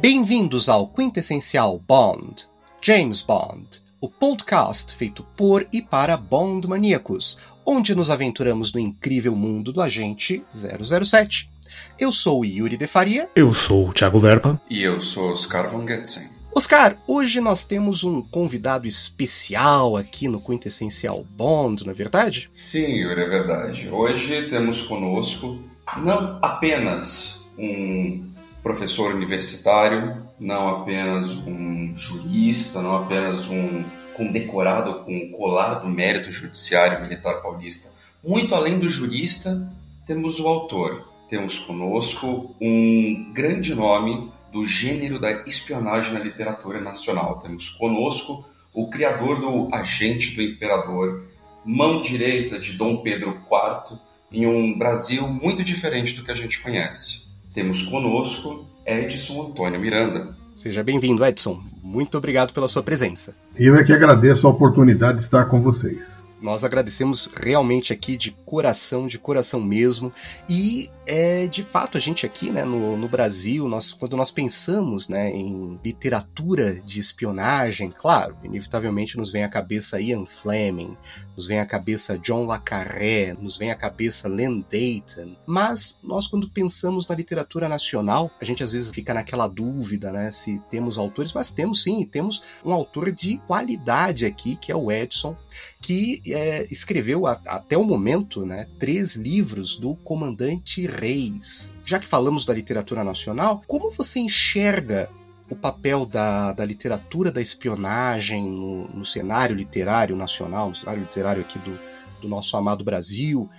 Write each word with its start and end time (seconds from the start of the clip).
Bem-vindos 0.00 0.68
ao 0.68 0.86
Quintessencial 0.86 1.80
Bond, 1.80 2.44
James 2.80 3.22
Bond, 3.22 3.66
o 4.00 4.08
podcast 4.08 4.94
feito 4.94 5.26
por 5.36 5.66
e 5.72 5.82
para 5.82 6.16
Bond 6.16 6.68
maníacos, 6.68 7.40
onde 7.66 7.92
nos 7.92 8.08
aventuramos 8.08 8.72
no 8.72 8.78
incrível 8.78 9.34
mundo 9.34 9.72
do 9.72 9.82
agente 9.82 10.44
007. 10.54 11.50
Eu 11.98 12.12
sou 12.12 12.44
Yuri 12.44 12.76
de 12.76 12.86
Faria. 12.86 13.28
Eu 13.34 13.52
sou 13.52 13.88
o 13.88 13.92
Thiago 13.92 14.20
Verpa. 14.20 14.62
E 14.70 14.80
eu 14.80 15.00
sou 15.00 15.32
Oscar 15.32 15.68
Von 15.68 15.88
Getzen. 15.88 16.28
Oscar, 16.54 16.96
hoje 17.08 17.40
nós 17.40 17.66
temos 17.66 18.04
um 18.04 18.22
convidado 18.22 18.86
especial 18.86 19.96
aqui 19.96 20.28
no 20.28 20.40
Quintessencial 20.40 21.24
Bond, 21.36 21.84
não 21.84 21.90
é 21.90 21.94
verdade? 21.96 22.48
Sim, 22.52 22.86
Yuri, 22.94 23.22
é 23.22 23.28
verdade. 23.28 23.88
Hoje 23.88 24.48
temos 24.48 24.82
conosco 24.82 25.58
não 25.96 26.38
apenas 26.40 27.40
um 27.58 28.24
professor 28.62 29.14
universitário, 29.14 30.26
não 30.38 30.68
apenas 30.68 31.32
um 31.34 31.94
jurista, 31.96 32.82
não 32.82 32.96
apenas 32.96 33.48
um 33.48 33.84
condecorado 34.14 35.04
com 35.04 35.16
o 35.16 35.30
colar 35.30 35.76
do 35.76 35.88
mérito 35.88 36.30
judiciário 36.30 37.00
militar 37.00 37.40
paulista. 37.40 37.90
Muito 38.22 38.54
além 38.54 38.78
do 38.78 38.88
jurista, 38.88 39.70
temos 40.06 40.40
o 40.40 40.46
autor. 40.46 41.08
Temos 41.28 41.58
conosco 41.58 42.54
um 42.60 43.32
grande 43.32 43.74
nome 43.74 44.30
do 44.52 44.66
gênero 44.66 45.18
da 45.18 45.30
espionagem 45.46 46.12
na 46.12 46.20
literatura 46.20 46.80
nacional. 46.80 47.38
Temos 47.38 47.70
conosco 47.70 48.44
o 48.74 48.90
criador 48.90 49.40
do 49.40 49.74
Agente 49.74 50.34
do 50.34 50.42
Imperador, 50.42 51.28
mão 51.64 52.02
direita 52.02 52.58
de 52.58 52.72
Dom 52.72 52.98
Pedro 52.98 53.30
IV, 53.30 53.98
em 54.32 54.46
um 54.46 54.76
Brasil 54.76 55.26
muito 55.26 55.64
diferente 55.64 56.14
do 56.14 56.24
que 56.24 56.30
a 56.30 56.34
gente 56.34 56.60
conhece. 56.60 57.29
Temos 57.52 57.82
conosco 57.82 58.64
Edson 58.86 59.48
Antônio 59.48 59.80
Miranda. 59.80 60.28
Seja 60.54 60.84
bem-vindo, 60.84 61.24
Edson. 61.24 61.60
Muito 61.82 62.16
obrigado 62.16 62.52
pela 62.52 62.68
sua 62.68 62.82
presença. 62.82 63.34
Eu 63.56 63.76
é 63.76 63.82
que 63.82 63.92
agradeço 63.92 64.46
a 64.46 64.50
oportunidade 64.50 65.18
de 65.18 65.24
estar 65.24 65.46
com 65.46 65.60
vocês. 65.60 66.19
Nós 66.40 66.64
agradecemos 66.64 67.30
realmente 67.36 67.92
aqui 67.92 68.16
de 68.16 68.30
coração, 68.30 69.06
de 69.06 69.18
coração 69.18 69.60
mesmo. 69.60 70.12
E 70.48 70.90
é 71.06 71.46
de 71.46 71.62
fato 71.62 71.98
a 71.98 72.00
gente 72.00 72.24
aqui, 72.24 72.50
né, 72.50 72.64
no, 72.64 72.96
no 72.96 73.08
Brasil, 73.08 73.68
nós, 73.68 73.92
quando 73.92 74.16
nós 74.16 74.30
pensamos, 74.30 75.08
né, 75.08 75.30
em 75.30 75.78
literatura 75.84 76.80
de 76.80 77.00
espionagem, 77.00 77.90
claro, 77.90 78.36
inevitavelmente 78.44 79.16
nos 79.16 79.32
vem 79.32 79.42
à 79.42 79.48
cabeça 79.48 80.00
Ian 80.00 80.24
Fleming, 80.24 80.96
nos 81.36 81.46
vem 81.46 81.58
à 81.58 81.66
cabeça 81.66 82.18
John 82.18 82.50
le 82.50 82.58
Carré, 82.60 83.34
nos 83.40 83.56
vem 83.56 83.70
à 83.70 83.74
cabeça 83.74 84.28
Len 84.28 84.64
Dayton. 84.70 85.36
Mas 85.46 85.98
nós, 86.02 86.26
quando 86.26 86.48
pensamos 86.48 87.08
na 87.08 87.14
literatura 87.14 87.68
nacional, 87.68 88.30
a 88.40 88.44
gente 88.44 88.62
às 88.62 88.72
vezes 88.72 88.92
fica 88.92 89.12
naquela 89.12 89.48
dúvida, 89.48 90.12
né, 90.12 90.30
se 90.30 90.60
temos 90.70 90.96
autores, 90.96 91.32
mas 91.32 91.50
temos 91.50 91.82
sim, 91.82 92.04
temos 92.04 92.42
um 92.64 92.72
autor 92.72 93.10
de 93.10 93.38
qualidade 93.46 94.24
aqui, 94.26 94.54
que 94.56 94.70
é 94.70 94.76
o 94.76 94.92
Edson, 94.92 95.36
que 95.80 96.22
é, 96.26 96.66
escreveu 96.70 97.26
a, 97.26 97.40
até 97.46 97.76
o 97.76 97.84
momento, 97.84 98.44
né, 98.44 98.66
três 98.78 99.16
livros 99.16 99.76
do 99.76 99.94
Comandante 99.96 100.86
Reis. 100.86 101.74
Já 101.84 101.98
que 101.98 102.06
falamos 102.06 102.44
da 102.44 102.54
literatura 102.54 103.02
nacional, 103.02 103.62
como 103.66 103.90
você 103.90 104.20
enxerga 104.20 105.10
o 105.50 105.56
papel 105.56 106.06
da, 106.06 106.52
da 106.52 106.64
literatura 106.64 107.32
da 107.32 107.42
espionagem 107.42 108.44
no, 108.44 108.86
no, 108.88 109.04
cenário 109.04 109.56
literário 109.56 110.16
nacional, 110.16 110.68
no 110.68 110.74
cenário 110.74 111.02
literário 111.02 111.42
aqui 111.42 111.58
do, 111.58 111.78
do 112.20 112.28
nosso 112.28 112.56
amado 112.56 112.84
Brasil, 112.84 113.50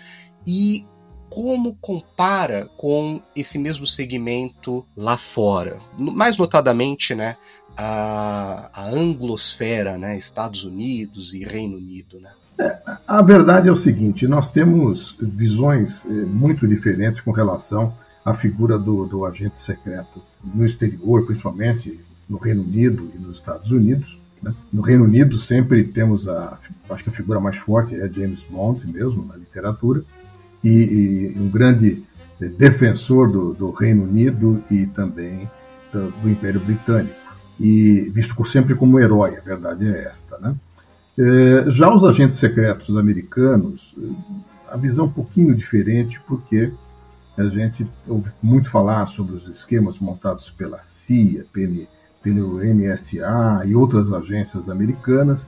e 0.48 0.88
como 1.30 1.76
compara 1.76 2.70
com 2.76 3.22
esse 3.36 3.58
mesmo 3.58 3.88
segmento 3.88 4.86
lá 4.96 5.18
fora, 5.18 5.80
mais 5.98 6.38
notadamente, 6.38 7.16
né, 7.16 7.38
a, 7.84 8.70
a 8.74 8.90
anglosfera, 8.92 9.98
né, 9.98 10.16
Estados 10.16 10.64
Unidos 10.64 11.34
e 11.34 11.44
Reino 11.44 11.78
Unido, 11.78 12.20
né? 12.20 12.30
É, 12.60 12.78
a 13.08 13.22
verdade 13.24 13.70
é 13.70 13.72
o 13.72 13.76
seguinte: 13.76 14.28
nós 14.28 14.52
temos 14.52 15.16
visões 15.20 16.06
eh, 16.06 16.10
muito 16.10 16.68
diferentes 16.68 17.20
com 17.20 17.32
relação 17.32 17.96
à 18.24 18.36
figura 18.36 18.78
do, 18.78 19.08
do 19.08 19.26
agente 19.26 19.58
secreto 19.58 20.22
no 20.44 20.64
exterior, 20.64 21.26
principalmente 21.26 22.00
no 22.30 22.38
Reino 22.38 22.62
Unido 22.62 23.12
e 23.18 23.24
nos 23.24 23.38
Estados 23.38 23.72
Unidos. 23.72 24.20
Né? 24.44 24.54
No 24.72 24.84
Reino 24.84 25.06
Unido 25.06 25.40
sempre 25.40 25.84
temos 25.84 26.28
a, 26.28 26.60
acho 26.90 27.04
que 27.04 27.10
a 27.10 27.14
figura 27.14 27.40
mais 27.40 27.58
forte 27.58 27.96
é 27.96 28.08
James 28.08 28.44
Bond 28.48 28.86
mesmo 28.86 29.26
na 29.26 29.36
literatura 29.36 30.04
e, 30.64 31.34
e 31.34 31.40
um 31.40 31.50
grande 31.50 32.04
eh, 32.40 32.48
defensor 32.48 33.32
do, 33.32 33.54
do, 33.54 33.72
Reino 33.72 34.04
Unido 34.04 34.64
e 34.70 34.86
também 34.86 35.50
do, 35.92 36.12
do 36.12 36.30
Império 36.30 36.60
Britânico 36.60 37.21
e 37.62 38.10
visto 38.10 38.44
sempre 38.44 38.74
como 38.74 39.00
herói. 39.00 39.38
A 39.38 39.42
verdade 39.42 39.88
é 39.88 40.06
esta, 40.06 40.40
né? 40.40 40.56
É, 41.18 41.70
já 41.70 41.94
os 41.94 42.04
agentes 42.04 42.38
secretos 42.38 42.98
americanos, 42.98 43.96
a 44.68 44.76
visão 44.76 45.06
é 45.06 45.08
um 45.08 45.12
pouquinho 45.12 45.54
diferente, 45.54 46.20
porque 46.28 46.72
a 47.38 47.44
gente 47.46 47.86
ouve 48.08 48.32
muito 48.42 48.70
falar 48.70 49.06
sobre 49.06 49.36
os 49.36 49.48
esquemas 49.48 50.00
montados 50.00 50.50
pela 50.50 50.82
CIA, 50.82 51.46
pelo 52.24 52.64
NSA 52.64 53.64
e 53.66 53.76
outras 53.76 54.12
agências 54.12 54.68
americanas, 54.68 55.48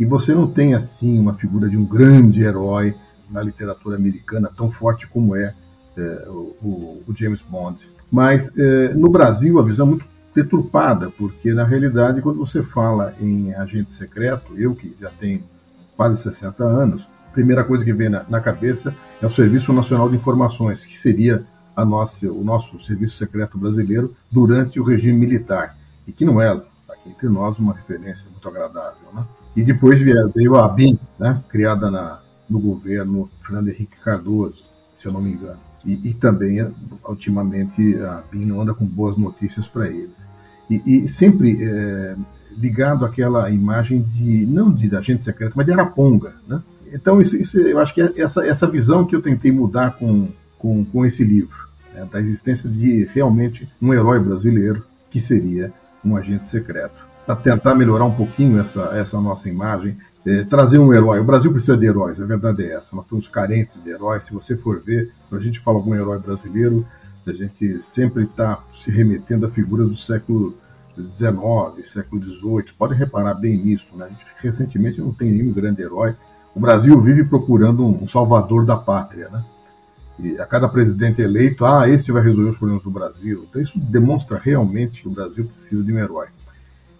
e 0.00 0.04
você 0.04 0.34
não 0.34 0.48
tem 0.48 0.74
assim 0.74 1.18
uma 1.20 1.34
figura 1.34 1.68
de 1.68 1.76
um 1.76 1.84
grande 1.84 2.42
herói 2.42 2.94
na 3.30 3.42
literatura 3.42 3.96
americana 3.96 4.50
tão 4.54 4.70
forte 4.70 5.06
como 5.06 5.36
é, 5.36 5.54
é 5.96 6.28
o, 6.28 7.02
o, 7.06 7.14
James 7.14 7.40
Bond. 7.42 7.88
Mas 8.10 8.52
é, 8.56 8.94
no 8.94 9.10
Brasil 9.10 9.58
a 9.58 9.62
visão 9.62 9.86
é 9.86 9.90
muito 9.90 10.11
deturpada, 10.34 11.10
porque 11.10 11.52
na 11.52 11.64
realidade, 11.64 12.22
quando 12.22 12.38
você 12.38 12.62
fala 12.62 13.12
em 13.20 13.54
agente 13.54 13.92
secreto, 13.92 14.54
eu 14.56 14.74
que 14.74 14.96
já 15.00 15.10
tenho 15.10 15.42
quase 15.96 16.22
60 16.22 16.64
anos, 16.64 17.06
a 17.28 17.32
primeira 17.32 17.64
coisa 17.64 17.84
que 17.84 17.92
vem 17.92 18.08
na, 18.08 18.24
na 18.28 18.40
cabeça 18.40 18.94
é 19.20 19.26
o 19.26 19.30
Serviço 19.30 19.72
Nacional 19.72 20.08
de 20.08 20.16
Informações, 20.16 20.84
que 20.84 20.96
seria 20.96 21.44
a 21.76 21.84
nossa, 21.84 22.30
o 22.30 22.42
nosso 22.42 22.78
serviço 22.80 23.16
secreto 23.16 23.58
brasileiro 23.58 24.14
durante 24.30 24.80
o 24.80 24.84
regime 24.84 25.18
militar, 25.18 25.76
e 26.06 26.12
que 26.12 26.24
não 26.24 26.40
é, 26.40 26.50
aqui 26.50 27.08
entre 27.08 27.28
nós, 27.28 27.58
uma 27.58 27.74
referência 27.74 28.30
muito 28.30 28.46
agradável. 28.48 29.08
Né? 29.14 29.24
E 29.56 29.62
depois 29.62 30.00
veio 30.00 30.56
a 30.56 30.68
BIM, 30.68 30.98
né, 31.18 31.42
criada 31.48 31.90
na, 31.90 32.20
no 32.48 32.58
governo 32.58 33.30
Fernando 33.42 33.68
Henrique 33.68 33.96
Cardoso, 34.02 34.64
se 34.94 35.06
eu 35.06 35.12
não 35.12 35.20
me 35.20 35.32
engano 35.32 35.71
e, 35.84 36.10
e 36.10 36.14
também, 36.14 36.66
ultimamente, 37.06 37.96
a 37.96 38.22
BIM 38.30 38.46
não 38.46 38.60
anda 38.60 38.74
com 38.74 38.84
boas 38.84 39.16
notícias 39.16 39.66
para 39.66 39.88
eles. 39.88 40.30
E, 40.70 41.04
e 41.04 41.08
sempre 41.08 41.58
é, 41.62 42.16
ligado 42.56 43.04
àquela 43.04 43.50
imagem 43.50 44.02
de, 44.02 44.46
não 44.46 44.68
de 44.68 44.94
agente 44.94 45.22
secreto, 45.22 45.54
mas 45.56 45.66
de 45.66 45.72
Araponga. 45.72 46.34
Né? 46.46 46.62
Então, 46.92 47.20
isso, 47.20 47.36
isso, 47.36 47.58
eu 47.58 47.78
acho 47.78 47.94
que 47.94 48.02
é 48.02 48.10
essa, 48.16 48.46
essa 48.46 48.66
visão 48.66 49.04
que 49.04 49.14
eu 49.14 49.22
tentei 49.22 49.50
mudar 49.50 49.96
com, 49.98 50.28
com, 50.58 50.84
com 50.84 51.04
esse 51.04 51.24
livro, 51.24 51.68
né? 51.94 52.06
da 52.10 52.20
existência 52.20 52.68
de 52.68 53.08
realmente 53.12 53.68
um 53.80 53.92
herói 53.92 54.20
brasileiro 54.20 54.84
que 55.10 55.20
seria 55.20 55.72
um 56.04 56.16
agente 56.16 56.46
secreto. 56.46 57.04
Para 57.26 57.36
tentar 57.36 57.74
melhorar 57.74 58.04
um 58.04 58.14
pouquinho 58.14 58.58
essa, 58.58 58.92
essa 58.94 59.20
nossa 59.20 59.48
imagem, 59.48 59.96
é, 60.26 60.44
trazer 60.44 60.78
um 60.78 60.92
herói. 60.92 61.20
O 61.20 61.24
Brasil 61.24 61.50
precisa 61.50 61.76
de 61.76 61.86
heróis, 61.86 62.20
a 62.20 62.24
verdade 62.24 62.64
é 62.64 62.74
essa. 62.74 62.94
Nós 62.94 63.04
estamos 63.04 63.28
carentes 63.28 63.82
de 63.82 63.90
heróis. 63.90 64.24
Se 64.24 64.32
você 64.32 64.56
for 64.56 64.80
ver, 64.80 65.12
quando 65.28 65.40
a 65.40 65.44
gente 65.44 65.60
fala 65.60 65.78
algum 65.78 65.94
herói 65.94 66.18
brasileiro, 66.18 66.86
a 67.26 67.32
gente 67.32 67.80
sempre 67.80 68.24
está 68.24 68.62
se 68.72 68.90
remetendo 68.90 69.46
a 69.46 69.50
figuras 69.50 69.88
do 69.88 69.96
século 69.96 70.56
XIX, 70.96 71.88
século 71.88 72.22
XVIII. 72.22 72.74
Podem 72.76 72.98
reparar 72.98 73.34
bem 73.34 73.56
nisso. 73.56 73.88
Né? 73.94 74.06
A 74.06 74.08
gente, 74.08 74.24
recentemente 74.40 75.00
não 75.00 75.12
tem 75.12 75.30
nenhum 75.30 75.52
grande 75.52 75.82
herói. 75.82 76.14
O 76.54 76.60
Brasil 76.60 76.98
vive 77.00 77.24
procurando 77.24 77.84
um 77.84 78.06
salvador 78.06 78.66
da 78.66 78.76
pátria. 78.76 79.28
Né? 79.28 79.44
E 80.18 80.40
a 80.40 80.46
cada 80.46 80.68
presidente 80.68 81.22
eleito, 81.22 81.64
ah, 81.64 81.88
este 81.88 82.12
vai 82.12 82.22
resolver 82.22 82.50
os 82.50 82.56
problemas 82.56 82.84
do 82.84 82.90
Brasil. 82.90 83.46
Então 83.48 83.62
isso 83.62 83.78
demonstra 83.78 84.40
realmente 84.42 85.02
que 85.02 85.08
o 85.08 85.12
Brasil 85.12 85.46
precisa 85.46 85.82
de 85.82 85.92
um 85.92 85.98
herói. 85.98 86.26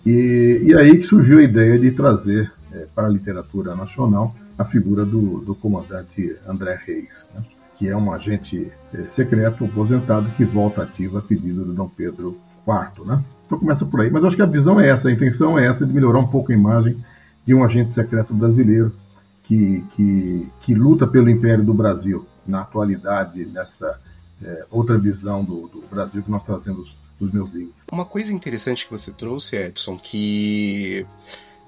E, 0.05 0.63
e 0.65 0.75
aí 0.75 0.97
que 0.97 1.05
surgiu 1.05 1.39
a 1.39 1.43
ideia 1.43 1.79
de 1.79 1.91
trazer 1.93 2.51
é, 2.73 2.87
para 2.95 3.07
a 3.07 3.11
literatura 3.11 3.75
nacional 3.75 4.33
a 4.59 4.65
figura 4.65 5.05
do, 5.05 5.39
do 5.41 5.55
comandante 5.55 6.37
André 6.47 6.81
Reis, 6.85 7.29
né, 7.35 7.43
que 7.75 7.89
é 7.89 7.97
um 7.97 8.13
agente 8.13 8.71
é, 8.93 9.03
secreto 9.03 9.65
aposentado 9.65 10.31
que 10.31 10.45
volta 10.45 10.83
ativo 10.83 11.19
a 11.19 11.23
pedido 11.23 11.65
de 11.65 11.73
Dom 11.73 11.89
Pedro 11.89 12.39
IV. 12.67 13.07
Né? 13.07 13.23
Então 13.47 13.59
começa 13.59 13.85
por 13.85 14.01
aí, 14.01 14.11
mas 14.11 14.23
eu 14.23 14.29
acho 14.29 14.37
que 14.37 14.43
a 14.43 14.47
visão 14.47 14.81
é 14.81 14.89
essa, 14.89 15.09
a 15.09 15.13
intenção 15.13 15.59
é 15.59 15.67
essa 15.67 15.87
de 15.87 15.93
melhorar 15.93 16.19
um 16.19 16.29
pouco 16.29 16.53
a 16.53 16.55
imagem 16.55 17.03
de 17.45 17.55
um 17.55 17.65
agente 17.65 17.93
secreto 17.93 18.33
brasileiro 18.33 18.95
que, 19.43 19.85
que, 19.95 20.49
que 20.61 20.75
luta 20.75 21.07
pelo 21.07 21.29
Império 21.29 21.65
do 21.65 21.75
Brasil 21.75 22.27
na 22.47 22.63
atualidade, 22.63 23.45
nessa 23.47 23.99
é, 24.43 24.65
outra 24.71 24.99
visão 24.99 25.45
do, 25.45 25.69
do 25.69 25.85
Brasil 25.91 26.23
que 26.23 26.31
nós 26.31 26.43
trazemos 26.43 26.97
dos 27.19 27.33
meus 27.33 27.53
livros. 27.53 27.75
Uma 27.91 28.05
coisa 28.05 28.33
interessante 28.33 28.85
que 28.85 28.91
você 28.91 29.13
trouxe, 29.13 29.57
Edson, 29.57 29.97
que, 29.97 31.07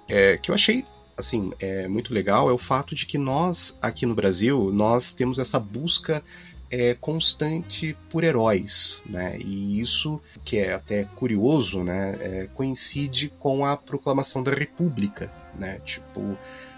é, 0.09 0.37
que 0.37 0.51
eu 0.51 0.55
achei 0.55 0.85
assim, 1.17 1.53
é 1.59 1.87
muito 1.89 2.13
legal 2.13 2.49
é 2.49 2.53
o 2.53 2.59
fato 2.59 2.95
de 2.95 3.07
que 3.07 3.19
nós, 3.19 3.79
aqui 3.81 4.07
no 4.07 4.15
Brasil, 4.15 4.71
nós 4.73 5.13
temos 5.13 5.39
essa 5.39 5.59
busca 5.59 6.23
é, 6.71 6.95
constante 6.95 7.97
por 8.11 8.25
heróis, 8.25 9.03
né? 9.09 9.39
E 9.39 9.81
isso, 9.81 10.21
que 10.45 10.59
é 10.59 10.75
até 10.75 11.05
curioso, 11.05 11.85
né, 11.85 12.19
é, 12.21 12.47
coincide 12.55 13.29
com 13.39 13.65
a 13.65 13.77
proclamação 13.77 14.43
da 14.43 14.53
República, 14.53 15.33
né? 15.57 15.79
Tipo, 15.85 16.37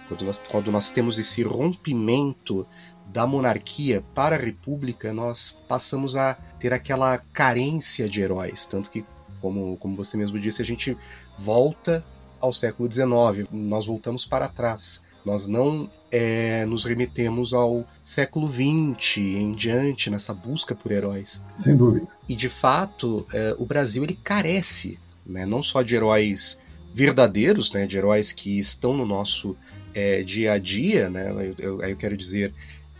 quando 0.09 0.25
nós, 0.25 0.39
quando 0.39 0.73
nós 0.73 0.91
temos 0.91 1.19
esse 1.19 1.43
rompimento 1.43 2.67
da 3.07 3.27
monarquia 3.27 4.05
para 4.15 4.37
a 4.37 4.39
república, 4.39 5.13
nós 5.13 5.59
passamos 5.69 6.17
a 6.17 6.35
ter 6.59 6.73
aquela 6.73 7.19
carência 7.33 8.09
de 8.09 8.21
heróis, 8.21 8.67
tanto 8.67 8.91
que, 8.91 9.05
como, 9.41 9.77
como 9.79 9.97
você 9.97 10.17
mesmo 10.17 10.39
disse, 10.39 10.61
a 10.61 10.65
gente 10.65 10.97
volta 11.37 12.05
ao 12.41 12.53
século 12.53 12.91
XIX, 12.91 13.49
nós 13.51 13.87
voltamos 13.87 14.25
para 14.25 14.49
trás. 14.49 15.05
Nós 15.25 15.47
não 15.49 15.91
é, 16.11 16.65
nos 16.67 16.85
remetemos 16.85 17.53
ao 17.53 17.85
século 18.01 18.47
XX 18.47 19.19
em 19.19 19.53
diante 19.55 20.09
nessa 20.09 20.33
busca 20.33 20.75
por 20.75 20.93
heróis. 20.93 21.45
Sem 21.57 21.77
dúvida. 21.77 22.07
E 22.29 22.35
de 22.35 22.49
fato, 22.49 23.27
é, 23.33 23.57
o 23.59 23.67
Brasil 23.67 24.05
ele 24.05 24.15
carece, 24.15 24.99
né, 25.27 25.45
não 25.45 25.63
só 25.63 25.83
de 25.83 25.97
heróis 25.97 26.61
verdadeiros, 26.95 27.73
né, 27.73 27.87
de 27.87 27.97
heróis 27.99 28.33
que 28.33 28.59
estão 28.59 28.97
no 28.97 29.05
nosso 29.05 29.57
é, 29.93 30.23
dia 30.23 30.53
a 30.53 30.59
dia, 30.59 31.11
né, 31.11 31.31
eu, 31.31 31.55
eu, 31.59 31.81
eu 31.81 31.97
quero 31.97 32.17
dizer 32.17 32.53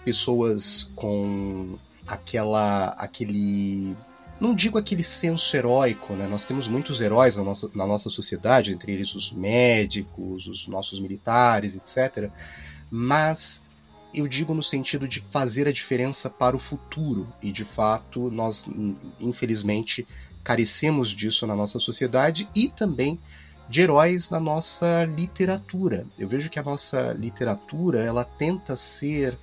pessoas 0.05 0.91
com 0.95 1.79
aquela 2.07 2.89
aquele 2.91 3.97
não 4.41 4.55
digo 4.55 4.79
aquele 4.79 5.03
senso 5.03 5.57
heróico, 5.57 6.13
né? 6.15 6.27
Nós 6.27 6.45
temos 6.45 6.69
muitos 6.69 7.01
heróis 7.01 7.37
na 7.37 7.45
nossa, 7.45 7.71
na 7.75 7.87
nossa 7.87 8.11
sociedade, 8.11 8.73
entre 8.73 8.93
eles 8.93 9.15
os 9.15 9.33
médicos, 9.33 10.47
os 10.47 10.69
nossos 10.69 11.01
militares, 11.01 11.77
etc. 11.77 12.31
Mas 12.91 13.65
eu 14.15 14.27
digo 14.27 14.55
no 14.55 14.63
sentido 14.63 15.09
de 15.09 15.21
fazer 15.21 15.67
a 15.67 15.73
diferença 15.73 16.29
para 16.29 16.57
o 16.57 16.59
futuro. 16.59 17.27
E 17.43 17.51
de 17.51 17.65
fato, 17.65 18.31
nós, 18.31 18.69
infelizmente, 19.21 20.07
carecemos 20.45 21.11
disso 21.11 21.47
na 21.47 21.57
nossa 21.57 21.79
sociedade 21.79 22.49
e 22.55 22.69
também 22.69 23.19
de 23.69 23.83
heróis 23.83 24.31
na 24.31 24.39
nossa 24.39 25.05
literatura. 25.05 26.07
Eu 26.19 26.29
vejo 26.29 26.49
que 26.49 26.59
a 26.59 26.63
nossa 26.63 27.13
literatura 27.15 28.01
ela 28.01 28.25
tenta 28.25 28.77
ser 28.77 29.37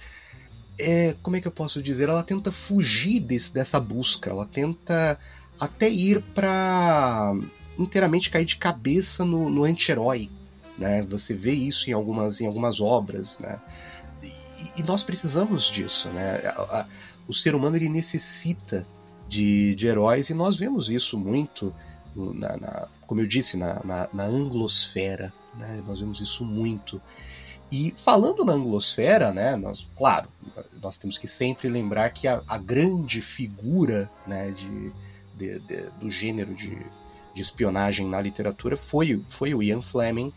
é, 0.79 1.15
como 1.21 1.35
é 1.35 1.41
que 1.41 1.47
eu 1.47 1.51
posso 1.51 1.81
dizer? 1.81 2.09
Ela 2.09 2.23
tenta 2.23 2.51
fugir 2.51 3.19
desse, 3.19 3.53
dessa 3.53 3.79
busca, 3.79 4.29
ela 4.29 4.45
tenta 4.45 5.19
até 5.59 5.89
ir 5.89 6.21
para 6.33 7.33
inteiramente 7.77 8.29
cair 8.29 8.45
de 8.45 8.57
cabeça 8.57 9.23
no, 9.23 9.49
no 9.49 9.63
anti-herói. 9.63 10.29
Né? 10.77 11.03
Você 11.03 11.33
vê 11.33 11.51
isso 11.51 11.89
em 11.89 11.93
algumas, 11.93 12.41
em 12.41 12.47
algumas 12.47 12.81
obras. 12.81 13.39
Né? 13.39 13.59
E, 14.21 14.81
e 14.81 14.83
nós 14.83 15.03
precisamos 15.03 15.69
disso. 15.69 16.09
Né? 16.09 16.41
A, 16.45 16.79
a, 16.79 16.87
o 17.27 17.33
ser 17.33 17.55
humano 17.55 17.75
ele 17.75 17.89
necessita 17.89 18.85
de, 19.27 19.75
de 19.75 19.87
heróis 19.87 20.29
e 20.29 20.33
nós 20.33 20.57
vemos 20.57 20.89
isso 20.89 21.17
muito, 21.17 21.73
na, 22.15 22.57
na 22.57 22.87
como 23.05 23.21
eu 23.21 23.27
disse, 23.27 23.57
na, 23.57 23.79
na, 23.83 24.09
na 24.11 24.23
anglosfera. 24.25 25.31
Né? 25.55 25.83
Nós 25.85 25.99
vemos 25.99 26.19
isso 26.19 26.43
muito. 26.43 27.01
E 27.73 27.91
falando 27.95 28.45
na 28.45 28.53
anglosfera, 28.53 29.31
né, 29.31 29.55
nós, 29.55 29.89
claro, 29.97 30.29
nós 30.81 30.97
temos 30.97 31.17
que 31.17 31.27
sempre 31.27 31.67
lembrar 31.67 32.09
que 32.11 32.27
a, 32.27 32.43
a 32.47 32.57
grande 32.57 33.21
figura 33.21 34.09
né, 34.27 34.51
de, 34.51 34.91
de, 35.35 35.59
de, 35.59 35.89
do 35.99 36.09
gênero 36.09 36.53
de, 36.53 36.77
de 37.33 37.41
espionagem 37.41 38.07
na 38.07 38.21
literatura 38.21 38.75
foi, 38.75 39.23
foi 39.27 39.53
o 39.53 39.63
Ian 39.63 39.81
Fleming, 39.81 40.31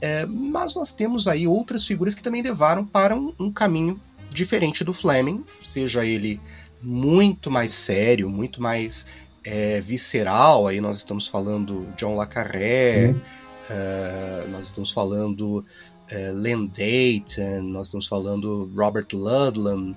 é, 0.00 0.24
mas 0.26 0.74
nós 0.74 0.92
temos 0.92 1.26
aí 1.26 1.46
outras 1.46 1.86
figuras 1.86 2.14
que 2.14 2.22
também 2.22 2.42
levaram 2.42 2.86
para 2.86 3.16
um, 3.16 3.34
um, 3.38 3.52
caminho 3.52 4.00
diferente 4.30 4.84
do 4.84 4.92
Fleming, 4.92 5.44
seja 5.62 6.04
ele 6.04 6.40
muito 6.80 7.50
mais 7.50 7.72
sério, 7.72 8.28
muito 8.30 8.62
mais 8.62 9.06
é, 9.44 9.80
visceral. 9.80 10.66
Aí 10.66 10.80
nós 10.80 10.98
estamos 10.98 11.26
falando 11.26 11.88
John 11.96 12.20
le 12.20 12.26
Carré, 12.26 13.08
uhum. 13.08 13.20
é, 13.68 14.46
nós 14.50 14.66
estamos 14.66 14.92
falando 14.92 15.64
é, 16.10 16.30
Len 16.32 16.66
Dayton, 16.66 17.62
nós 17.62 17.86
estamos 17.86 18.06
falando 18.06 18.70
Robert 18.74 19.06
Ludlum, 19.12 19.94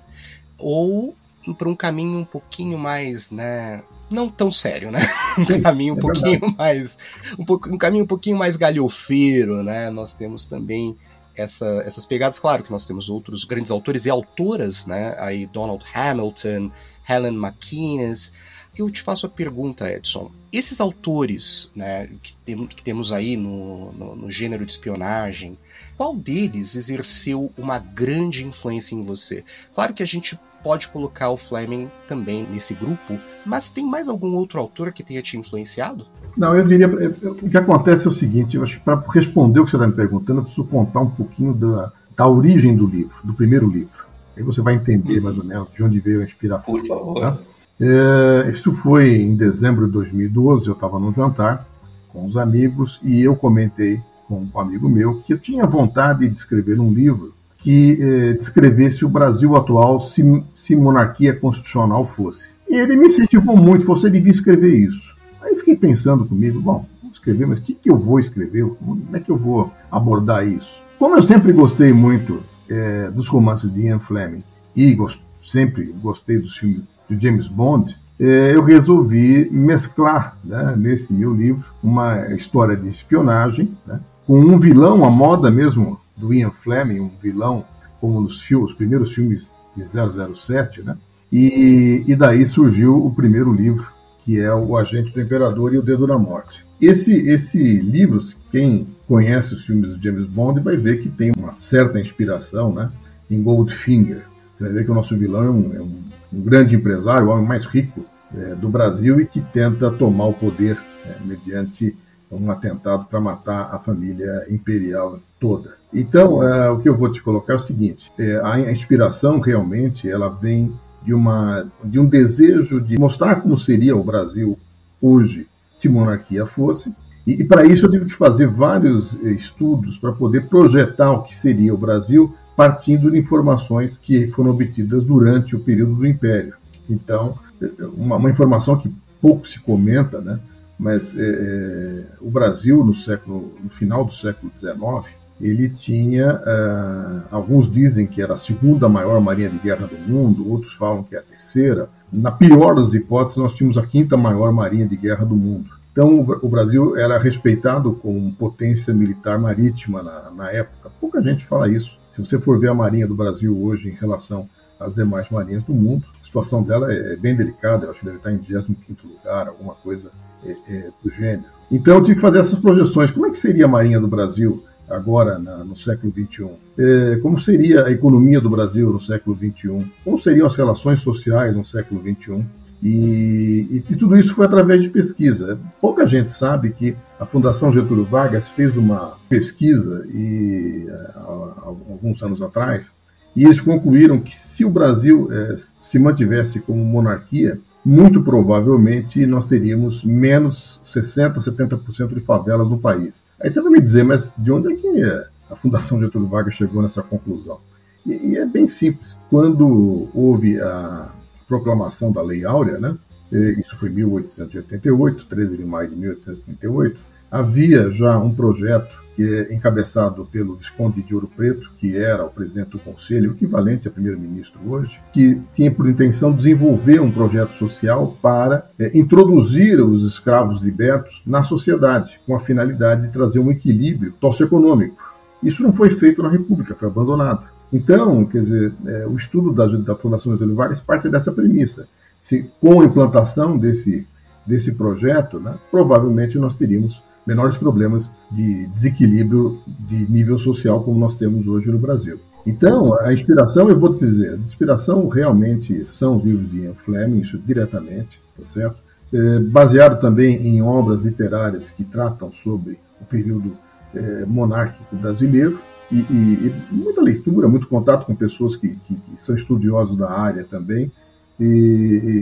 ou 0.58 1.16
para 1.58 1.68
um 1.68 1.74
caminho 1.74 2.18
um 2.18 2.24
pouquinho 2.24 2.78
mais, 2.78 3.30
né, 3.30 3.82
não 4.10 4.28
tão 4.28 4.52
sério, 4.52 4.90
né? 4.90 5.00
Um 5.38 5.62
caminho 5.62 5.94
um 5.94 5.98
é 5.98 6.00
pouquinho 6.00 6.54
mais, 6.56 6.98
um, 7.38 7.44
pouco, 7.44 7.68
um 7.70 7.78
caminho 7.78 8.04
um 8.04 8.06
pouquinho 8.06 8.36
mais 8.36 8.56
galhofeiro, 8.56 9.62
né? 9.62 9.90
Nós 9.90 10.14
temos 10.14 10.44
também 10.44 10.96
essa, 11.34 11.82
essas 11.86 12.04
pegadas, 12.04 12.38
claro 12.38 12.62
que 12.62 12.70
nós 12.70 12.84
temos 12.84 13.08
outros 13.08 13.44
grandes 13.44 13.70
autores 13.70 14.04
e 14.04 14.10
autoras, 14.10 14.84
né? 14.84 15.14
Aí 15.18 15.46
Donald 15.46 15.84
Hamilton, 15.94 16.70
Helen 17.08 17.36
McInnes. 17.36 18.32
Eu 18.76 18.90
te 18.90 19.02
faço 19.02 19.26
a 19.26 19.28
pergunta, 19.28 19.90
Edson. 19.90 20.30
Esses 20.52 20.80
autores, 20.80 21.70
né, 21.74 22.08
que, 22.22 22.34
tem, 22.36 22.66
que 22.66 22.82
temos 22.82 23.12
aí 23.12 23.36
no, 23.36 23.92
no, 23.92 24.16
no 24.16 24.30
gênero 24.30 24.64
de 24.64 24.72
espionagem, 24.72 25.58
qual 25.96 26.14
deles 26.14 26.74
exerceu 26.74 27.50
uma 27.56 27.78
grande 27.78 28.46
influência 28.46 28.94
em 28.94 29.02
você? 29.02 29.44
Claro 29.74 29.94
que 29.94 30.02
a 30.02 30.06
gente 30.06 30.38
pode 30.62 30.88
colocar 30.88 31.30
o 31.30 31.36
Fleming 31.36 31.90
também 32.06 32.46
nesse 32.50 32.74
grupo, 32.74 33.18
mas 33.44 33.70
tem 33.70 33.84
mais 33.84 34.08
algum 34.08 34.32
outro 34.34 34.60
autor 34.60 34.92
que 34.92 35.02
tenha 35.02 35.20
te 35.20 35.36
influenciado? 35.36 36.06
Não, 36.36 36.56
eu 36.56 36.66
diria. 36.66 36.88
O 36.88 37.48
que 37.48 37.56
acontece 37.56 38.06
é 38.06 38.10
o 38.10 38.14
seguinte: 38.14 38.56
eu 38.56 38.62
acho 38.62 38.78
que 38.78 38.84
para 38.84 39.02
responder 39.12 39.60
o 39.60 39.64
que 39.64 39.70
você 39.70 39.76
está 39.76 39.86
me 39.86 39.92
perguntando, 39.92 40.40
eu 40.40 40.44
preciso 40.44 40.66
contar 40.66 41.00
um 41.00 41.10
pouquinho 41.10 41.52
da, 41.52 41.92
da 42.16 42.26
origem 42.26 42.74
do 42.74 42.86
livro, 42.86 43.14
do 43.22 43.34
primeiro 43.34 43.68
livro. 43.68 44.02
Aí 44.36 44.42
você 44.42 44.62
vai 44.62 44.74
entender 44.74 45.20
mais 45.20 45.36
ou 45.36 45.44
menos 45.44 45.68
de 45.72 45.82
onde 45.82 46.00
veio 46.00 46.20
a 46.20 46.24
inspiração. 46.24 46.74
Por 46.74 46.86
favor. 46.86 47.20
Tá? 47.20 47.38
É, 47.80 48.50
isso 48.50 48.72
foi 48.72 49.16
em 49.16 49.36
dezembro 49.36 49.86
de 49.86 49.92
2012. 49.92 50.68
Eu 50.68 50.74
estava 50.74 50.98
num 50.98 51.12
jantar 51.12 51.66
com 52.08 52.24
os 52.24 52.36
amigos 52.36 53.00
e 53.02 53.22
eu 53.22 53.36
comentei 53.36 54.00
com 54.32 54.58
um 54.58 54.60
amigo 54.60 54.88
meu 54.88 55.16
que 55.16 55.34
eu 55.34 55.38
tinha 55.38 55.66
vontade 55.66 56.26
de 56.26 56.34
escrever 56.34 56.80
um 56.80 56.90
livro 56.90 57.34
que 57.58 57.98
eh, 58.00 58.32
descrevesse 58.32 59.04
o 59.04 59.08
Brasil 59.08 59.54
atual 59.54 60.00
se, 60.00 60.22
se 60.54 60.74
monarquia 60.74 61.34
constitucional 61.34 62.04
fosse. 62.06 62.54
E 62.68 62.76
ele 62.76 62.96
me 62.96 63.06
incentivou 63.06 63.56
muito, 63.56 63.84
você 63.84 64.08
devia 64.08 64.32
escrever 64.32 64.74
isso. 64.74 65.12
Aí 65.42 65.54
fiquei 65.56 65.76
pensando 65.76 66.24
comigo, 66.24 66.60
bom, 66.60 66.86
vou 67.02 67.12
escrever, 67.12 67.46
mas 67.46 67.58
o 67.58 67.62
que, 67.62 67.74
que 67.74 67.90
eu 67.90 67.96
vou 67.96 68.18
escrever? 68.18 68.64
Como 68.64 69.06
é 69.12 69.20
que 69.20 69.30
eu 69.30 69.36
vou 69.36 69.70
abordar 69.90 70.46
isso? 70.46 70.74
Como 70.98 71.14
eu 71.14 71.22
sempre 71.22 71.52
gostei 71.52 71.92
muito 71.92 72.42
eh, 72.68 73.10
dos 73.10 73.28
romances 73.28 73.72
de 73.72 73.82
Ian 73.82 74.00
Fleming 74.00 74.42
e 74.74 74.94
gost, 74.94 75.20
sempre 75.44 75.94
gostei 76.02 76.38
dos 76.38 76.56
filmes 76.56 76.82
de 77.08 77.22
James 77.22 77.48
Bond, 77.48 77.96
eh, 78.18 78.52
eu 78.54 78.62
resolvi 78.62 79.48
mesclar 79.50 80.36
né, 80.44 80.74
nesse 80.76 81.12
meu 81.12 81.34
livro 81.34 81.66
uma 81.82 82.34
história 82.34 82.76
de 82.76 82.88
espionagem, 82.88 83.76
né, 83.86 84.00
com 84.26 84.38
um 84.40 84.58
vilão, 84.58 85.04
a 85.04 85.10
moda 85.10 85.50
mesmo 85.50 86.00
do 86.16 86.32
Ian 86.32 86.50
Fleming, 86.50 87.00
um 87.00 87.10
vilão 87.20 87.64
como 88.00 88.20
nos 88.20 88.42
filmes, 88.42 88.70
os 88.70 88.76
primeiros 88.76 89.12
filmes 89.12 89.52
de 89.76 89.84
007, 89.84 90.82
né? 90.82 90.96
E, 91.30 92.04
e 92.06 92.14
daí 92.14 92.44
surgiu 92.44 92.94
o 92.94 93.14
primeiro 93.14 93.52
livro, 93.52 93.90
que 94.24 94.38
é 94.38 94.52
O 94.52 94.76
Agente 94.76 95.12
do 95.12 95.20
Imperador 95.20 95.72
e 95.72 95.78
o 95.78 95.82
Dedo 95.82 96.06
da 96.06 96.18
Morte. 96.18 96.66
Esse, 96.80 97.14
esse 97.28 97.58
livro, 97.76 98.18
quem 98.50 98.86
conhece 99.08 99.54
os 99.54 99.64
filmes 99.64 99.90
do 99.90 100.02
James 100.02 100.26
Bond 100.26 100.60
vai 100.60 100.76
ver 100.76 101.00
que 101.02 101.08
tem 101.08 101.32
uma 101.38 101.52
certa 101.52 101.98
inspiração 101.98 102.72
né, 102.72 102.90
em 103.30 103.42
Goldfinger. 103.42 104.24
Você 104.54 104.64
vai 104.64 104.72
ver 104.74 104.84
que 104.84 104.90
o 104.90 104.94
nosso 104.94 105.16
vilão 105.16 105.42
é 105.42 105.50
um, 105.50 105.74
é 105.74 105.80
um, 105.80 106.02
um 106.32 106.40
grande 106.42 106.76
empresário, 106.76 107.28
o 107.28 107.30
homem 107.30 107.46
mais 107.46 107.64
rico 107.64 108.04
é, 108.36 108.54
do 108.54 108.68
Brasil 108.68 109.20
e 109.20 109.26
que 109.26 109.40
tenta 109.40 109.90
tomar 109.90 110.26
o 110.26 110.34
poder 110.34 110.78
é, 111.06 111.16
mediante 111.24 111.96
um 112.32 112.50
atentado 112.50 113.04
para 113.06 113.20
matar 113.20 113.68
a 113.72 113.78
família 113.78 114.46
imperial 114.48 115.18
toda. 115.38 115.74
Então, 115.92 116.42
é, 116.42 116.70
o 116.70 116.78
que 116.78 116.88
eu 116.88 116.96
vou 116.96 117.10
te 117.10 117.22
colocar 117.22 117.52
é 117.52 117.56
o 117.56 117.60
seguinte: 117.60 118.10
é, 118.18 118.40
a 118.42 118.72
inspiração 118.72 119.40
realmente 119.40 120.08
ela 120.08 120.28
vem 120.28 120.72
de, 121.04 121.12
uma, 121.12 121.66
de 121.84 121.98
um 121.98 122.06
desejo 122.06 122.80
de 122.80 122.98
mostrar 122.98 123.36
como 123.36 123.58
seria 123.58 123.96
o 123.96 124.04
Brasil 124.04 124.58
hoje 125.00 125.46
se 125.74 125.88
monarquia 125.88 126.46
fosse. 126.46 126.94
E, 127.26 127.42
e 127.42 127.44
para 127.44 127.64
isso 127.64 127.86
eu 127.86 127.90
tive 127.90 128.06
que 128.06 128.14
fazer 128.14 128.46
vários 128.46 129.18
é, 129.22 129.30
estudos 129.30 129.98
para 129.98 130.12
poder 130.12 130.48
projetar 130.48 131.12
o 131.12 131.22
que 131.22 131.34
seria 131.34 131.74
o 131.74 131.78
Brasil 131.78 132.34
partindo 132.56 133.10
de 133.10 133.18
informações 133.18 133.98
que 133.98 134.28
foram 134.28 134.50
obtidas 134.50 135.02
durante 135.04 135.56
o 135.56 135.60
período 135.60 135.94
do 135.96 136.06
Império. 136.06 136.54
Então, 136.88 137.38
é, 137.60 137.68
uma, 137.96 138.16
uma 138.16 138.30
informação 138.30 138.76
que 138.76 138.92
pouco 139.20 139.46
se 139.46 139.60
comenta, 139.60 140.20
né? 140.20 140.38
Mas 140.82 141.16
é, 141.16 141.22
é, 141.22 142.04
o 142.20 142.28
Brasil 142.28 142.84
no 142.84 142.92
século, 142.92 143.48
no 143.62 143.70
final 143.70 144.04
do 144.04 144.12
século 144.12 144.50
XIX, 144.58 145.14
ele 145.40 145.68
tinha, 145.68 146.42
é, 146.44 147.20
alguns 147.30 147.70
dizem 147.70 148.04
que 148.04 148.20
era 148.20 148.34
a 148.34 148.36
segunda 148.36 148.88
maior 148.88 149.20
marinha 149.20 149.48
de 149.48 149.60
guerra 149.60 149.86
do 149.86 149.96
mundo, 149.96 150.50
outros 150.50 150.74
falam 150.74 151.04
que 151.04 151.14
é 151.14 151.20
a 151.20 151.22
terceira. 151.22 151.88
Na 152.12 152.32
pior 152.32 152.74
das 152.74 152.92
hipóteses, 152.92 153.38
nós 153.38 153.52
tínhamos 153.54 153.78
a 153.78 153.86
quinta 153.86 154.16
maior 154.16 154.52
marinha 154.52 154.84
de 154.84 154.96
guerra 154.96 155.24
do 155.24 155.36
mundo. 155.36 155.70
Então, 155.92 156.26
o 156.42 156.48
Brasil 156.48 156.96
era 156.96 157.16
respeitado 157.16 157.92
como 157.92 158.32
potência 158.32 158.92
militar 158.92 159.38
marítima 159.38 160.02
na, 160.02 160.32
na 160.32 160.50
época. 160.50 160.90
Pouca 161.00 161.22
gente 161.22 161.46
fala 161.46 161.68
isso. 161.68 161.96
Se 162.10 162.18
você 162.18 162.40
for 162.40 162.58
ver 162.58 162.70
a 162.70 162.74
marinha 162.74 163.06
do 163.06 163.14
Brasil 163.14 163.56
hoje 163.56 163.88
em 163.88 163.94
relação 163.94 164.48
as 164.80 164.94
demais 164.94 165.30
marinhas 165.30 165.62
do 165.62 165.72
mundo. 165.72 166.04
A 166.20 166.24
situação 166.24 166.60
dela 166.60 166.92
é 166.92 167.14
bem 167.14 167.36
delicada, 167.36 167.86
eu 167.86 167.90
acho 167.90 168.00
que 168.00 168.06
deve 168.06 168.16
estar 168.16 168.32
em 168.32 168.38
25 168.38 169.06
lugar, 169.06 169.46
alguma 169.46 169.74
coisa 169.74 170.10
é, 170.44 170.56
é, 170.68 170.90
do 171.02 171.10
gênero. 171.10 171.44
Então 171.70 171.94
eu 171.94 172.02
tive 172.02 172.16
que 172.16 172.20
fazer 172.20 172.40
essas 172.40 172.58
projeções. 172.58 173.10
Como 173.10 173.26
é 173.26 173.30
que 173.30 173.38
seria 173.38 173.64
a 173.64 173.68
Marinha 173.68 174.00
do 174.00 174.08
Brasil 174.08 174.62
agora 174.88 175.38
na, 175.38 175.58
no 175.64 175.76
século 175.76 176.12
XXI? 176.12 176.50
É, 176.78 177.18
como 177.22 177.38
seria 177.38 177.86
a 177.86 177.90
economia 177.90 178.40
do 178.40 178.50
Brasil 178.50 178.92
no 178.92 179.00
século 179.00 179.34
XXI? 179.34 179.86
Como 180.04 180.18
seriam 180.18 180.46
as 180.46 180.56
relações 180.56 181.00
sociais 181.00 181.56
no 181.56 181.64
século 181.64 182.00
XXI? 182.00 182.44
E, 182.82 183.68
e, 183.70 183.84
e, 183.90 183.96
tudo 183.96 184.18
isso 184.18 184.34
foi 184.34 184.44
através 184.44 184.82
de 184.82 184.90
pesquisa. 184.90 185.56
Pouca 185.80 186.04
gente 186.06 186.32
sabe 186.32 186.70
que 186.70 186.96
a 187.18 187.24
Fundação 187.24 187.72
Getúlio 187.72 188.04
Vargas 188.04 188.48
fez 188.48 188.76
uma 188.76 189.16
pesquisa 189.28 190.04
e, 190.12 190.88
há, 191.14 191.20
há 191.20 191.64
alguns 191.64 192.20
anos 192.22 192.42
atrás 192.42 192.92
e 193.34 193.44
eles 193.44 193.60
concluíram 193.60 194.20
que 194.20 194.36
se 194.36 194.64
o 194.64 194.70
Brasil 194.70 195.28
é, 195.32 195.56
se 195.80 195.98
mantivesse 195.98 196.60
como 196.60 196.84
monarquia, 196.84 197.58
muito 197.84 198.22
provavelmente 198.22 199.26
nós 199.26 199.44
teríamos 199.46 200.04
menos 200.04 200.80
60%, 200.84 201.34
70% 201.34 202.14
de 202.14 202.20
favelas 202.20 202.68
no 202.68 202.78
país. 202.78 203.24
Aí 203.40 203.50
você 203.50 203.60
vai 203.60 203.72
me 203.72 203.80
dizer, 203.80 204.04
mas 204.04 204.34
de 204.38 204.52
onde 204.52 204.72
é 204.72 204.76
que 204.76 205.02
a 205.50 205.56
Fundação 205.56 206.00
Getúlio 206.00 206.28
Vargas 206.28 206.54
chegou 206.54 206.80
nessa 206.80 207.02
conclusão? 207.02 207.58
E, 208.06 208.36
é 208.36 208.46
bem 208.46 208.68
simples. 208.68 209.16
Quando 209.28 210.08
houve 210.14 210.60
a 210.60 211.10
proclamação 211.46 212.10
da 212.12 212.22
Lei 212.22 212.44
Áurea, 212.44 212.78
né? 212.78 212.96
isso 213.32 213.76
foi 213.76 213.88
em 213.88 213.94
1888, 213.94 215.26
13 215.26 215.56
de 215.56 215.64
maio 215.64 215.88
de 215.88 215.96
1838, 215.96 217.02
havia 217.32 217.90
já 217.90 218.18
um 218.18 218.34
projeto 218.34 219.02
que 219.16 219.22
é 219.22 219.54
encabeçado 219.54 220.24
pelo 220.30 220.56
Visconde 220.56 221.02
de 221.02 221.14
Ouro 221.14 221.28
Preto, 221.34 221.70
que 221.76 221.96
era 221.96 222.24
o 222.24 222.30
presidente 222.30 222.70
do 222.70 222.78
Conselho, 222.78 223.32
equivalente 223.32 223.88
a 223.88 223.90
primeiro-ministro 223.90 224.60
hoje, 224.70 224.98
que 225.12 225.40
tinha 225.52 225.70
por 225.70 225.88
intenção 225.88 226.32
desenvolver 226.32 227.00
um 227.00 227.10
projeto 227.10 227.52
social 227.52 228.16
para 228.22 228.70
é, 228.78 228.90
introduzir 228.96 229.80
os 229.80 230.04
escravos 230.04 230.60
libertos 230.60 231.22
na 231.26 231.42
sociedade, 231.42 232.20
com 232.26 232.34
a 232.34 232.40
finalidade 232.40 233.02
de 233.02 233.12
trazer 233.12 233.38
um 233.38 233.50
equilíbrio 233.50 234.14
socioeconômico. 234.20 235.12
Isso 235.42 235.62
não 235.62 235.72
foi 235.72 235.90
feito 235.90 236.22
na 236.22 236.30
República, 236.30 236.74
foi 236.74 236.88
abandonado. 236.88 237.46
Então, 237.72 238.24
quer 238.24 238.40
dizer, 238.40 238.72
é, 238.86 239.06
o 239.06 239.16
estudo 239.16 239.52
da, 239.52 239.66
da 239.66 239.96
Fundação 239.96 240.32
Getúlio 240.32 240.54
Vargas 240.54 240.80
parte 240.80 241.08
dessa 241.08 241.32
premissa. 241.32 241.86
Se, 242.18 242.50
com 242.60 242.80
a 242.80 242.84
implantação 242.84 243.58
desse, 243.58 244.06
desse 244.46 244.72
projeto, 244.72 245.40
né, 245.40 245.54
provavelmente 245.70 246.38
nós 246.38 246.54
teríamos 246.54 247.02
menores 247.26 247.56
problemas 247.56 248.12
de 248.30 248.66
desequilíbrio 248.68 249.58
de 249.66 250.10
nível 250.10 250.38
social 250.38 250.82
como 250.82 250.98
nós 250.98 251.14
temos 251.14 251.46
hoje 251.46 251.70
no 251.70 251.78
Brasil. 251.78 252.18
Então, 252.46 252.98
a 253.00 253.12
inspiração, 253.12 253.68
eu 253.68 253.78
vou 253.78 253.92
te 253.92 254.00
dizer, 254.00 254.34
a 254.34 254.36
inspiração 254.36 255.08
realmente 255.08 255.86
são 255.86 256.16
os 256.16 256.24
livros 256.24 256.50
de 256.50 256.62
Ian 256.62 256.74
Fleming, 256.74 257.20
isso 257.20 257.38
diretamente, 257.38 258.20
tá 258.36 258.44
certo? 258.44 258.76
É, 259.12 259.38
baseado 259.38 260.00
também 260.00 260.36
em 260.46 260.62
obras 260.62 261.04
literárias 261.04 261.70
que 261.70 261.84
tratam 261.84 262.32
sobre 262.32 262.78
o 263.00 263.04
período 263.04 263.52
é, 263.94 264.24
monárquico 264.24 264.96
brasileiro, 264.96 265.58
e, 265.90 265.96
e, 265.96 266.52
e, 266.70 266.74
muita 266.74 267.02
leitura, 267.02 267.46
muito 267.46 267.68
contato 267.68 268.06
com 268.06 268.14
pessoas 268.14 268.56
que, 268.56 268.70
que, 268.70 268.94
que 268.94 269.22
são 269.22 269.34
estudiosos 269.34 269.96
da 269.96 270.10
área 270.10 270.42
também. 270.42 270.90
E, 271.38 271.44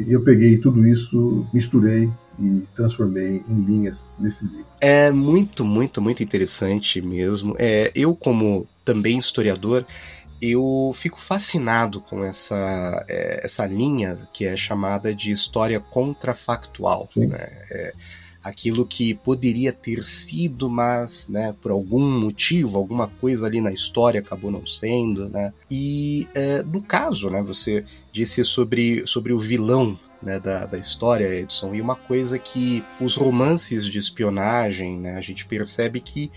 e, 0.09 0.13
eu 0.13 0.23
peguei 0.23 0.59
tudo 0.59 0.85
isso, 0.87 1.47
misturei 1.55 2.11
e 2.41 2.67
transformei 2.75 3.43
em 3.49 3.61
linhas 3.63 4.11
nesse 4.19 4.47
livro. 4.47 4.67
É 4.81 5.11
muito, 5.11 5.65
muito, 5.65 6.01
muito 6.01 6.23
interessante 6.23 7.03
mesmo. 7.03 7.55
É, 7.59 7.93
eu, 7.95 8.17
como 8.17 8.67
também 8.85 9.19
historiador, 9.19 9.85
eu 10.41 10.93
fico 10.95 11.21
fascinado 11.21 12.01
com 12.01 12.25
essa, 12.25 13.05
é, 13.09 13.45
essa 13.45 13.67
linha 13.67 14.19
que 14.33 14.47
é 14.47 14.57
chamada 14.57 15.15
de 15.15 15.31
história 15.31 15.79
contrafactual. 15.79 17.09
Né? 17.15 17.37
É, 17.71 17.93
aquilo 18.43 18.87
que 18.87 19.15
poderia 19.15 19.73
ter 19.73 20.03
sido, 20.03 20.69
mas, 20.69 21.29
né, 21.29 21.55
por 21.61 21.71
algum 21.71 22.21
motivo, 22.21 22.79
alguma 22.79 23.07
coisa 23.07 23.47
ali 23.47 23.61
na 23.61 23.71
história 23.71 24.21
acabou 24.21 24.51
não 24.51 24.67
sendo, 24.67 25.29
né? 25.29 25.53
E 25.71 26.27
é, 26.35 26.63
no 26.63 26.83
caso, 26.83 27.29
né, 27.29 27.43
você 27.43 27.85
disse 28.11 28.43
sobre, 28.45 29.07
sobre 29.07 29.33
o 29.33 29.39
vilão 29.39 29.99
né, 30.23 30.39
da, 30.39 30.67
da 30.67 30.79
história, 30.79 31.35
Edson, 31.35 31.75
e 31.75 31.81
uma 31.81 31.97
coisa 31.97 32.39
que 32.39 32.85
os 33.01 33.17
romances 33.17 33.87
de 33.87 33.99
espionagem, 33.99 34.99
né, 34.99 35.17
a 35.17 35.21
gente 35.21 35.47
percebe 35.47 36.01
que 36.01 36.31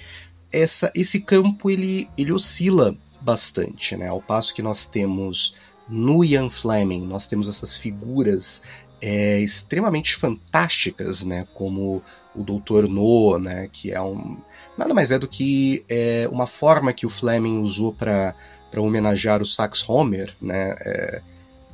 essa, 0.51 0.91
esse 0.95 1.21
campo 1.21 1.69
ele, 1.69 2.09
ele 2.17 2.31
oscila 2.31 2.95
bastante, 3.21 3.95
né, 3.95 4.07
ao 4.07 4.21
passo 4.21 4.53
que 4.53 4.61
nós 4.61 4.85
temos 4.85 5.55
no 5.89 6.23
Ian 6.23 6.49
Fleming, 6.49 7.05
nós 7.05 7.27
temos 7.27 7.49
essas 7.49 7.77
figuras 7.77 8.63
é, 9.01 9.39
extremamente 9.41 10.15
fantásticas, 10.15 11.25
né, 11.25 11.45
como 11.53 12.01
o 12.35 12.43
Doutor 12.43 12.87
No, 12.87 13.37
né, 13.37 13.67
que 13.71 13.91
é 13.91 14.01
um 14.01 14.37
nada 14.77 14.93
mais 14.93 15.11
é 15.11 15.19
do 15.19 15.27
que 15.27 15.85
é, 15.87 16.27
uma 16.31 16.47
forma 16.47 16.93
que 16.93 17.05
o 17.05 17.09
Fleming 17.09 17.59
usou 17.59 17.93
para 17.93 18.33
homenagear 18.75 19.41
o 19.41 19.45
Sax 19.45 19.87
Homer, 19.87 20.35
né, 20.41 20.73
é, 20.79 21.21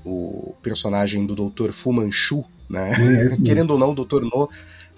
o 0.06 0.56
personagem 0.62 1.26
do 1.26 1.36
Doutor 1.36 1.72
Fu 1.72 1.92
Manchu, 1.92 2.44
né, 2.70 2.92
é 2.92 3.38
querendo 3.44 3.72
ou 3.72 3.80
não, 3.80 3.92
o 3.92 3.96
Doutor 3.96 4.24
No 4.24 4.50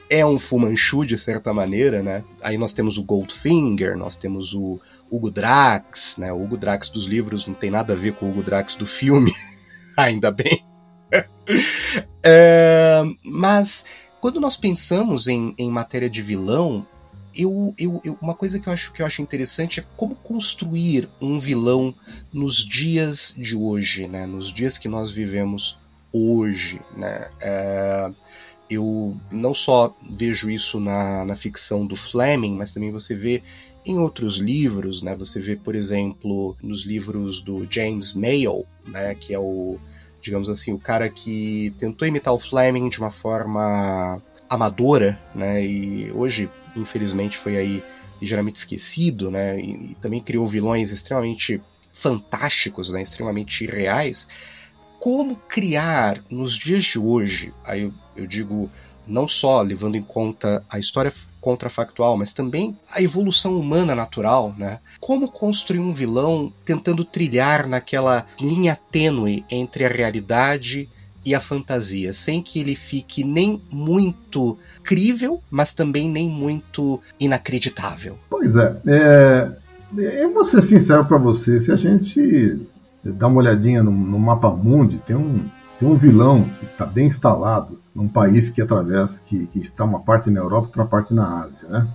é 0.10 0.26
um 0.26 0.38
Fu 0.38 0.60
Manchu 0.60 1.06
de 1.06 1.18
certa 1.18 1.54
maneira, 1.54 2.04
né. 2.04 2.24
Aí 2.42 2.58
nós 2.58 2.74
temos 2.74 2.98
o 2.98 3.04
Goldfinger, 3.04 3.98
nós 3.98 4.18
temos 4.18 4.54
o 4.54 4.80
Hugo 5.10 5.32
Drax, 5.32 6.18
né, 6.18 6.32
o 6.34 6.42
Hugo 6.42 6.58
Drax 6.58 6.90
dos 6.90 7.06
livros 7.06 7.48
não 7.48 7.54
tem 7.54 7.72
nada 7.72 7.94
a 7.94 7.96
ver 7.96 8.14
com 8.14 8.26
o 8.26 8.30
Hugo 8.30 8.44
Drax 8.44 8.76
do 8.76 8.86
filme, 8.86 9.32
ainda 9.98 10.32
bem. 10.32 10.64
é, 12.24 13.04
mas 13.26 13.86
quando 14.22 14.40
nós 14.40 14.56
pensamos 14.56 15.28
em, 15.28 15.54
em 15.58 15.70
matéria 15.70 16.10
de 16.10 16.22
vilão, 16.22 16.86
eu, 17.36 17.74
eu, 17.78 18.02
eu, 18.04 18.18
uma 18.22 18.34
coisa 18.34 18.60
que 18.60 18.68
eu, 18.68 18.74
acho, 18.74 18.92
que 18.92 19.02
eu 19.02 19.06
acho 19.06 19.22
interessante 19.22 19.80
é 19.80 19.86
como 19.96 20.16
construir 20.16 21.10
um 21.22 21.40
vilão 21.40 21.94
nos 22.32 22.58
dias 22.58 23.34
de 23.38 23.56
hoje, 23.56 24.08
né? 24.08 24.26
nos 24.26 24.52
dias 24.52 24.78
que 24.78 24.88
nós 24.88 25.12
vivemos 25.12 25.80
hoje. 26.12 26.82
Né? 26.96 27.30
É, 27.40 28.12
eu 28.70 29.18
não 29.32 29.54
só 29.54 29.96
vejo 30.12 30.50
isso 30.50 30.80
na, 30.80 31.26
na 31.26 31.36
ficção 31.36 31.86
do 31.86 31.96
Fleming, 31.96 32.56
mas 32.56 32.74
também 32.74 32.92
você 32.92 33.16
vê 33.16 33.44
em 33.86 33.98
outros 33.98 34.38
livros, 34.38 35.02
né? 35.02 35.16
Você 35.16 35.40
vê, 35.40 35.56
por 35.56 35.76
exemplo, 35.76 36.56
nos 36.62 36.86
livros 36.86 37.42
do 37.42 37.68
James 37.70 38.14
Mayo, 38.14 38.64
né? 38.88 39.16
Que 39.16 39.34
é 39.34 39.40
o 39.40 39.80
digamos 40.22 40.50
assim, 40.50 40.74
o 40.74 40.80
cara 40.80 41.10
que 41.10 41.74
tentou 41.78 42.08
imitar 42.08 42.34
o 42.34 42.40
Fleming 42.40 42.90
de 42.90 43.00
uma 43.00 43.12
forma 43.12 44.22
amadora, 44.50 45.20
né? 45.34 45.66
E 45.66 46.12
hoje, 46.14 46.50
infelizmente, 46.76 47.38
foi 47.38 47.58
aí 47.58 47.84
ligeiramente 48.22 48.60
esquecido, 48.60 49.32
né? 49.32 49.60
E, 49.60 49.92
e 49.92 49.96
também 49.96 50.22
criou 50.22 50.46
vilões 50.48 50.92
extremamente 50.92 51.62
fantásticos, 51.92 52.92
né? 52.92 53.02
Extremamente 53.02 53.66
reais. 53.66 54.28
Como 55.00 55.36
criar 55.36 56.24
nos 56.30 56.56
dias 56.56 56.84
de 56.84 57.00
hoje, 57.00 57.54
aí 57.66 57.82
eu, 57.82 57.94
eu 58.16 58.28
digo 58.28 58.70
não 59.08 59.28
só 59.28 59.62
levando 59.62 59.96
em 59.96 60.04
conta 60.04 60.64
a 60.70 60.78
história 60.78 61.12
contrafactual, 61.42 62.16
mas 62.16 62.32
também 62.32 62.78
a 62.96 63.02
evolução 63.02 63.60
humana 63.60 63.96
natural, 63.96 64.56
né? 64.58 64.80
Como 65.00 65.30
construir 65.30 65.80
um 65.80 65.92
vilão 65.92 66.54
tentando 66.64 67.04
trilhar 67.04 67.68
naquela 67.68 68.26
linha 68.40 68.80
tênue 68.92 69.44
entre 69.50 69.84
a 69.84 69.90
realidade 69.90 70.88
e 71.26 71.36
a 71.36 71.40
fantasia, 71.40 72.14
sem 72.14 72.42
que 72.42 72.60
ele 72.60 72.76
fique 72.76 73.24
nem 73.24 73.62
muito 73.72 74.58
crível, 74.84 75.42
mas 75.52 75.74
também 75.74 76.10
nem 76.10 76.30
muito 76.30 77.00
inacreditável. 77.20 78.18
Pois 78.30 78.56
é, 78.56 78.76
é 78.88 79.52
eu 79.98 80.34
vou 80.34 80.46
ser 80.46 80.62
sincero 80.62 81.06
para 81.06 81.18
você, 81.18 81.60
se 81.60 81.72
a 81.72 81.76
gente 81.76 82.60
dá 83.04 83.28
uma 83.28 83.40
olhadinha 83.40 83.84
no, 83.84 83.92
no 83.92 84.18
mapa 84.18 84.50
mundi, 84.50 85.00
tem 85.00 85.16
um, 85.16 85.42
um 85.90 85.96
vilão 85.96 86.44
que 86.60 86.66
está 86.66 86.86
bem 86.86 87.08
instalado 87.08 87.80
num 87.94 88.08
país 88.08 88.50
que 88.50 88.62
atravessa, 88.62 89.22
que, 89.26 89.48
que 89.48 89.60
está 89.60 89.84
uma 89.84 90.00
parte 90.00 90.30
na 90.30 90.40
Europa, 90.40 90.68
outra 90.68 90.86
parte 90.86 91.14
na 91.14 91.42
Ásia, 91.42 91.68
né? 91.68 91.88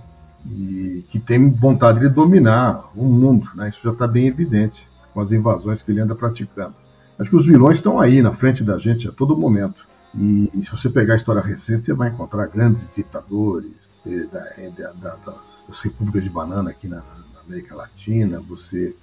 E 0.49 1.05
que 1.09 1.19
tem 1.19 1.49
vontade 1.49 1.99
de 1.99 2.09
dominar 2.09 2.91
o 2.95 3.03
mundo, 3.03 3.49
né? 3.55 3.69
Isso 3.69 3.81
já 3.83 3.91
está 3.91 4.07
bem 4.07 4.27
evidente 4.27 4.87
com 5.13 5.21
as 5.21 5.31
invasões 5.31 5.81
que 5.81 5.91
ele 5.91 6.01
anda 6.01 6.15
praticando. 6.15 6.75
Acho 7.17 7.29
que 7.29 7.35
os 7.35 7.47
vilões 7.47 7.77
estão 7.77 7.99
aí 7.99 8.21
na 8.21 8.31
frente 8.31 8.63
da 8.63 8.77
gente 8.77 9.07
a 9.07 9.11
todo 9.11 9.35
momento. 9.35 9.87
E, 10.13 10.49
e 10.53 10.63
se 10.63 10.71
você 10.71 10.89
pegar 10.89 11.13
a 11.13 11.17
história 11.17 11.41
recente, 11.41 11.85
você 11.85 11.93
vai 11.93 12.09
encontrar 12.09 12.47
grandes 12.47 12.87
ditadores 12.93 13.89
eh, 14.05 14.25
da, 14.31 14.39
eh, 14.57 14.71
da, 14.77 14.91
da, 14.93 15.15
das, 15.25 15.65
das, 15.67 15.79
repúblicas 15.81 16.23
de 16.23 16.29
banana 16.29 16.69
aqui 16.69 16.87
na, 16.87 16.97
na, 16.97 17.41
América 17.45 17.75
Latina. 17.75 18.39
Você 18.47 18.95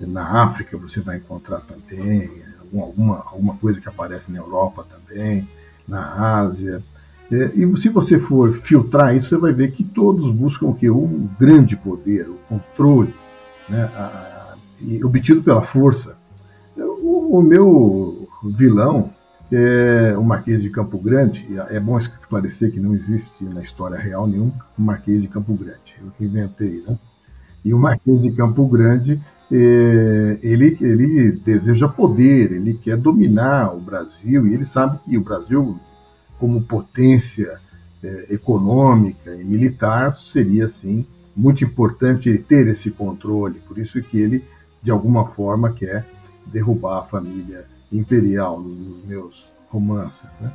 na 0.00 0.42
África 0.42 0.76
você 0.76 1.00
vai 1.00 1.18
encontrar 1.18 1.60
também 1.60 2.42
alguma, 2.74 3.22
alguma 3.26 3.54
coisa 3.56 3.80
que 3.80 3.88
aparece 3.88 4.30
na 4.30 4.38
Europa 4.38 4.86
também 4.88 5.48
na 5.88 6.38
Ásia. 6.38 6.82
É, 7.32 7.50
e 7.54 7.76
se 7.76 7.88
você 7.88 8.18
for 8.18 8.52
filtrar 8.52 9.14
isso, 9.14 9.28
você 9.28 9.36
vai 9.36 9.52
ver 9.52 9.70
que 9.72 9.84
todos 9.84 10.30
buscam 10.30 10.66
o 10.66 10.74
que? 10.74 10.88
O 10.90 11.06
grande 11.38 11.76
poder, 11.76 12.28
o 12.28 12.38
controle, 12.48 13.14
né, 13.68 13.90
a, 13.94 14.54
a, 14.54 15.06
obtido 15.06 15.42
pela 15.42 15.62
força. 15.62 16.16
O, 16.76 17.38
o 17.38 17.42
meu 17.42 18.28
vilão 18.42 19.10
é 19.52 20.16
o 20.16 20.22
Marquês 20.22 20.62
de 20.62 20.70
Campo 20.70 20.98
Grande. 20.98 21.46
É 21.68 21.78
bom 21.78 21.98
esclarecer 21.98 22.72
que 22.72 22.80
não 22.80 22.94
existe 22.94 23.44
na 23.44 23.60
história 23.60 23.98
real 23.98 24.26
nenhum 24.26 24.52
Marquês 24.76 25.22
de 25.22 25.28
Campo 25.28 25.54
Grande. 25.54 25.96
Eu 26.00 26.10
que 26.16 26.24
inventei, 26.24 26.82
né? 26.86 26.98
E 27.64 27.74
o 27.74 27.78
Marquês 27.78 28.22
de 28.22 28.30
Campo 28.32 28.66
Grande, 28.66 29.20
é, 29.52 30.38
ele, 30.42 30.76
ele 30.80 31.32
deseja 31.32 31.88
poder, 31.88 32.52
ele 32.52 32.74
quer 32.74 32.96
dominar 32.96 33.74
o 33.74 33.80
Brasil 33.80 34.46
e 34.46 34.54
ele 34.54 34.64
sabe 34.64 34.98
que 35.04 35.18
o 35.18 35.22
Brasil, 35.22 35.78
como 36.38 36.62
potência 36.62 37.58
é, 38.02 38.26
econômica 38.30 39.34
e 39.34 39.44
militar, 39.44 40.16
seria, 40.16 40.68
sim, 40.68 41.04
muito 41.34 41.64
importante 41.64 42.38
ter 42.38 42.68
esse 42.68 42.90
controle. 42.90 43.60
Por 43.66 43.78
isso 43.78 44.00
que 44.00 44.18
ele, 44.20 44.44
de 44.80 44.90
alguma 44.90 45.26
forma, 45.26 45.72
quer 45.72 46.06
derrubar 46.46 47.00
a 47.00 47.02
família 47.02 47.64
imperial 47.92 48.60
nos 48.60 49.04
meus 49.04 49.48
romances, 49.68 50.30
né? 50.40 50.52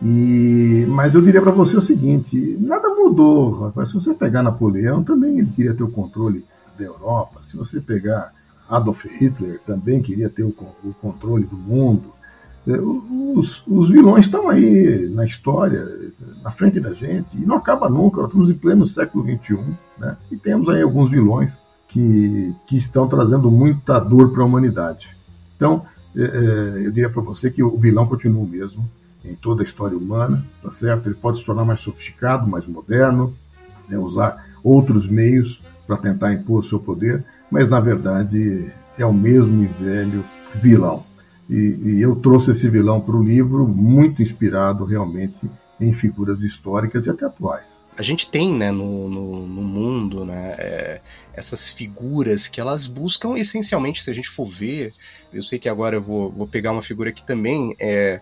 E, 0.00 0.86
mas 0.88 1.14
eu 1.14 1.20
diria 1.20 1.42
para 1.42 1.50
você 1.50 1.76
o 1.76 1.82
seguinte: 1.82 2.56
nada 2.60 2.88
mudou. 2.88 3.64
Rapaz. 3.64 3.88
Se 3.90 3.96
você 3.96 4.14
pegar 4.14 4.44
Napoleão, 4.44 5.02
também 5.02 5.38
ele 5.38 5.50
queria 5.50 5.74
ter 5.74 5.82
o 5.82 5.90
controle 5.90 6.44
da 6.78 6.84
Europa. 6.84 7.42
Se 7.42 7.56
você 7.56 7.80
pegar 7.80 8.32
Adolf 8.68 9.04
Hitler, 9.04 9.60
também 9.66 10.02
queria 10.02 10.28
ter 10.28 10.42
o, 10.42 10.54
o 10.84 10.94
controle 11.00 11.44
do 11.44 11.56
mundo. 11.56 12.12
É, 12.66 12.78
os, 12.78 13.62
os, 13.66 13.90
vilões 13.90 14.26
estão 14.26 14.48
aí 14.48 15.08
na 15.08 15.24
história, 15.24 16.12
na 16.42 16.50
frente 16.50 16.78
da 16.78 16.92
gente, 16.92 17.36
e 17.36 17.46
não 17.46 17.56
acaba 17.56 17.88
nunca. 17.88 18.20
Nós 18.20 18.28
estamos 18.28 18.50
em 18.50 18.54
pleno 18.54 18.84
século 18.84 19.24
XXI, 19.24 19.58
né? 19.98 20.16
e 20.30 20.36
temos 20.36 20.68
aí 20.68 20.82
alguns 20.82 21.10
vilões 21.10 21.58
que, 21.88 22.54
que 22.66 22.76
estão 22.76 23.08
trazendo 23.08 23.50
muita 23.50 23.98
dor 23.98 24.32
para 24.32 24.42
a 24.42 24.46
humanidade. 24.46 25.16
Então, 25.56 25.84
é, 26.14 26.20
é, 26.20 26.86
eu 26.86 26.92
diria 26.92 27.08
para 27.10 27.22
você 27.22 27.50
que 27.50 27.62
o 27.62 27.76
vilão 27.76 28.06
continua 28.06 28.42
o 28.42 28.46
mesmo 28.46 28.88
em 29.24 29.34
toda 29.34 29.62
a 29.62 29.64
história 29.66 29.96
humana, 29.96 30.44
tá 30.62 30.70
certo? 30.70 31.08
Ele 31.08 31.16
pode 31.16 31.38
se 31.38 31.44
tornar 31.44 31.64
mais 31.64 31.80
sofisticado, 31.80 32.46
mais 32.46 32.66
moderno, 32.66 33.34
né, 33.88 33.98
usar 33.98 34.46
outros 34.62 35.08
meios 35.08 35.60
para 35.88 35.96
tentar 35.96 36.34
impor 36.34 36.62
seu 36.62 36.78
poder, 36.78 37.24
mas 37.50 37.66
na 37.66 37.80
verdade 37.80 38.70
é 38.98 39.06
o 39.06 39.12
mesmo 39.12 39.64
e 39.64 39.66
velho 39.66 40.22
vilão. 40.54 41.06
E, 41.48 41.78
e 41.82 42.00
eu 42.02 42.14
trouxe 42.16 42.50
esse 42.50 42.68
vilão 42.68 43.00
para 43.00 43.16
o 43.16 43.24
livro 43.24 43.66
muito 43.66 44.22
inspirado 44.22 44.84
realmente 44.84 45.50
em 45.80 45.92
figuras 45.92 46.42
históricas 46.42 47.06
e 47.06 47.10
até 47.10 47.24
atuais. 47.24 47.80
A 47.96 48.02
gente 48.02 48.30
tem, 48.30 48.52
né, 48.52 48.70
no, 48.70 49.08
no, 49.08 49.46
no 49.46 49.62
mundo, 49.62 50.26
né, 50.26 50.54
é, 50.58 51.00
essas 51.32 51.70
figuras 51.70 52.48
que 52.48 52.60
elas 52.60 52.86
buscam 52.86 53.38
essencialmente, 53.38 54.02
se 54.02 54.10
a 54.10 54.14
gente 54.14 54.28
for 54.28 54.44
ver, 54.44 54.92
eu 55.32 55.42
sei 55.42 55.58
que 55.58 55.68
agora 55.68 55.96
eu 55.96 56.02
vou, 56.02 56.30
vou 56.30 56.46
pegar 56.46 56.72
uma 56.72 56.82
figura 56.82 57.12
que 57.12 57.24
também 57.24 57.74
é, 57.78 58.20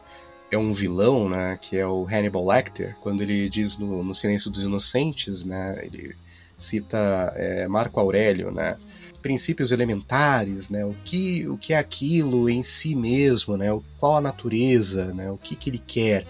é 0.50 0.58
um 0.58 0.73
vilão, 0.73 1.28
né, 1.28 1.58
que 1.61 1.76
é 1.76 1.87
o 1.87 2.06
Hannibal 2.06 2.46
Lecter, 2.46 2.94
quando 3.00 3.23
ele 3.23 3.49
diz 3.49 3.78
no, 3.78 4.04
no 4.04 4.14
Silêncio 4.14 4.50
dos 4.50 4.62
Inocentes, 4.62 5.44
né, 5.44 5.80
ele 5.82 6.14
cita 6.56 7.32
é, 7.36 7.66
Marco 7.68 8.00
Aurélio, 8.00 8.52
né, 8.52 8.76
princípios 9.22 9.72
elementares, 9.72 10.70
né, 10.70 10.84
o 10.84 10.94
que, 11.04 11.46
o 11.48 11.56
que 11.56 11.72
é 11.72 11.78
aquilo 11.78 12.48
em 12.48 12.62
si 12.62 12.94
mesmo, 12.94 13.56
né, 13.56 13.68
qual 13.98 14.16
a 14.16 14.20
natureza, 14.20 15.12
né, 15.12 15.30
o 15.30 15.36
que, 15.36 15.56
que 15.56 15.71
ele 15.71 15.82
quer, 15.84 16.26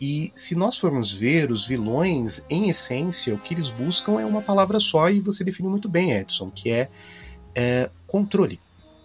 e 0.00 0.30
se 0.34 0.54
nós 0.54 0.78
formos 0.78 1.12
ver, 1.12 1.50
os 1.50 1.66
vilões, 1.66 2.44
em 2.48 2.68
essência, 2.68 3.34
o 3.34 3.38
que 3.38 3.52
eles 3.52 3.70
buscam 3.70 4.20
é 4.20 4.24
uma 4.24 4.40
palavra 4.40 4.78
só, 4.78 5.10
e 5.10 5.20
você 5.20 5.42
definiu 5.42 5.70
muito 5.70 5.88
bem, 5.88 6.12
Edson, 6.12 6.50
que 6.50 6.70
é, 6.70 6.88
é 7.54 7.90
controle. 8.06 8.60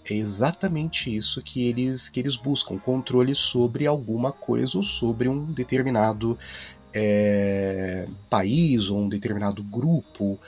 É 0.07 0.13
exatamente 0.13 1.15
isso 1.15 1.41
que 1.41 1.67
eles, 1.67 2.09
que 2.09 2.19
eles 2.19 2.35
buscam: 2.35 2.77
controle 2.77 3.33
sobre 3.33 3.87
alguma 3.87 4.31
coisa 4.31 4.77
ou 4.77 4.83
sobre 4.83 5.29
um 5.29 5.45
determinado 5.45 6.37
é, 6.93 8.07
país 8.29 8.89
ou 8.89 8.99
um 8.99 9.09
determinado 9.09 9.63
grupo. 9.63 10.39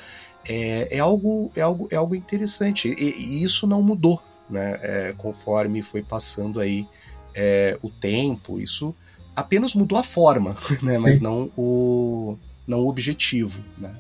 É, 0.48 0.98
é, 0.98 1.00
algo, 1.00 1.52
é, 1.56 1.62
algo, 1.62 1.88
é 1.92 1.96
algo 1.96 2.16
interessante. 2.16 2.88
E, 2.90 3.40
e 3.40 3.44
isso 3.44 3.66
não 3.66 3.82
mudou 3.82 4.22
né, 4.50 4.78
é, 4.82 5.14
conforme 5.18 5.82
foi 5.82 6.04
passando 6.04 6.60
aí 6.60 6.88
é, 7.34 7.78
o 7.82 7.90
tempo. 7.90 8.60
Isso 8.60 8.96
apenas 9.36 9.76
mudou 9.76 9.98
a 9.98 10.04
forma, 10.04 10.56
né? 10.82 10.98
Mas 10.98 11.20
não 11.20 11.52
o, 11.58 12.38
não 12.66 12.80
o 12.80 12.90
objetivo, 12.90 13.64
né? 13.80 13.94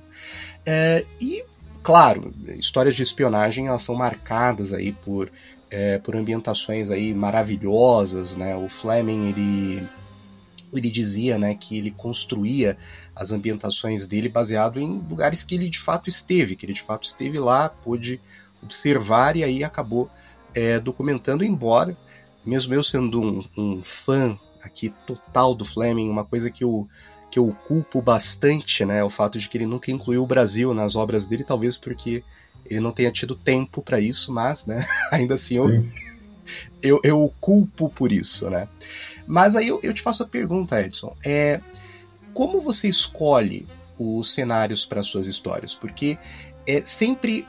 É, 0.65 1.05
e, 1.19 1.43
claro, 1.83 2.31
histórias 2.47 2.95
de 2.95 3.03
espionagem 3.03 3.67
elas 3.67 3.83
são 3.83 3.95
marcadas 3.95 4.73
aí 4.73 4.91
por, 4.91 5.31
é, 5.69 5.99
por 5.99 6.15
ambientações 6.15 6.89
aí 6.89 7.13
maravilhosas, 7.13 8.35
né? 8.35 8.55
O 8.55 8.69
Fleming, 8.69 9.29
ele, 9.29 9.87
ele 10.77 10.91
dizia, 10.91 11.37
né, 11.37 11.55
que 11.55 11.77
ele 11.77 11.91
construía 11.91 12.77
as 13.15 13.31
ambientações 13.31 14.07
dele 14.07 14.29
baseado 14.29 14.79
em 14.79 15.03
lugares 15.09 15.43
que 15.43 15.55
ele 15.55 15.69
de 15.69 15.79
fato 15.79 16.09
esteve, 16.09 16.55
que 16.55 16.65
ele 16.65 16.73
de 16.73 16.81
fato 16.81 17.05
esteve 17.05 17.39
lá, 17.39 17.69
pôde 17.69 18.21
observar 18.61 19.35
e 19.35 19.43
aí 19.43 19.63
acabou 19.63 20.09
é, 20.53 20.79
documentando, 20.79 21.43
embora 21.43 21.97
mesmo 22.45 22.73
eu 22.73 22.83
sendo 22.83 23.19
um, 23.19 23.43
um 23.57 23.83
fã 23.83 24.37
aqui 24.61 24.93
total 25.05 25.55
do 25.55 25.65
Fleming, 25.65 26.09
uma 26.09 26.23
coisa 26.23 26.49
que 26.49 26.63
eu, 26.63 26.87
que 27.31 27.39
eu 27.39 27.51
culpo 27.65 28.01
bastante, 28.01 28.85
né? 28.85 29.03
O 29.03 29.09
fato 29.09 29.39
de 29.39 29.49
que 29.49 29.57
ele 29.57 29.65
nunca 29.65 29.91
incluiu 29.91 30.23
o 30.23 30.27
Brasil 30.27 30.73
nas 30.73 30.95
obras 30.95 31.25
dele, 31.25 31.43
talvez 31.43 31.77
porque 31.77 32.23
ele 32.65 32.79
não 32.79 32.91
tenha 32.91 33.11
tido 33.11 33.35
tempo 33.35 33.81
para 33.81 33.99
isso, 33.99 34.31
mas, 34.31 34.65
né? 34.65 34.85
Ainda 35.11 35.33
assim 35.33 35.57
eu, 35.57 35.69
eu, 36.81 36.99
eu 37.03 37.23
o 37.23 37.29
culpo 37.29 37.89
por 37.89 38.11
isso, 38.11 38.49
né? 38.49 38.67
Mas 39.27 39.55
aí 39.55 39.67
eu, 39.67 39.79
eu 39.83 39.93
te 39.93 40.01
faço 40.01 40.23
a 40.23 40.27
pergunta, 40.27 40.81
Edson. 40.81 41.15
É, 41.25 41.61
como 42.33 42.59
você 42.59 42.87
escolhe 42.87 43.65
os 43.97 44.33
cenários 44.33 44.85
para 44.85 45.01
suas 45.01 45.27
histórias? 45.27 45.73
Porque 45.73 46.17
é 46.67 46.81
sempre 46.81 47.45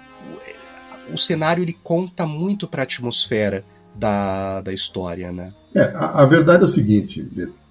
o 1.13 1.19
cenário 1.19 1.63
ele 1.63 1.77
conta 1.83 2.27
muito 2.27 2.67
para 2.67 2.83
a 2.83 2.85
atmosfera 2.85 3.65
da, 3.95 4.61
da 4.61 4.73
história, 4.73 5.33
né? 5.33 5.53
É, 5.75 5.83
a, 5.95 6.23
a 6.23 6.27
verdade 6.27 6.63
é 6.63 6.67
o 6.67 6.71
seguinte: 6.71 7.27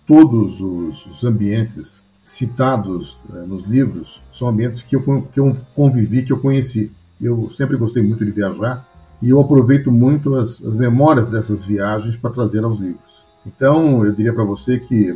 todos 0.06 0.60
os, 0.62 1.06
os 1.06 1.24
ambientes 1.24 2.04
citados 2.24 3.16
é, 3.34 3.40
nos 3.46 3.66
livros 3.66 4.22
são 4.34 4.48
ambientes 4.48 4.82
que 4.82 4.96
eu, 4.96 5.28
que 5.32 5.40
eu 5.40 5.56
convivi, 5.76 6.24
que 6.24 6.34
eu 6.34 6.40
conheci. 6.40 6.92
Eu 7.22 7.52
sempre 7.56 7.78
gostei 7.78 8.04
muito 8.04 8.26
de 8.26 8.32
viajar 8.32 8.88
e 9.22 9.30
eu 9.30 9.40
aproveito 9.40 9.92
muito 9.92 10.36
as, 10.36 10.62
as 10.64 10.76
memórias 10.76 11.30
dessas 11.30 11.64
viagens 11.64 12.18
para 12.18 12.32
trazer 12.32 12.64
aos 12.64 12.80
livros. 12.80 13.15
Então, 13.46 14.06
eu 14.06 14.12
diria 14.12 14.34
para 14.34 14.44
você 14.44 14.80
que 14.80 15.14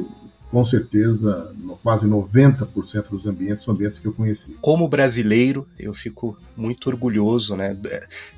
com 0.51 0.65
certeza, 0.65 1.53
quase 1.83 2.07
90% 2.07 3.09
dos 3.11 3.27
ambientes 3.27 3.63
são 3.63 3.73
ambientes 3.73 3.99
que 3.99 4.07
eu 4.07 4.13
conheci. 4.13 4.57
Como 4.61 4.89
brasileiro, 4.89 5.67
eu 5.77 5.93
fico 5.93 6.35
muito 6.57 6.89
orgulhoso, 6.89 7.55
né? 7.55 7.77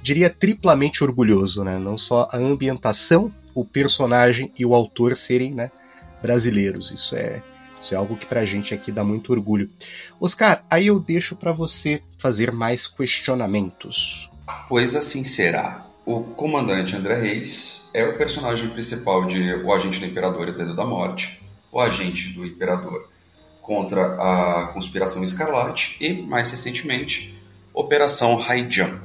Diria 0.02 0.30
triplamente 0.30 1.04
orgulhoso, 1.04 1.64
né? 1.64 1.80
Não 1.80 1.98
só 1.98 2.28
a 2.30 2.38
ambientação, 2.38 3.32
o 3.56 3.64
personagem 3.64 4.52
e 4.60 4.66
o 4.66 4.76
autor 4.76 5.16
serem, 5.16 5.54
né, 5.54 5.72
brasileiros. 6.22 6.92
Isso 6.92 7.16
é 7.16 7.42
isso 7.82 7.96
é 7.96 7.98
algo 7.98 8.16
que 8.16 8.28
pra 8.28 8.46
gente 8.46 8.76
aqui 8.76 8.92
dá 8.92 9.04
muito 9.04 9.32
orgulho. 9.32 9.68
Oscar, 10.20 10.64
aí 10.70 10.86
eu 10.88 11.00
deixo 11.00 11.36
para 11.36 11.52
você 11.52 12.04
fazer 12.16 12.52
mais 12.52 12.86
questionamentos. 12.86 14.30
Pois 14.70 14.96
assim 14.96 15.24
será. 15.24 15.91
O 16.06 16.22
comandante 16.22 16.96
André 16.96 17.20
Reis 17.20 17.90
é 17.94 18.04
o 18.04 18.18
personagem 18.18 18.70
principal 18.70 19.26
de 19.26 19.54
O 19.56 19.74
Agente 19.74 20.00
do 20.00 20.06
Imperador 20.06 20.48
e 20.48 20.52
o 20.52 20.58
Dedo 20.58 20.76
da 20.76 20.86
Morte 20.86 21.42
o 21.72 21.80
agente 21.80 22.30
do 22.30 22.46
imperador 22.46 23.10
contra 23.62 24.16
a 24.16 24.68
conspiração 24.74 25.24
escarlate 25.24 25.96
e, 26.02 26.14
mais 26.22 26.52
recentemente, 26.52 27.40
Operação 27.74 28.36
High 28.36 28.70
Jump. 28.70 29.00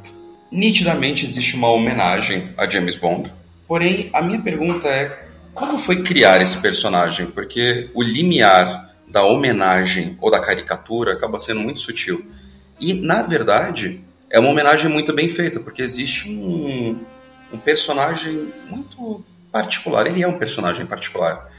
Nitidamente 0.51 1.25
existe 1.25 1.55
uma 1.55 1.69
homenagem 1.69 2.53
a 2.57 2.69
James 2.69 2.97
Bond, 2.97 3.31
porém 3.69 4.11
a 4.13 4.21
minha 4.21 4.41
pergunta 4.41 4.89
é 4.89 5.27
como 5.55 5.79
foi 5.79 6.03
criar 6.03 6.41
esse 6.43 6.59
personagem? 6.59 7.27
Porque 7.27 7.91
o 7.95 8.03
limiar 8.03 8.95
da 9.09 9.25
homenagem 9.25 10.17
ou 10.21 10.31
da 10.31 10.41
caricatura 10.41 11.13
acaba 11.13 11.39
sendo 11.39 11.61
muito 11.61 11.79
sutil. 11.79 12.27
E, 12.79 12.93
na 12.93 13.23
verdade, 13.23 14.05
é 14.31 14.39
uma 14.39 14.51
homenagem 14.51 14.91
muito 14.91 15.13
bem 15.13 15.29
feita, 15.29 15.61
porque 15.61 15.83
existe 15.83 16.29
um, 16.29 17.01
um 17.53 17.59
personagem 17.59 18.53
muito 18.69 19.25
particular. 19.53 20.07
Ele 20.07 20.23
é 20.23 20.29
um 20.29 20.39
personagem 20.39 20.85
particular 20.87 21.51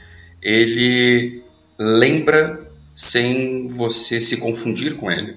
ele 0.42 1.42
lembra 1.78 2.68
sem 2.94 3.66
você 3.68 4.20
se 4.20 4.38
confundir 4.38 4.96
com 4.96 5.10
ele. 5.10 5.36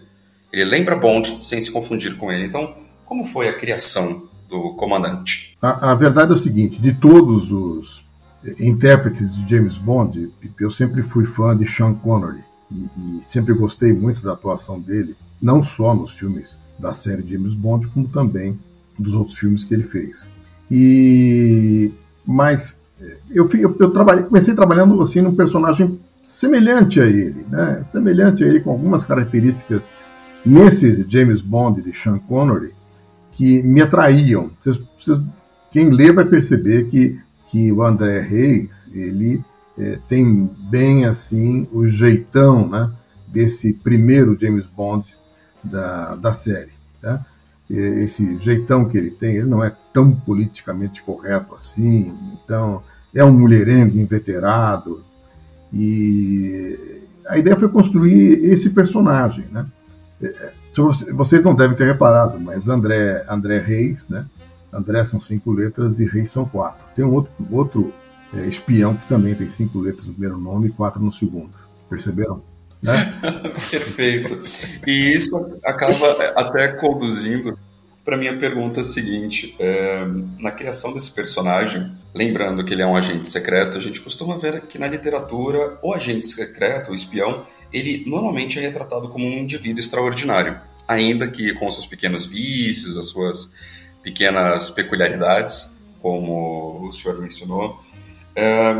Ele 0.52 0.66
lembra 0.66 0.96
Bond 0.96 1.38
sem 1.42 1.62
se 1.62 1.72
confundir 1.72 2.18
com 2.18 2.32
ele. 2.32 2.46
Então, 2.46 2.74
como 3.06 3.24
foi 3.24 3.48
a 3.48 3.58
criação 3.58 4.28
do 4.50 4.74
comandante? 4.76 5.58
A, 5.62 5.92
a 5.92 5.96
verdade 5.96 6.32
é 6.32 6.36
o 6.36 6.40
seguinte: 6.40 6.80
de 6.80 6.94
todos 6.94 7.52
os 7.52 8.04
intérpretes 8.60 9.34
de 9.34 9.50
James 9.50 9.78
Bond, 9.78 10.32
eu 10.60 10.72
sempre 10.72 11.04
fui 11.04 11.26
fã 11.26 11.56
de 11.56 11.68
Sean 11.68 11.94
Connery 11.94 12.44
e, 12.72 13.20
e 13.20 13.24
sempre 13.24 13.54
gostei 13.54 13.94
muito 13.94 14.22
da 14.22 14.34
atuação 14.34 14.80
dele, 14.80 15.16
não 15.42 15.62
só 15.62 15.94
nos 15.94 16.14
filmes 16.14 16.56
da 16.82 16.94
série 16.94 17.28
James 17.28 17.54
Bond, 17.54 17.88
como 17.90 18.08
também 18.08 18.60
dos 18.98 19.14
outros 19.14 19.38
filmes 19.38 19.64
que 19.64 19.74
ele 19.74 19.84
fez. 19.84 20.28
E 20.70 21.92
mas 22.26 22.78
é, 23.02 23.18
eu, 23.30 23.50
eu, 23.54 23.76
eu 23.80 23.92
trabalhei, 23.92 24.24
comecei 24.24 24.54
trabalhando 24.54 25.00
assim 25.02 25.22
num 25.22 25.36
personagem 25.36 26.00
semelhante 26.26 27.00
a 27.00 27.06
ele, 27.06 27.46
né? 27.52 27.84
semelhante 27.92 28.44
a 28.44 28.48
ele 28.48 28.62
com 28.62 28.72
algumas 28.72 29.04
características 29.04 29.90
nesse 30.46 31.06
James 31.08 31.42
Bond 31.42 31.82
de 31.82 31.96
Sean 31.96 32.20
Connery 32.20 32.70
que 33.34 33.62
me 33.64 33.82
atraíam. 33.82 34.52
Vocês, 34.60 34.80
vocês, 34.98 35.20
quem 35.72 35.90
lê 35.90 36.12
vai 36.12 36.26
perceber 36.26 36.90
que, 36.90 37.20
que 37.50 37.72
o 37.72 37.84
André 37.84 38.22
Reis 38.22 38.90
ele 38.94 39.44
é, 39.78 40.00
tem 40.08 40.50
bem 40.70 41.06
assim 41.06 41.68
o 41.72 41.88
jeitão 41.88 42.68
né, 42.68 42.92
desse 43.28 43.74
primeiro 43.74 44.38
James 44.40 44.66
Bond 44.66 45.14
da, 45.64 46.16
da 46.16 46.34
série. 46.34 46.72
Tá? 47.02 47.26
Esse 47.70 48.38
jeitão 48.40 48.86
que 48.86 48.98
ele 48.98 49.12
tem, 49.12 49.38
ele 49.38 49.48
não 49.48 49.64
é 49.64 49.72
tão 49.94 50.12
politicamente 50.12 51.02
correto 51.02 51.56
assim, 51.56 52.14
então 52.34 52.84
é 53.14 53.24
um 53.24 53.32
mulherengo 53.32 53.98
inveterado, 53.98 55.04
e 55.74 57.02
a 57.28 57.38
ideia 57.38 57.56
foi 57.56 57.70
construir 57.70 58.44
esse 58.44 58.70
personagem, 58.70 59.46
né? 59.52 59.66
É, 60.22 60.28
é, 60.28 60.52
vocês 61.14 61.44
não 61.44 61.56
devem 61.56 61.76
ter 61.76 61.86
reparado, 61.86 62.40
mas 62.40 62.68
André, 62.68 63.26
André 63.30 63.60
Reis, 63.60 64.08
né? 64.08 64.26
André 64.72 65.04
são 65.04 65.20
cinco 65.20 65.52
letras 65.52 66.00
e 66.00 66.06
Reis 66.06 66.30
são 66.30 66.46
quatro. 66.46 66.86
Tem 66.96 67.04
um 67.04 67.14
outro, 67.14 67.32
outro 67.50 67.94
é, 68.34 68.46
espião 68.46 68.94
que 68.94 69.08
também 69.08 69.36
tem 69.36 69.50
cinco 69.50 69.80
letras 69.80 70.08
no 70.08 70.14
primeiro 70.14 70.38
nome 70.38 70.68
e 70.68 70.72
quatro 70.72 71.02
no 71.02 71.12
segundo. 71.12 71.50
Perceberam? 71.90 72.42
Né? 72.82 73.14
Perfeito. 73.70 74.42
E 74.86 75.14
isso 75.14 75.60
acaba 75.64 76.12
até 76.36 76.70
conduzindo 76.70 77.58
para 78.04 78.18
minha 78.18 78.38
pergunta 78.38 78.84
seguinte: 78.84 79.56
é, 79.60 80.06
na 80.40 80.52
criação 80.52 80.94
desse 80.94 81.12
personagem, 81.12 81.96
lembrando 82.14 82.64
que 82.66 82.74
ele 82.74 82.82
é 82.82 82.86
um 82.86 82.96
agente 82.96 83.26
secreto, 83.26 83.78
a 83.78 83.82
gente 83.82 84.02
costuma 84.02 84.38
ver 84.38 84.62
que 84.62 84.78
na 84.78 84.88
literatura 84.88 85.78
o 85.82 85.94
agente 85.94 86.28
secreto, 86.28 86.92
o 86.92 86.96
espião, 86.96 87.46
ele 87.72 88.04
normalmente 88.08 88.58
é 88.58 88.62
retratado 88.62 89.10
como 89.10 89.26
um 89.26 89.40
indivíduo 89.40 89.80
extraordinário, 89.80 90.60
ainda 90.88 91.28
que 91.28 91.54
com 91.54 91.70
seus 91.70 91.86
pequenos 91.86 92.26
vícios, 92.26 92.98
as 92.98 93.08
suas 93.08 93.54
pequenas 94.02 94.70
peculiaridades, 94.72 95.78
como 96.02 96.88
o 96.88 96.92
senhor 96.92 97.20
mencionou. 97.20 97.80
É, 98.36 98.74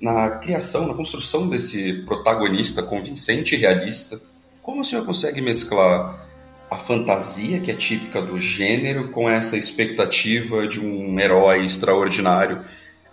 na 0.00 0.30
criação, 0.30 0.86
na 0.86 0.94
construção 0.94 1.48
desse 1.48 2.02
protagonista 2.04 2.82
convincente 2.82 3.54
e 3.54 3.58
realista, 3.58 4.20
como 4.62 4.82
o 4.82 4.84
senhor 4.84 5.04
consegue 5.04 5.40
mesclar 5.40 6.26
a 6.70 6.76
fantasia 6.76 7.60
que 7.60 7.70
é 7.70 7.74
típica 7.74 8.20
do 8.20 8.38
gênero 8.38 9.08
com 9.08 9.28
essa 9.28 9.56
expectativa 9.56 10.66
de 10.66 10.80
um 10.80 11.18
herói 11.18 11.64
extraordinário, 11.64 12.60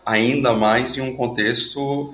ainda 0.06 0.54
mais 0.54 0.98
em 0.98 1.02
um 1.02 1.16
contexto 1.16 2.14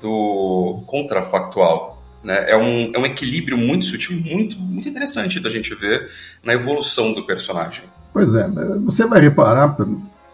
do 0.00 0.82
contrafactual. 0.86 2.02
Né? 2.24 2.50
É, 2.50 2.56
um, 2.56 2.90
é 2.94 2.98
um 2.98 3.04
equilíbrio 3.04 3.58
muito 3.58 3.84
sutil, 3.84 4.18
muito, 4.18 4.58
muito 4.58 4.88
interessante 4.88 5.38
da 5.38 5.50
gente 5.50 5.74
ver 5.74 6.08
na 6.42 6.54
evolução 6.54 7.12
do 7.12 7.24
personagem. 7.24 7.84
Pois 8.12 8.34
é, 8.34 8.48
você 8.84 9.06
vai 9.06 9.20
reparar 9.20 9.76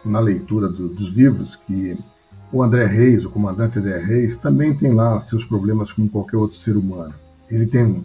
na 0.04 0.20
leitura 0.20 0.68
do, 0.68 0.88
dos 0.88 1.10
livros 1.10 1.58
que 1.66 1.96
o 2.52 2.62
André 2.62 2.86
Reis, 2.86 3.24
o 3.24 3.30
comandante 3.30 3.78
André 3.78 3.98
Reis, 3.98 4.36
também 4.36 4.74
tem 4.74 4.92
lá 4.92 5.18
seus 5.20 5.44
problemas 5.44 5.92
como 5.92 6.08
qualquer 6.08 6.36
outro 6.36 6.56
ser 6.56 6.76
humano. 6.76 7.14
Ele 7.50 7.66
tem 7.66 8.04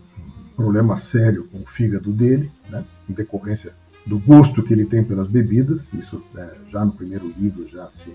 problema 0.56 0.98
sério 0.98 1.48
com 1.52 1.60
o 1.60 1.66
fígado 1.66 2.12
dele, 2.12 2.52
né, 2.70 2.84
em 3.10 3.14
decorrência 3.14 3.74
do 4.06 4.20
gosto 4.20 4.64
que 4.64 4.74
ele 4.74 4.86
tem 4.86 5.04
pelas 5.04 5.28
bebidas. 5.28 5.90
Isso 5.94 6.22
né, 6.34 6.48
já 6.68 6.84
no 6.84 6.92
primeiro 6.92 7.32
livro 7.38 7.68
já 7.68 7.90
se 7.90 8.14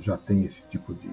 já 0.00 0.16
tem 0.16 0.44
esse 0.44 0.64
tipo 0.68 0.94
de, 0.94 1.10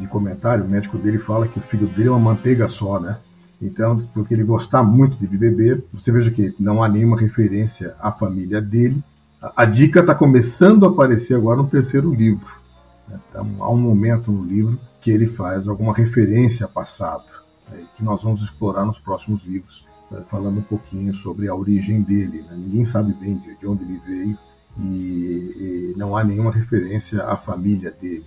de 0.00 0.06
comentário. 0.06 0.64
O 0.64 0.68
médico 0.68 0.98
dele 0.98 1.18
fala 1.18 1.48
que 1.48 1.58
o 1.58 1.62
fígado 1.62 1.92
dele 1.92 2.08
é 2.08 2.10
uma 2.10 2.18
manteiga 2.18 2.68
só, 2.68 3.00
né? 3.00 3.18
Então, 3.60 3.98
porque 4.14 4.34
ele 4.34 4.44
gosta 4.44 4.82
muito 4.82 5.16
de 5.16 5.26
beber, 5.26 5.82
você 5.92 6.12
veja 6.12 6.30
que 6.30 6.54
não 6.60 6.82
há 6.82 6.88
nenhuma 6.88 7.18
referência 7.18 7.94
à 7.98 8.12
família 8.12 8.60
dele. 8.60 9.02
A, 9.42 9.62
a 9.62 9.64
dica 9.64 10.00
está 10.00 10.14
começando 10.14 10.86
a 10.86 10.88
aparecer 10.88 11.34
agora 11.34 11.56
no 11.56 11.68
terceiro 11.68 12.14
livro. 12.14 12.60
Então, 13.08 13.46
há 13.60 13.70
um 13.70 13.76
momento 13.76 14.30
no 14.30 14.44
livro 14.44 14.78
que 15.00 15.10
ele 15.10 15.26
faz 15.26 15.68
alguma 15.68 15.94
referência 15.94 16.66
ao 16.66 16.72
passado, 16.72 17.24
né? 17.70 17.84
que 17.96 18.04
nós 18.04 18.22
vamos 18.22 18.42
explorar 18.42 18.84
nos 18.84 18.98
próximos 18.98 19.44
livros. 19.44 19.86
Né, 20.10 20.22
falando 20.28 20.58
um 20.58 20.62
pouquinho 20.62 21.14
sobre 21.14 21.48
a 21.48 21.54
origem 21.54 22.00
dele. 22.00 22.42
Né? 22.42 22.56
Ninguém 22.56 22.84
sabe 22.84 23.12
bem 23.12 23.36
de, 23.36 23.54
de 23.56 23.66
onde 23.66 23.84
ele 23.84 24.00
veio 24.06 24.38
e, 24.80 25.94
não 25.96 26.16
há 26.16 26.24
nenhuma 26.24 26.52
referência 26.52 27.24
à 27.24 27.36
família 27.36 27.90
dele. 27.90 28.24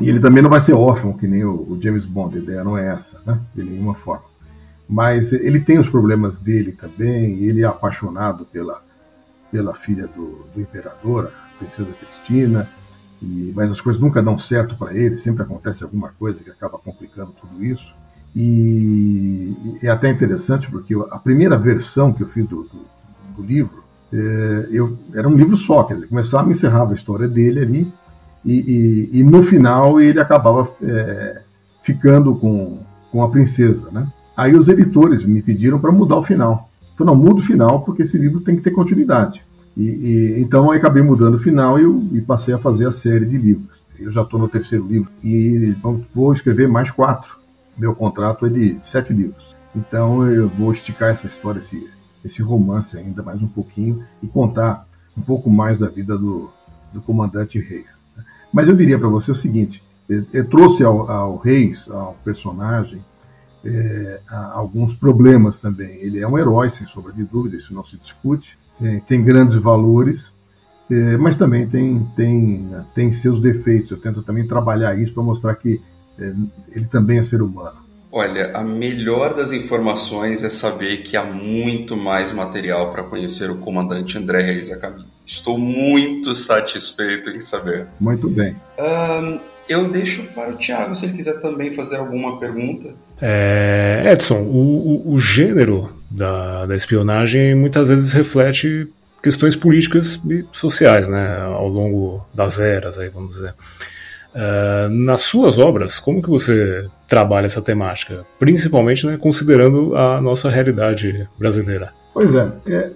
E 0.00 0.08
ele 0.08 0.18
também 0.18 0.42
não 0.42 0.50
vai 0.50 0.60
ser 0.60 0.72
órfão, 0.72 1.12
que 1.12 1.26
nem 1.26 1.44
o, 1.44 1.62
o 1.62 1.80
James 1.80 2.04
Bond, 2.04 2.36
a 2.36 2.42
ideia 2.42 2.64
não 2.64 2.76
é 2.76 2.88
essa, 2.88 3.20
né? 3.24 3.40
de 3.54 3.62
nenhuma 3.62 3.94
forma. 3.94 4.24
Mas 4.88 5.32
ele 5.32 5.60
tem 5.60 5.78
os 5.78 5.88
problemas 5.88 6.36
dele 6.36 6.72
também, 6.72 7.38
ele 7.44 7.62
é 7.62 7.64
apaixonado 7.64 8.44
pela, 8.44 8.82
pela 9.50 9.72
filha 9.72 10.06
do, 10.06 10.46
do 10.52 10.60
imperador, 10.60 11.32
a 11.54 11.58
princesa 11.58 11.90
Cristina, 11.92 12.68
e, 13.24 13.52
mas 13.54 13.72
as 13.72 13.80
coisas 13.80 14.00
nunca 14.00 14.22
dão 14.22 14.36
certo 14.38 14.76
para 14.76 14.94
ele, 14.94 15.16
sempre 15.16 15.42
acontece 15.42 15.82
alguma 15.82 16.10
coisa 16.18 16.40
que 16.40 16.50
acaba 16.50 16.78
complicando 16.78 17.32
tudo 17.40 17.64
isso. 17.64 17.94
E 18.36 19.54
é 19.82 19.88
até 19.88 20.10
interessante 20.10 20.70
porque 20.70 20.94
a 21.10 21.18
primeira 21.18 21.56
versão 21.56 22.12
que 22.12 22.22
eu 22.22 22.26
fiz 22.26 22.46
do, 22.46 22.64
do, 22.64 22.80
do 23.36 23.42
livro 23.42 23.84
é, 24.12 24.68
eu, 24.70 24.96
era 25.12 25.28
um 25.28 25.34
livro 25.34 25.56
só, 25.56 25.82
quer 25.82 25.94
dizer, 25.94 26.06
começava 26.06 26.48
e 26.48 26.52
encerrava 26.52 26.92
a 26.92 26.94
história 26.94 27.26
dele 27.26 27.60
ali, 27.60 27.92
e, 28.44 28.52
e, 29.12 29.20
e 29.20 29.24
no 29.24 29.42
final 29.42 30.00
ele 30.00 30.20
acabava 30.20 30.70
é, 30.82 31.42
ficando 31.82 32.34
com, 32.36 32.78
com 33.10 33.22
a 33.22 33.28
princesa. 33.28 33.88
Né? 33.90 34.06
Aí 34.36 34.54
os 34.56 34.68
editores 34.68 35.24
me 35.24 35.42
pediram 35.42 35.80
para 35.80 35.90
mudar 35.90 36.16
o 36.16 36.22
final. 36.22 36.70
Eu 36.82 36.96
falei, 36.96 37.14
não, 37.14 37.20
muda 37.20 37.40
o 37.40 37.42
final 37.42 37.80
porque 37.80 38.02
esse 38.02 38.16
livro 38.16 38.40
tem 38.40 38.54
que 38.54 38.62
ter 38.62 38.70
continuidade. 38.70 39.42
E, 39.76 39.86
e 39.86 40.40
então 40.40 40.66
eu 40.66 40.72
acabei 40.72 41.02
mudando 41.02 41.34
o 41.34 41.38
final 41.38 41.78
e, 41.78 42.18
e 42.18 42.20
passei 42.20 42.54
a 42.54 42.58
fazer 42.58 42.86
a 42.86 42.92
série 42.92 43.26
de 43.26 43.36
livros. 43.36 43.82
Eu 43.98 44.10
já 44.10 44.22
estou 44.22 44.40
no 44.40 44.48
terceiro 44.48 44.86
livro 44.86 45.08
e 45.22 45.76
vou 46.12 46.32
escrever 46.32 46.68
mais 46.68 46.90
quatro 46.90 47.44
meu 47.76 47.94
contrato 47.94 48.46
é 48.46 48.48
de 48.48 48.78
sete 48.82 49.12
livros. 49.12 49.54
Então 49.74 50.26
eu 50.26 50.48
vou 50.48 50.72
esticar 50.72 51.10
essa 51.10 51.26
história, 51.26 51.58
esse, 51.58 51.88
esse 52.24 52.42
romance 52.42 52.96
ainda 52.96 53.22
mais 53.22 53.42
um 53.42 53.48
pouquinho 53.48 54.04
e 54.22 54.26
contar 54.26 54.86
um 55.16 55.22
pouco 55.22 55.50
mais 55.50 55.78
da 55.78 55.88
vida 55.88 56.16
do, 56.16 56.50
do 56.92 57.00
comandante 57.02 57.58
Reis. 57.58 58.00
Mas 58.52 58.68
eu 58.68 58.76
diria 58.76 58.98
para 58.98 59.08
você 59.08 59.32
o 59.32 59.34
seguinte: 59.34 59.82
eu, 60.08 60.24
eu 60.32 60.48
trouxe 60.48 60.84
ao, 60.84 61.10
ao, 61.10 61.36
Reis, 61.36 61.90
ao 61.90 62.16
personagem, 62.24 63.04
é, 63.64 64.20
alguns 64.30 64.94
problemas 64.94 65.58
também. 65.58 65.96
Ele 65.96 66.20
é 66.20 66.28
um 66.28 66.38
herói, 66.38 66.70
sem 66.70 66.86
sombra 66.86 67.12
de 67.12 67.24
dúvida, 67.24 67.56
isso 67.56 67.74
não 67.74 67.84
se 67.84 67.96
discute. 67.96 68.56
É, 68.82 69.00
tem 69.06 69.22
grandes 69.22 69.58
valores, 69.58 70.34
é, 70.90 71.16
mas 71.16 71.36
também 71.36 71.66
tem, 71.66 72.06
tem, 72.16 72.68
tem 72.94 73.12
seus 73.12 73.40
defeitos. 73.40 73.90
Eu 73.90 73.98
tento 73.98 74.22
também 74.22 74.46
trabalhar 74.46 74.98
isso 74.98 75.14
para 75.14 75.22
mostrar 75.22 75.54
que 75.54 75.80
é, 76.18 76.32
ele 76.72 76.86
também 76.86 77.18
é 77.18 77.22
ser 77.22 77.42
humano. 77.42 77.84
Olha, 78.16 78.52
a 78.56 78.62
melhor 78.62 79.34
das 79.34 79.50
informações 79.52 80.44
é 80.44 80.50
saber 80.50 80.98
que 80.98 81.16
há 81.16 81.24
muito 81.24 81.96
mais 81.96 82.32
material 82.32 82.92
para 82.92 83.02
conhecer 83.02 83.50
o 83.50 83.56
comandante 83.56 84.16
André 84.16 84.40
Reis 84.40 84.70
a 84.70 84.78
caminho. 84.78 85.08
Estou 85.26 85.58
muito 85.58 86.32
satisfeito 86.32 87.30
em 87.30 87.40
saber. 87.40 87.88
Muito 87.98 88.28
bem. 88.28 88.54
Um, 88.78 89.40
eu 89.68 89.90
deixo 89.90 90.22
para 90.28 90.52
o 90.52 90.56
Thiago, 90.56 90.94
se 90.94 91.06
ele 91.06 91.14
quiser 91.14 91.40
também 91.40 91.72
fazer 91.72 91.96
alguma 91.96 92.38
pergunta. 92.38 92.94
É, 93.20 94.04
Edson, 94.12 94.42
o, 94.42 95.08
o, 95.08 95.14
o 95.14 95.18
gênero 95.18 95.90
da, 96.10 96.66
da 96.66 96.76
espionagem 96.76 97.54
muitas 97.54 97.88
vezes 97.88 98.12
reflete 98.12 98.88
questões 99.22 99.56
políticas 99.56 100.20
e 100.28 100.44
sociais, 100.52 101.08
né, 101.08 101.40
ao 101.42 101.68
longo 101.68 102.24
das 102.34 102.58
eras, 102.58 102.98
aí 102.98 103.08
vamos 103.08 103.34
dizer. 103.34 103.54
Uh, 104.34 104.88
nas 104.90 105.20
suas 105.20 105.58
obras, 105.58 105.98
como 105.98 106.20
que 106.20 106.28
você 106.28 106.88
trabalha 107.08 107.46
essa 107.46 107.62
temática? 107.62 108.26
Principalmente 108.38 109.06
né, 109.06 109.16
considerando 109.16 109.96
a 109.96 110.20
nossa 110.20 110.50
realidade 110.50 111.28
brasileira. 111.38 111.92
Pois 112.12 112.34
é, 112.34 112.52
é 112.66 112.90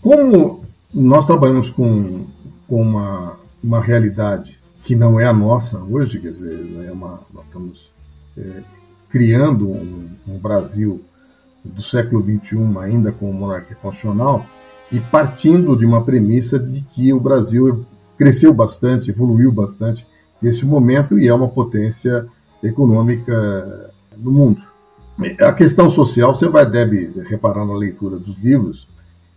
como 0.00 0.64
nós 0.92 1.26
trabalhamos 1.26 1.70
com, 1.70 2.20
com 2.66 2.82
uma, 2.82 3.36
uma 3.62 3.80
realidade 3.80 4.56
que 4.82 4.96
não 4.96 5.20
é 5.20 5.26
a 5.26 5.32
nossa 5.32 5.78
hoje, 5.78 6.18
quer 6.18 6.30
dizer, 6.30 6.86
é 6.86 6.90
uma, 6.90 7.20
nós 7.32 7.44
estamos 7.46 7.90
é, 8.36 8.62
criando 9.08 9.70
um, 9.70 10.08
um, 10.26 10.38
Brasil 10.38 11.02
do 11.64 11.82
século 11.82 12.20
XXI 12.20 12.58
ainda 12.80 13.12
com 13.12 13.32
monarquia 13.32 13.76
constitucional 13.76 14.44
e 14.90 15.00
partindo 15.00 15.76
de 15.76 15.86
uma 15.86 16.04
premissa 16.04 16.58
de 16.58 16.80
que 16.80 17.12
o 17.12 17.20
Brasil 17.20 17.86
cresceu 18.18 18.52
bastante, 18.52 19.10
evoluiu 19.10 19.50
bastante 19.50 20.06
nesse 20.40 20.66
momento 20.66 21.18
e 21.18 21.28
é 21.28 21.34
uma 21.34 21.48
potência 21.48 22.26
econômica 22.62 23.90
no 24.16 24.30
mundo. 24.30 24.62
A 25.40 25.52
questão 25.52 25.88
social, 25.88 26.34
você 26.34 26.48
vai 26.48 26.68
deve 26.68 27.12
reparar 27.28 27.64
na 27.64 27.74
leitura 27.74 28.18
dos 28.18 28.36
livros 28.38 28.88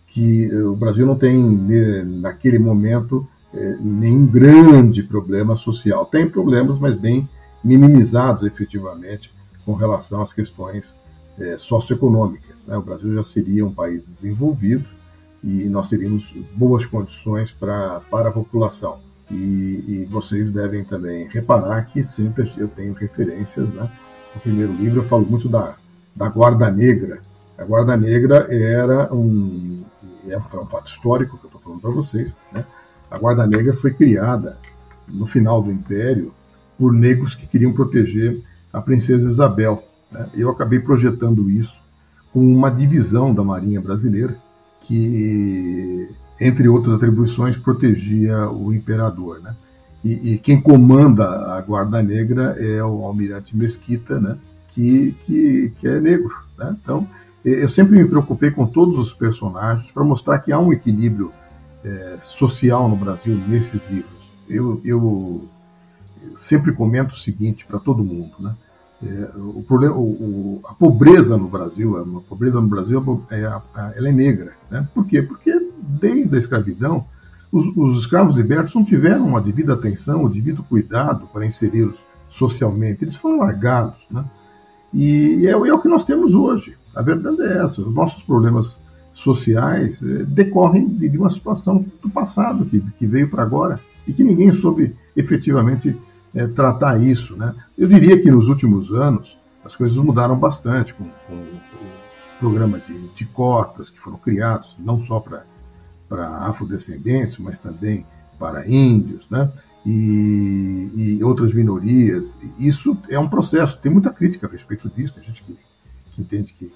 que 0.07 0.47
o 0.55 0.75
Brasil 0.75 1.05
não 1.05 1.15
tem 1.15 1.37
naquele 2.03 2.57
momento 2.57 3.27
é, 3.53 3.77
nenhum 3.79 4.25
grande 4.25 5.03
problema 5.03 5.55
social. 5.55 6.05
Tem 6.05 6.29
problemas, 6.29 6.79
mas 6.79 6.95
bem 6.95 7.27
minimizados 7.63 8.43
efetivamente 8.43 9.33
com 9.65 9.73
relação 9.73 10.21
às 10.21 10.31
questões 10.31 10.95
é, 11.39 11.57
socioeconômicas. 11.57 12.67
Né? 12.67 12.77
O 12.77 12.81
Brasil 12.81 13.13
já 13.13 13.23
seria 13.23 13.65
um 13.65 13.73
país 13.73 14.05
desenvolvido 14.05 14.87
e 15.43 15.65
nós 15.65 15.87
teríamos 15.87 16.33
boas 16.55 16.85
condições 16.85 17.51
pra, 17.51 18.01
para 18.09 18.29
a 18.29 18.31
população. 18.31 18.99
E, 19.29 19.83
e, 19.87 20.05
vocês 20.05 20.51
devem 20.51 20.83
também 20.83 21.27
reparar 21.27 21.83
que 21.85 22.03
sempre 22.03 22.51
eu 22.57 22.67
tenho 22.67 22.93
referências. 22.93 23.71
Né? 23.71 23.89
No 24.33 24.41
primeiro 24.41 24.73
livro 24.73 24.99
eu 24.99 25.03
falo 25.03 25.25
muito 25.25 25.49
da, 25.49 25.75
da 26.15 26.29
Guarda 26.29 26.69
Negra. 26.71 27.19
A 27.57 27.63
Guarda 27.63 27.97
Negra 27.97 28.47
era 28.53 29.13
um, 29.13 29.83
é 30.27 30.37
um 30.37 30.67
fato 30.67 30.87
histórico 30.87 31.37
que 31.37 31.45
eu 31.45 31.47
estou 31.47 31.61
falando 31.61 31.81
para 31.81 31.91
vocês. 31.91 32.37
Né? 32.51 32.65
A 33.09 33.17
Guarda 33.17 33.47
Negra 33.47 33.73
foi 33.73 33.93
criada 33.93 34.57
no 35.07 35.25
final 35.25 35.61
do 35.61 35.71
Império 35.71 36.33
por 36.77 36.91
negros 36.91 37.35
que 37.35 37.47
queriam 37.47 37.73
proteger 37.73 38.43
a 38.71 38.81
princesa 38.81 39.27
Isabel. 39.27 39.83
Né? 40.15 40.29
Eu 40.33 40.49
acabei 40.49 40.79
projetando 40.79 41.49
isso 41.49 41.81
com 42.31 42.39
uma 42.39 42.69
divisão 42.69 43.33
da 43.33 43.43
Marinha 43.43 43.81
Brasileira 43.81 44.37
que, 44.81 46.09
entre 46.39 46.67
outras 46.67 46.95
atribuições, 46.95 47.57
protegia 47.57 48.49
o 48.49 48.73
imperador. 48.73 49.41
Né? 49.41 49.55
E, 50.03 50.33
e, 50.33 50.37
quem 50.37 50.59
comanda 50.59 51.55
a 51.55 51.61
Guarda 51.61 52.01
Negra 52.01 52.55
é 52.59 52.83
o 52.83 53.03
Almirante 53.03 53.55
Mesquita, 53.55 54.19
né? 54.19 54.37
que, 54.69 55.15
que, 55.25 55.73
que 55.79 55.87
é 55.87 55.99
negro. 55.99 56.33
Né? 56.57 56.75
Então, 56.81 57.07
eu 57.43 57.69
sempre 57.69 57.97
me 57.97 58.07
preocupei 58.07 58.51
com 58.51 58.65
todos 58.65 58.97
os 58.97 59.13
personagens 59.13 59.91
para 59.91 60.03
mostrar 60.03 60.39
que 60.39 60.51
há 60.51 60.59
um 60.59 60.71
equilíbrio 60.71 61.31
é, 61.83 62.13
social 62.23 62.87
no 62.87 62.95
Brasil 62.95 63.35
nesses 63.47 63.81
livros. 63.89 64.13
Eu, 64.47 64.79
eu 64.83 65.47
sempre 66.35 66.71
comento 66.71 67.13
o 67.13 67.17
seguinte 67.17 67.65
para 67.65 67.79
todo 67.79 68.03
mundo, 68.03 68.33
né? 68.39 68.55
É, 69.07 69.29
o 69.37 69.63
problema, 69.67 69.95
o, 69.95 70.01
o, 70.01 70.61
a 70.65 70.73
pobreza 70.73 71.37
no 71.37 71.47
Brasil, 71.47 71.97
a 71.97 72.21
pobreza 72.27 72.59
no 72.59 72.67
Brasil 72.67 73.23
é, 73.29 73.41
ela 73.41 74.09
é 74.09 74.11
negra, 74.11 74.53
né? 74.69 74.87
Por 74.93 75.05
quê? 75.05 75.21
Porque 75.21 75.53
desde 75.79 76.35
a 76.35 76.39
escravidão 76.39 77.05
os, 77.51 77.65
os 77.75 77.99
escravos 77.99 78.35
libertos 78.35 78.73
não 78.73 78.83
tiveram 78.83 79.37
a 79.37 79.39
devida 79.39 79.73
atenção, 79.73 80.23
o 80.23 80.29
devido 80.29 80.63
cuidado 80.63 81.27
para 81.31 81.45
inseri-los 81.45 81.97
socialmente, 82.27 83.03
eles 83.03 83.15
foram 83.15 83.39
largados, 83.39 83.95
né? 84.09 84.25
E 84.93 85.45
é, 85.45 85.51
é 85.51 85.73
o 85.73 85.79
que 85.79 85.87
nós 85.87 86.03
temos 86.03 86.33
hoje. 86.33 86.75
A 86.95 87.01
verdade 87.01 87.41
é 87.41 87.63
essa. 87.63 87.81
Os 87.81 87.93
nossos 87.93 88.23
problemas 88.23 88.81
sociais 89.13 90.01
é, 90.01 90.23
decorrem 90.23 90.87
de 90.87 91.17
uma 91.17 91.29
situação 91.29 91.79
do 92.01 92.09
passado 92.09 92.65
que, 92.65 92.79
que 92.79 93.05
veio 93.05 93.29
para 93.29 93.43
agora 93.43 93.79
e 94.07 94.13
que 94.13 94.23
ninguém 94.23 94.51
soube 94.51 94.95
efetivamente 95.15 95.95
é, 96.35 96.45
tratar 96.47 97.01
isso. 97.01 97.35
Né? 97.35 97.55
Eu 97.77 97.87
diria 97.87 98.21
que 98.21 98.29
nos 98.29 98.47
últimos 98.49 98.91
anos 98.91 99.37
as 99.63 99.75
coisas 99.75 99.97
mudaram 99.97 100.37
bastante 100.37 100.93
com, 100.93 101.03
com 101.03 101.33
o 101.33 102.39
programa 102.39 102.79
de, 102.79 103.07
de, 103.15 103.25
cotas 103.25 103.89
que 103.89 103.99
foram 103.99 104.17
criados, 104.17 104.75
não 104.77 104.95
só 105.05 105.19
para 105.19 105.45
afrodescendentes, 106.45 107.39
mas 107.39 107.57
também 107.57 108.05
para 108.37 108.69
índios, 108.69 109.25
né? 109.29 109.49
E, 109.85 110.91
e, 110.93 111.23
outras 111.23 111.53
minorias. 111.53 112.37
Isso 112.59 112.97
é 113.09 113.17
um 113.17 113.29
processo, 113.29 113.77
tem 113.77 113.91
muita 113.91 114.11
crítica 114.11 114.45
a 114.45 114.49
respeito 114.49 114.89
disso, 114.89 115.15
tem 115.15 115.23
gente 115.23 115.41
que, 115.43 115.57
que 116.13 116.21
entende 116.21 116.53
que, 116.53 116.71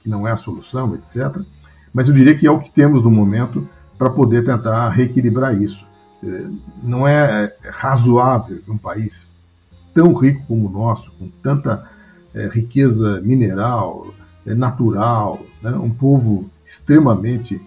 que 0.00 0.08
não 0.08 0.28
é 0.28 0.32
a 0.32 0.36
solução, 0.36 0.94
etc. 0.94 1.40
Mas 1.92 2.08
eu 2.08 2.14
diria 2.14 2.36
que 2.36 2.46
é 2.46 2.50
o 2.50 2.58
que 2.58 2.70
temos 2.70 3.02
no 3.02 3.10
momento 3.10 3.66
para 3.96 4.10
poder 4.10 4.44
tentar 4.44 4.88
reequilibrar 4.90 5.60
isso. 5.60 5.86
É, 6.22 6.46
não 6.82 7.06
é 7.06 7.54
razoável 7.70 8.58
que 8.58 8.70
um 8.70 8.78
país 8.78 9.30
tão 9.94 10.12
rico 10.14 10.44
como 10.46 10.66
o 10.66 10.70
nosso, 10.70 11.12
com 11.12 11.28
tanta 11.42 11.88
é, 12.34 12.48
riqueza 12.48 13.20
mineral, 13.20 14.14
é, 14.46 14.54
natural, 14.54 15.40
né, 15.62 15.70
um 15.72 15.90
povo 15.90 16.50
extremamente 16.66 17.60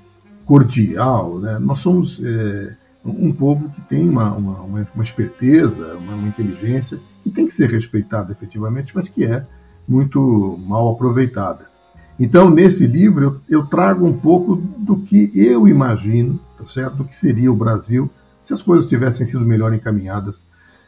cordial, 0.46 1.40
né, 1.40 1.60
nós 1.60 1.80
somos 1.80 2.22
é, 2.24 2.76
um 3.06 3.32
povo 3.32 3.70
que 3.72 3.82
tem 3.82 4.08
uma, 4.08 4.34
uma, 4.34 4.60
uma 4.60 5.04
esperteza, 5.04 5.96
uma, 5.96 6.14
uma, 6.14 6.28
inteligência 6.28 7.00
que 7.24 7.30
tem 7.30 7.48
que 7.48 7.54
ser 7.54 7.70
respeitada 7.70 8.32
efetivamente, 8.32 8.92
mas 8.96 9.10
que 9.10 9.26
é 9.26 9.46
muito 9.88 10.58
mal 10.66 10.90
aproveitada. 10.90 11.70
Então, 12.20 12.50
nesse 12.50 12.86
livro, 12.86 13.42
eu, 13.50 13.60
eu 13.62 13.66
trago 13.66 14.06
um 14.06 14.18
pouco 14.18 14.56
do 14.56 14.98
que 14.98 15.32
eu 15.34 15.68
imagino, 15.68 16.40
tá 16.58 16.66
certo? 16.68 16.98
do 16.98 17.06
que 17.06 17.16
seria 17.16 17.52
o 17.52 17.56
Brasil 17.56 18.10
se 18.44 18.54
as 18.54 18.62
coisas 18.62 18.90
tivessem 18.90 19.26
sido 19.26 19.46
melhor 19.46 19.74
encaminhadas 19.74 20.46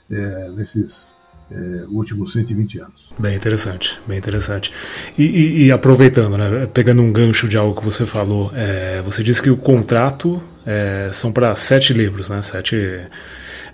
é, 0.10 0.50
nesses 0.50 1.16
é, 1.52 1.86
últimos 1.88 2.34
120 2.34 2.80
anos. 2.80 3.10
Bem 3.18 3.36
interessante, 3.36 4.00
bem 4.08 4.18
interessante. 4.18 4.74
E, 5.18 5.24
e, 5.24 5.66
e, 5.66 5.72
aproveitando, 5.72 6.38
né, 6.38 6.68
pegando 6.74 7.02
um 7.02 7.12
gancho 7.12 7.48
de 7.48 7.58
algo 7.58 7.80
que 7.80 7.86
você 7.86 8.06
falou, 8.06 8.52
é, 8.54 9.02
você 9.02 9.24
disse 9.24 9.42
que 9.42 9.50
o 9.50 9.58
contrato 9.58 10.42
é, 10.66 11.10
são 11.12 11.32
para 11.32 11.54
sete 11.56 11.94
livros, 11.94 12.30
né? 12.30 12.42
Sete. 12.42 13.08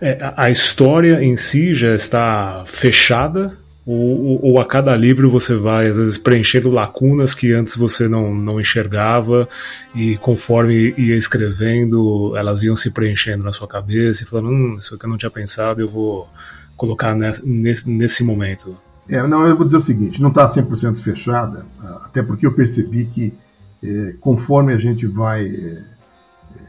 É, 0.02 0.34
a 0.36 0.50
história 0.50 1.24
em 1.24 1.36
si 1.36 1.74
já 1.74 1.94
está 1.94 2.63
fechada 2.65 3.58
ou, 3.91 4.39
ou, 4.52 4.62
a 4.62 4.65
cada 4.65 4.95
livro 4.95 5.32
você 5.32 5.56
vai, 5.56 5.88
às 5.88 5.97
vezes, 5.97 6.15
preenchendo 6.15 6.69
lacunas 6.69 7.34
que 7.34 7.52
antes 7.54 7.75
você 7.75 8.08
não, 8.08 8.36
não 8.36 8.62
enxergava, 8.62 9.49
e 9.95 10.15
conforme 10.17 10.93
ia 10.95 11.15
escrevendo, 11.15 12.36
elas 12.38 12.62
iam 12.62 12.75
se 12.75 12.91
preenchendo 12.91 13.43
na 13.43 13.52
sua 13.52 13.67
cabeça 13.67 14.21
e 14.21 14.28
falando: 14.28 14.49
hum, 14.49 14.75
isso 14.78 14.95
que 14.95 15.06
eu 15.06 15.10
não 15.10 15.17
tinha 15.17 15.32
pensado, 15.32 15.82
eu 15.82 15.88
vou 15.88 16.30
colocar 16.78 17.15
nesse, 17.15 17.89
nesse 17.89 18.23
momento. 18.23 18.78
É, 19.08 19.25
não, 19.28 19.43
eu 19.47 19.58
vou 19.58 19.65
dizer 19.65 19.78
o 19.78 19.82
seguinte: 19.82 20.21
não 20.21 20.30
está 20.30 20.47
100% 20.47 20.97
fechada, 20.97 21.65
até 22.06 22.21
porque 22.21 22.45
eu 22.45 22.54
percebi 22.54 23.06
que, 23.06 23.34
é, 23.82 24.13
conforme 24.19 24.71
a 24.71 24.78
gente 24.78 25.08
vai 25.08 25.47
é, 25.47 25.82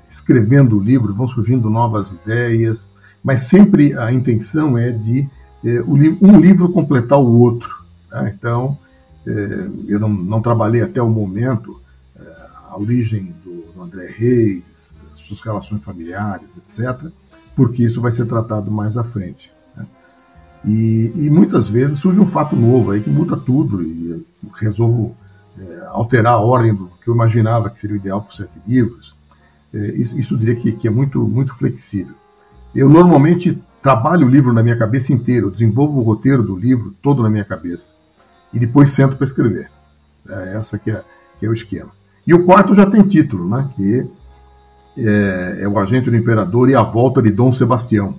escrevendo 0.08 0.78
o 0.78 0.82
livro, 0.82 1.12
vão 1.12 1.28
surgindo 1.28 1.68
novas 1.68 2.12
ideias, 2.12 2.88
mas 3.22 3.40
sempre 3.40 3.92
a 3.92 4.10
intenção 4.10 4.78
é 4.78 4.90
de 4.90 5.28
um 5.62 6.40
livro 6.40 6.70
completar 6.70 7.18
o 7.18 7.38
outro. 7.38 7.84
Tá? 8.08 8.28
Então, 8.28 8.78
é, 9.26 9.68
eu 9.86 10.00
não, 10.00 10.08
não, 10.08 10.40
trabalhei 10.40 10.82
até 10.82 11.00
o 11.02 11.08
momento 11.08 11.80
é, 12.18 12.22
a 12.68 12.78
origem 12.78 13.34
do, 13.44 13.72
do 13.72 13.82
André 13.82 14.06
Reis, 14.06 14.94
suas 15.12 15.40
relações 15.40 15.82
familiares, 15.82 16.56
etc., 16.56 17.10
porque 17.54 17.84
isso 17.84 18.00
vai 18.00 18.10
ser 18.10 18.26
tratado 18.26 18.70
mais 18.70 18.96
à 18.96 19.04
frente. 19.04 19.52
Né? 19.76 19.86
E, 20.64 21.12
e, 21.14 21.30
muitas 21.30 21.68
vezes 21.68 21.98
surge 21.98 22.18
um 22.18 22.26
fato 22.26 22.56
novo 22.56 22.90
aí 22.92 23.00
que 23.00 23.10
muda 23.10 23.36
tudo 23.36 23.82
e 23.82 24.24
resolvo 24.54 25.14
é, 25.58 25.86
alterar 25.88 26.34
a 26.34 26.40
ordem 26.40 26.74
do 26.74 26.86
que 27.02 27.08
eu 27.08 27.14
imaginava 27.14 27.70
que 27.70 27.78
seria 27.78 27.96
o 27.96 27.98
ideal 27.98 28.22
para 28.22 28.32
sete 28.32 28.58
livros. 28.66 29.14
É, 29.72 29.78
isso, 29.92 30.18
isso 30.18 30.36
diria 30.36 30.56
que, 30.56 30.72
que 30.72 30.88
é 30.88 30.90
muito, 30.90 31.20
muito 31.20 31.54
flexível. 31.54 32.14
Eu 32.74 32.88
normalmente 32.88 33.60
trabalho 33.82 34.26
o 34.26 34.30
livro 34.30 34.52
na 34.52 34.62
minha 34.62 34.76
cabeça 34.76 35.12
inteiro, 35.12 35.50
desenvolvo 35.50 36.00
o 36.00 36.02
roteiro 36.02 36.42
do 36.42 36.56
livro 36.56 36.94
todo 37.02 37.22
na 37.22 37.30
minha 37.30 37.44
cabeça 37.44 37.94
e 38.52 38.58
depois 38.58 38.90
sento 38.90 39.16
para 39.16 39.24
escrever. 39.24 39.70
É 40.28 40.56
essa 40.56 40.78
que 40.78 40.90
é, 40.90 41.02
que 41.38 41.46
é 41.46 41.48
o 41.48 41.54
esquema. 41.54 41.90
E 42.26 42.34
o 42.34 42.44
quarto 42.44 42.74
já 42.74 42.86
tem 42.86 43.02
título, 43.02 43.48
né? 43.48 43.68
Que 43.74 44.06
é, 44.96 45.58
é, 45.62 45.68
o 45.68 45.78
Agente 45.78 46.10
do 46.10 46.16
Imperador 46.16 46.68
e 46.68 46.74
a 46.74 46.82
Volta 46.82 47.22
de 47.22 47.30
Dom 47.30 47.52
Sebastião. 47.52 48.14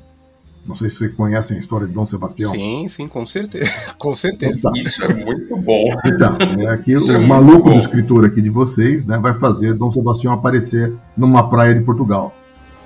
Não 0.66 0.76
sei 0.76 0.90
se 0.90 0.98
vocês 0.98 1.14
conhecem 1.14 1.58
a 1.58 1.60
história 1.60 1.88
de 1.88 1.94
Dom 1.94 2.06
Sebastião. 2.06 2.52
Sim, 2.52 2.88
sim, 2.88 3.08
com 3.08 3.26
certeza. 3.26 3.96
Com 3.98 4.16
certeza. 4.16 4.70
Então, 4.70 4.74
Isso 4.74 5.04
é 5.04 5.14
muito 5.14 5.58
bom. 5.58 5.98
Então, 6.06 6.38
é 6.60 6.68
aqui, 6.68 6.92
Isso 6.92 7.12
o 7.12 7.16
é 7.16 7.26
maluco 7.26 7.70
do 7.70 7.80
escritor 7.80 8.26
aqui 8.26 8.42
de 8.42 8.50
vocês 8.50 9.04
né, 9.06 9.18
vai 9.18 9.34
fazer 9.34 9.74
Dom 9.74 9.90
Sebastião 9.90 10.34
aparecer 10.34 10.94
numa 11.18 11.50
praia 11.50 11.74
de 11.74 11.82
Portugal. 11.82 12.36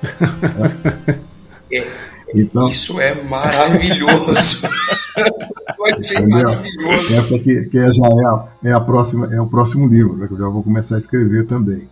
é. 1.72 1.88
Então, 2.34 2.68
Isso 2.68 3.00
é 3.00 3.22
maravilhoso. 3.24 4.68
Maravilhoso. 6.30 7.14
Essa 7.14 7.36
aqui, 7.36 7.66
que 7.66 7.78
é, 7.78 7.94
já 7.94 8.06
é, 8.06 8.26
a, 8.26 8.48
é, 8.64 8.72
a 8.74 8.80
próxima, 8.80 9.34
é 9.34 9.40
o 9.40 9.48
próximo 9.48 9.88
livro, 9.88 10.18
né, 10.18 10.28
que 10.28 10.34
eu 10.34 10.38
já 10.38 10.48
vou 10.48 10.64
começar 10.64 10.96
a 10.96 10.98
escrever 10.98 11.46
também. 11.46 11.88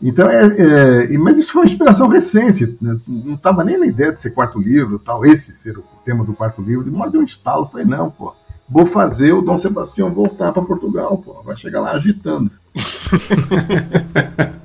Então, 0.00 0.28
é, 0.28 1.06
é, 1.12 1.18
mas 1.18 1.38
isso 1.38 1.52
foi 1.52 1.62
uma 1.62 1.68
inspiração 1.68 2.06
recente, 2.06 2.76
né? 2.80 2.96
não 3.08 3.34
estava 3.34 3.64
nem 3.64 3.76
na 3.76 3.86
ideia 3.86 4.12
de 4.12 4.20
ser 4.20 4.30
quarto 4.30 4.60
livro, 4.60 4.98
tal, 4.98 5.26
esse 5.26 5.52
ser 5.56 5.76
o 5.76 5.84
tema 6.04 6.24
do 6.24 6.34
quarto 6.34 6.62
livro. 6.62 6.84
De 6.84 7.10
deu 7.10 7.20
um 7.20 7.24
estalo, 7.24 7.66
falei, 7.66 7.84
não, 7.84 8.08
pô, 8.08 8.32
vou 8.68 8.86
fazer 8.86 9.32
o 9.32 9.42
Dom 9.42 9.58
Sebastião 9.58 10.12
voltar 10.12 10.52
para 10.52 10.62
Portugal, 10.62 11.18
pô, 11.18 11.42
vai 11.42 11.56
chegar 11.56 11.80
lá 11.80 11.92
agitando. 11.92 12.50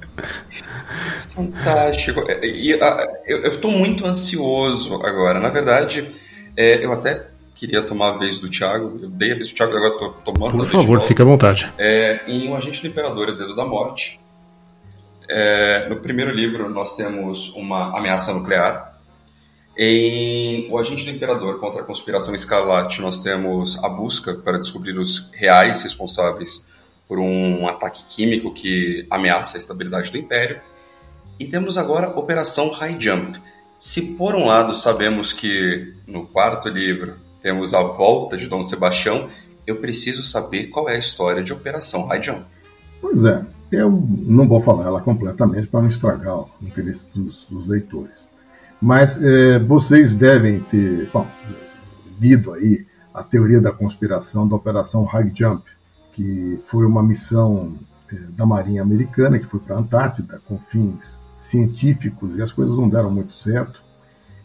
Fantástico. 1.33 2.23
E, 2.43 2.77
eu 3.25 3.47
estou 3.47 3.71
muito 3.71 4.05
ansioso 4.05 4.95
agora. 5.03 5.39
Na 5.39 5.49
verdade, 5.49 6.07
é, 6.55 6.83
eu 6.83 6.93
até 6.93 7.27
queria 7.55 7.81
tomar 7.81 8.09
a 8.09 8.17
vez 8.17 8.39
do 8.39 8.49
Thiago. 8.49 8.99
Eu 9.01 9.09
dei 9.09 9.31
a 9.31 9.35
vez 9.35 9.49
do 9.49 9.55
Thiago, 9.55 9.75
agora 9.75 9.93
estou 9.93 10.09
tomando 10.33 10.57
Por 10.57 10.65
favor, 10.65 11.01
fique 11.01 11.21
à 11.21 11.25
vontade. 11.25 11.71
É, 11.77 12.19
em 12.27 12.49
O 12.49 12.55
Agente 12.55 12.81
do 12.81 12.87
Imperador 12.87 13.29
e 13.29 13.37
Dedo 13.37 13.55
da 13.55 13.65
Morte, 13.65 14.19
é, 15.27 15.87
no 15.89 15.97
primeiro 15.97 16.31
livro 16.31 16.69
nós 16.69 16.95
temos 16.95 17.53
uma 17.55 17.97
ameaça 17.97 18.33
nuclear 18.33 18.99
Em 19.77 20.69
O 20.69 20.77
Agente 20.77 21.05
do 21.05 21.11
Imperador 21.11 21.59
contra 21.59 21.81
a 21.81 21.85
Conspiração 21.85 22.35
Escarlate, 22.35 23.01
nós 23.01 23.19
temos 23.19 23.81
a 23.83 23.89
busca 23.89 24.33
para 24.33 24.59
descobrir 24.59 24.97
os 24.99 25.31
reais 25.33 25.81
responsáveis 25.81 26.69
por 27.07 27.17
um 27.19 27.67
ataque 27.67 28.03
químico 28.05 28.53
que 28.53 29.07
ameaça 29.09 29.57
a 29.57 29.59
estabilidade 29.59 30.11
do 30.11 30.17
Império. 30.17 30.61
E 31.39 31.47
temos 31.47 31.77
agora 31.77 32.17
Operação 32.17 32.69
High 32.71 32.99
Jump. 32.99 33.39
Se 33.79 34.13
por 34.13 34.35
um 34.35 34.45
lado 34.45 34.73
sabemos 34.73 35.33
que 35.33 35.93
no 36.07 36.25
quarto 36.27 36.69
livro 36.69 37.15
temos 37.41 37.73
a 37.73 37.81
volta 37.81 38.37
de 38.37 38.47
Dom 38.47 38.61
Sebastião, 38.61 39.27
eu 39.65 39.77
preciso 39.77 40.21
saber 40.21 40.67
qual 40.67 40.87
é 40.87 40.95
a 40.95 40.99
história 40.99 41.43
de 41.43 41.51
Operação 41.51 42.05
High 42.07 42.23
Jump. 42.23 42.45
Pois 43.01 43.25
é, 43.25 43.41
eu 43.71 43.91
não 43.91 44.47
vou 44.47 44.61
falar 44.61 44.85
ela 44.85 45.01
completamente 45.01 45.67
para 45.67 45.81
não 45.81 45.89
estragar 45.89 46.37
o 46.37 46.49
interesse 46.61 47.05
dos, 47.13 47.45
dos 47.49 47.67
leitores. 47.67 48.25
Mas 48.81 49.21
é, 49.21 49.59
vocês 49.59 50.13
devem 50.13 50.59
ter 50.59 51.09
bom, 51.11 51.27
lido 52.19 52.53
aí 52.53 52.85
a 53.13 53.23
teoria 53.23 53.59
da 53.59 53.71
conspiração 53.71 54.47
da 54.47 54.55
Operação 54.55 55.03
High 55.03 55.31
Jump, 55.33 55.63
que 56.13 56.59
foi 56.67 56.85
uma 56.85 57.03
missão 57.03 57.77
é, 58.11 58.15
da 58.29 58.45
Marinha 58.45 58.81
Americana 58.81 59.39
que 59.39 59.45
foi 59.45 59.59
para 59.59 59.75
a 59.75 59.79
Antártida 59.79 60.41
com 60.47 60.57
fins 60.57 61.21
científicos 61.43 62.37
e 62.37 62.41
as 62.41 62.51
coisas 62.51 62.75
não 62.75 62.89
deram 62.89 63.11
muito 63.11 63.33
certo. 63.33 63.83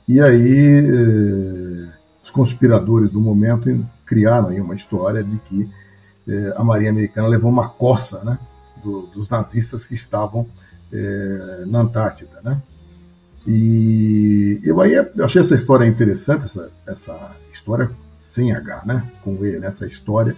E 0.06 0.20
aí 0.20 0.66
é, 0.66 1.88
os 2.22 2.30
conspiradores 2.30 3.10
do 3.10 3.20
momento 3.20 3.86
criaram 4.04 4.48
aí 4.48 4.60
uma 4.60 4.74
história 4.74 5.22
de 5.22 5.38
que 5.38 5.70
é, 6.26 6.54
a 6.56 6.64
Marinha 6.64 6.90
Americana 6.90 7.28
levou 7.28 7.50
uma 7.50 7.68
coça 7.68 8.22
né, 8.24 8.38
do, 8.82 9.06
dos 9.06 9.28
nazistas 9.28 9.86
que 9.86 9.94
estavam 9.94 10.46
é, 10.92 11.64
na 11.66 11.80
Antártida, 11.80 12.40
né? 12.42 12.60
E 13.46 14.60
eu 14.64 14.80
aí 14.80 14.92
eu 14.94 15.24
achei 15.24 15.40
essa 15.40 15.54
história 15.54 15.86
interessante, 15.86 16.44
essa, 16.44 16.70
essa 16.86 17.36
história 17.52 17.90
sem 18.16 18.52
H, 18.52 18.82
né? 18.84 19.10
Com 19.22 19.44
E 19.44 19.58
nessa 19.58 19.86
história, 19.86 20.34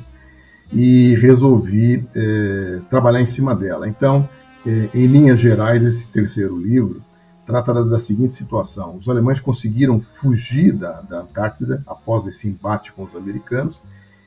e 0.73 1.15
resolvi 1.17 2.07
é, 2.15 2.81
trabalhar 2.89 3.21
em 3.21 3.27
cima 3.27 3.55
dela. 3.57 3.89
Então, 3.89 4.29
em 4.67 5.07
linhas 5.07 5.41
gerais, 5.41 5.83
esse 5.83 6.07
terceiro 6.09 6.59
livro 6.59 7.03
trata 7.47 7.75
da, 7.75 7.83
da, 7.83 7.99
seguinte 7.99 8.35
situação: 8.35 8.97
os 8.97 9.09
alemães 9.09 9.41
conseguiram 9.41 10.01
fugir 10.01 10.73
da, 10.73 11.01
da 11.01 11.21
Antártida 11.21 11.83
após 11.87 12.27
esse 12.27 12.49
embate 12.49 12.93
com 12.93 13.05
os 13.05 13.15
americanos 13.15 13.81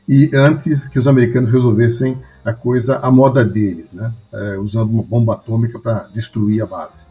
e 0.08 0.30
antes 0.34 0.88
que 0.88 1.00
os 1.00 1.08
americanos 1.08 1.50
resolvessem 1.50 2.17
a 2.43 2.54
coisa 2.54 2.98
à 2.98 3.10
moda 3.10 3.46
deles, 3.46 3.91
né? 3.93 4.13
É, 4.34 4.58
usando 4.58 4.89
uma 4.91 5.04
bomba 5.04 5.34
atômica 5.34 5.80
para 5.80 6.10
destruir 6.13 6.62
a 6.62 6.65
base 6.65 7.06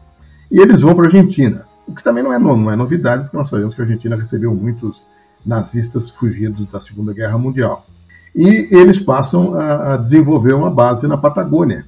e 0.53 0.61
eles 0.61 0.83
vão 0.83 0.95
para 0.95 1.05
a 1.05 1.07
Argentina. 1.07 1.65
O 1.89 1.95
que 1.95 2.05
também 2.05 2.23
não 2.23 2.31
é, 2.31 2.39
não 2.39 2.71
é 2.71 2.77
novidade, 2.77 3.23
porque 3.23 3.37
nós 3.39 3.49
sabemos 3.49 3.75
que 3.75 3.81
a 3.81 3.85
Argentina 3.85 4.15
recebeu 4.15 4.55
muitos 4.55 5.07
nazistas 5.45 6.11
fugidos 6.11 6.67
da 6.67 6.79
Segunda 6.79 7.15
Guerra 7.15 7.39
Mundial. 7.39 7.87
E 8.37 8.69
eles 8.71 8.99
passam 9.01 9.55
a, 9.55 9.95
a 9.95 9.97
desenvolver 9.97 10.53
uma 10.53 10.71
base 10.71 11.09
na 11.09 11.17
Patagônia, 11.17 11.87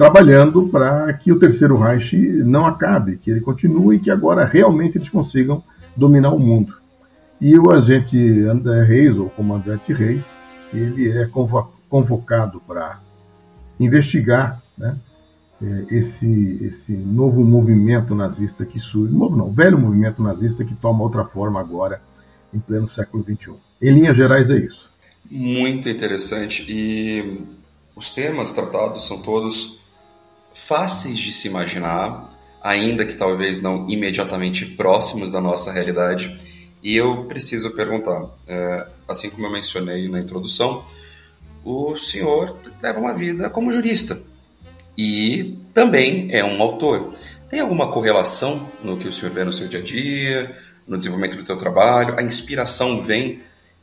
trabalhando 0.00 0.66
para 0.68 1.12
que 1.12 1.30
o 1.30 1.38
Terceiro 1.38 1.76
Reich 1.76 2.16
não 2.16 2.64
acabe, 2.64 3.18
que 3.18 3.30
ele 3.30 3.42
continue 3.42 3.96
e 3.96 4.00
que 4.00 4.10
agora 4.10 4.46
realmente 4.46 4.96
eles 4.96 5.10
consigam 5.10 5.62
dominar 5.94 6.30
o 6.30 6.38
mundo. 6.38 6.74
E 7.38 7.58
o 7.58 7.70
agente 7.70 8.16
André 8.46 8.82
Reis, 8.82 9.14
ou 9.14 9.28
comandante 9.28 9.92
Reis, 9.92 10.32
ele 10.72 11.10
é 11.10 11.28
convocado 11.90 12.62
para 12.66 12.94
investigar 13.78 14.62
né, 14.78 14.96
é, 15.62 15.94
esse, 15.94 16.58
esse 16.62 16.92
novo 16.92 17.44
movimento 17.44 18.14
nazista 18.14 18.64
que 18.64 18.80
surge, 18.80 19.12
novo 19.12 19.36
não, 19.36 19.52
velho 19.52 19.78
movimento 19.78 20.22
nazista 20.22 20.64
que 20.64 20.74
toma 20.74 21.02
outra 21.02 21.26
forma 21.26 21.60
agora, 21.60 22.00
em 22.54 22.58
pleno 22.58 22.88
século 22.88 23.22
XXI. 23.22 23.52
Em 23.82 23.90
linhas 23.90 24.16
gerais 24.16 24.48
é 24.48 24.56
isso. 24.56 24.90
Muito 25.30 25.90
interessante 25.90 26.64
e 26.66 27.42
os 27.94 28.12
temas 28.12 28.50
tratados 28.50 29.06
são 29.06 29.20
todos 29.20 29.79
fáceis 30.52 31.18
de 31.18 31.32
se 31.32 31.48
imaginar, 31.48 32.30
ainda 32.62 33.04
que 33.04 33.16
talvez 33.16 33.60
não 33.60 33.88
imediatamente 33.88 34.66
próximos 34.66 35.32
da 35.32 35.40
nossa 35.40 35.72
realidade. 35.72 36.38
E 36.82 36.96
eu 36.96 37.24
preciso 37.24 37.70
perguntar, 37.70 38.26
é, 38.46 38.88
assim 39.08 39.30
como 39.30 39.46
eu 39.46 39.52
mencionei 39.52 40.08
na 40.08 40.18
introdução, 40.18 40.84
o 41.64 41.96
senhor 41.96 42.56
leva 42.82 42.98
uma 42.98 43.12
vida 43.12 43.50
como 43.50 43.70
jurista 43.70 44.20
e 44.96 45.58
também 45.74 46.28
é 46.30 46.44
um 46.44 46.60
autor. 46.60 47.12
Tem 47.48 47.60
alguma 47.60 47.90
correlação 47.90 48.70
no 48.82 48.96
que 48.96 49.08
o 49.08 49.12
senhor 49.12 49.32
vê 49.32 49.44
no 49.44 49.52
seu 49.52 49.68
dia 49.68 49.80
a 49.80 49.82
dia, 49.82 50.56
no 50.86 50.96
desenvolvimento 50.96 51.36
do 51.36 51.46
seu 51.46 51.56
trabalho? 51.56 52.18
A 52.18 52.22
inspiração 52.22 53.02
vem 53.02 53.40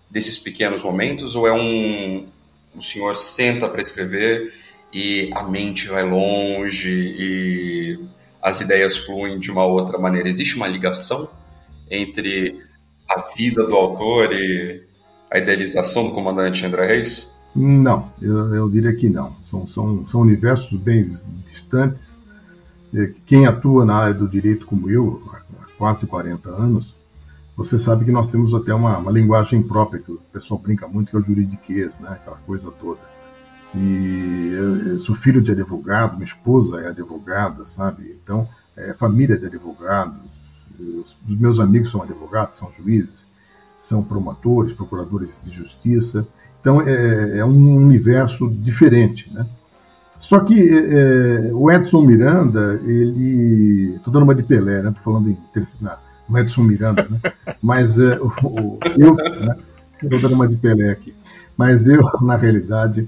desses 0.10 0.39
pequenos 0.39 0.84
momentos 0.84 1.36
ou 1.36 1.47
é 1.47 1.53
um 1.53 2.27
o 2.75 2.82
senhor 2.82 3.15
senta 3.15 3.67
para 3.67 3.82
escrever 3.82 4.53
e 4.98 5.30
a 5.36 5.44
mente 5.44 5.88
vai 5.90 6.04
longe 6.04 6.90
e 6.90 8.00
as 8.42 8.62
ideias 8.62 8.98
fluem 8.98 9.38
de 9.38 9.52
uma 9.52 9.64
outra 9.64 10.00
maneira? 10.00 10.28
Existe 10.28 10.56
uma 10.56 10.68
ligação 10.68 11.30
entre 11.88 12.60
a 13.08 13.22
vida 13.36 13.68
do 13.68 13.76
autor 13.76 14.34
e 14.34 14.84
a 15.30 15.38
idealização 15.38 16.08
do 16.08 16.14
comandante 16.14 16.66
André 16.66 16.88
Reis? 16.88 17.36
Não, 17.56 18.12
eu, 18.20 18.56
eu 18.56 18.70
diria 18.72 18.96
que 18.96 19.08
não. 19.08 19.36
São, 19.44 19.68
são, 19.68 20.08
são 20.08 20.22
universos 20.22 20.76
bem 20.80 21.04
distantes. 21.46 22.18
Quem 23.28 23.46
atua 23.46 23.86
na 23.86 23.98
área 23.98 24.14
do 24.16 24.28
direito 24.28 24.66
como 24.66 24.90
eu, 24.90 25.22
há 25.32 25.68
quase 25.78 26.08
40 26.08 26.50
anos, 26.50 26.96
você 27.56 27.78
sabe 27.78 28.04
que 28.04 28.12
nós 28.12 28.28
temos 28.28 28.52
até 28.56 28.74
uma, 28.74 28.98
uma 28.98 29.12
linguagem 29.12 29.62
própria, 29.62 30.02
que 30.02 30.12
o 30.12 30.20
pessoal 30.34 30.60
brinca 30.60 30.88
muito, 30.88 31.12
que 31.12 31.16
é 31.16 31.20
o 31.20 31.24
juridiquês, 31.24 32.00
né? 32.00 32.10
aquela 32.10 32.38
coisa 32.38 32.72
toda. 32.72 33.16
E 33.78 34.54
eu, 34.54 34.88
eu 34.94 35.00
sou 35.00 35.16
filho 35.16 35.42
de 35.42 35.52
advogado, 35.52 36.13
minha 36.13 36.26
esposa 36.26 36.82
é 36.82 36.90
advogada, 36.90 37.66
sabe? 37.66 38.18
Então, 38.24 38.48
é 38.76 38.94
família 38.94 39.38
de 39.38 39.46
advogados, 39.46 40.16
os, 40.80 41.18
os 41.28 41.38
meus 41.38 41.60
amigos 41.60 41.90
são 41.90 42.02
advogados, 42.02 42.56
são 42.56 42.72
juízes, 42.72 43.30
são 43.80 44.04
promotores, 44.04 44.74
procuradores 44.74 45.40
de 45.44 45.52
justiça. 45.52 46.28
Então 46.62 46.82
é, 46.82 47.40
é 47.40 47.46
um 47.46 47.76
universo 47.76 48.50
diferente, 48.50 49.32
né? 49.34 49.48
Só 50.20 50.40
que 50.40 50.60
é, 50.60 51.50
é 51.50 51.54
o 51.54 51.72
Edson 51.72 52.02
Miranda, 52.02 52.80
ele. 52.84 53.96
Estou 53.96 54.12
dando 54.12 54.24
uma 54.24 54.36
de 54.36 54.44
Pelé, 54.44 54.82
né? 54.82 54.90
Estou 54.90 55.04
falando 55.04 55.30
em 55.30 55.38
no 56.28 56.38
Edson 56.38 56.63
Miranda, 56.63 57.08
né? 57.10 57.20
Mas 57.62 58.00
é, 58.00 58.20
o, 58.20 58.28
o, 58.44 58.80
eu. 58.98 59.16
Né? 59.16 59.56
Estou 60.02 60.20
dando 60.20 60.36
uma 60.36 60.48
de 60.48 60.58
Pelé 60.58 60.92
aqui. 60.92 61.16
Mas 61.56 61.88
eu, 61.88 62.02
na 62.22 62.36
realidade, 62.36 63.08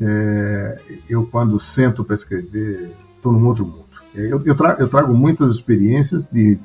é, 0.00 0.80
eu 1.08 1.26
quando 1.26 1.58
sento 1.60 2.04
para 2.04 2.14
escrever, 2.14 2.88
estou 3.16 3.32
num 3.32 3.46
outro 3.46 3.64
mundo. 3.64 3.84
É, 4.14 4.20
eu, 4.20 4.42
eu, 4.44 4.54
trago, 4.54 4.82
eu 4.82 4.88
trago 4.88 5.14
muitas 5.14 5.50
experiências 5.50 6.26
de, 6.26 6.58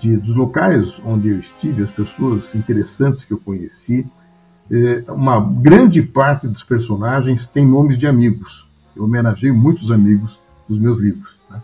de, 0.00 0.16
dos 0.16 0.34
locais 0.34 1.00
onde 1.04 1.28
eu 1.28 1.38
estive, 1.38 1.82
as 1.82 1.90
pessoas 1.90 2.54
interessantes 2.54 3.24
que 3.24 3.32
eu 3.32 3.38
conheci, 3.38 4.06
é, 4.72 5.10
uma 5.10 5.40
grande 5.40 6.02
parte 6.02 6.46
dos 6.46 6.62
personagens 6.62 7.46
tem 7.46 7.66
nomes 7.66 7.98
de 7.98 8.06
amigos. 8.06 8.68
Eu 8.94 9.04
homenageei 9.04 9.50
muitos 9.50 9.90
amigos 9.90 10.40
dos 10.68 10.78
meus 10.78 10.98
livros. 10.98 11.36
Né? 11.50 11.60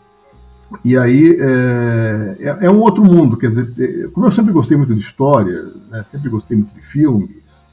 E 0.84 0.98
aí 0.98 1.38
é, 1.38 2.36
é, 2.40 2.66
é, 2.66 2.70
um 2.70 2.80
outro 2.80 3.04
mundo, 3.04 3.36
quer 3.36 3.48
dizer, 3.48 3.72
é, 3.78 4.09
como 4.09 4.26
eu 4.26 4.32
sempre 4.32 4.52
gostei 4.52 4.76
muito 4.76 4.94
de 4.94 5.00
história, 5.00 5.72
né, 5.88 6.02
sempre 6.02 6.28
gostei 6.28 6.57
muito 6.57 6.74
de 6.74 6.80
filmes, 6.80 7.64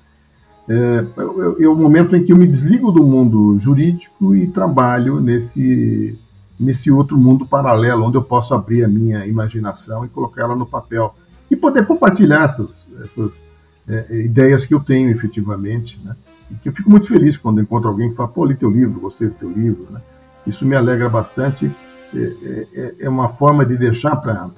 é, 0.67 0.73
é, 0.73 1.63
é, 1.63 1.67
o 1.67 1.75
momento 1.75 2.15
em 2.15 2.23
que 2.23 2.31
eu 2.31 2.37
me 2.37 2.47
desligo 2.47 2.91
do 2.91 3.03
mundo 3.03 3.59
jurídico 3.59 4.35
e 4.35 4.47
trabalho 4.47 5.19
nesse, 5.19 6.17
nesse 6.59 6.89
outro 6.89 7.17
mundo 7.17 7.45
paralelo, 7.45 8.05
onde 8.05 8.15
eu 8.15 8.23
posso 8.23 8.53
abrir 8.53 8.83
a 8.83 8.87
minha 8.87 9.25
imaginação 9.25 10.05
e 10.05 10.09
colocar 10.09 10.43
ela 10.43 10.55
no 10.55 10.65
papel. 10.65 11.13
E 11.51 11.55
poder 11.55 11.85
compartilhar 11.85 12.43
essas, 12.43 12.89
essas 13.03 13.45
é, 13.87 14.05
é, 14.09 14.21
ideias 14.21 14.65
que 14.65 14.73
eu 14.73 14.79
tenho 14.79 15.09
efetivamente, 15.09 15.99
né? 16.03 16.15
E 16.49 16.55
que 16.55 16.69
eu 16.69 16.73
fico 16.73 16.89
muito 16.89 17.07
feliz 17.07 17.35
quando 17.35 17.61
encontro 17.61 17.89
alguém 17.89 18.09
que 18.09 18.15
fala, 18.15 18.29
pô, 18.29 18.45
li 18.45 18.55
teu 18.55 18.69
livro, 18.69 19.01
gostei 19.01 19.27
do 19.27 19.35
teu 19.35 19.49
livro, 19.49 19.87
né? 19.91 20.01
Isso 20.47 20.65
me 20.65 20.75
alegra 20.75 21.09
bastante. 21.09 21.69
É, 22.15 22.67
é, 22.73 22.95
é 23.01 23.09
uma 23.09 23.27
forma 23.27 23.65
de 23.65 23.75
deixar 23.75 24.15
para 24.15 24.49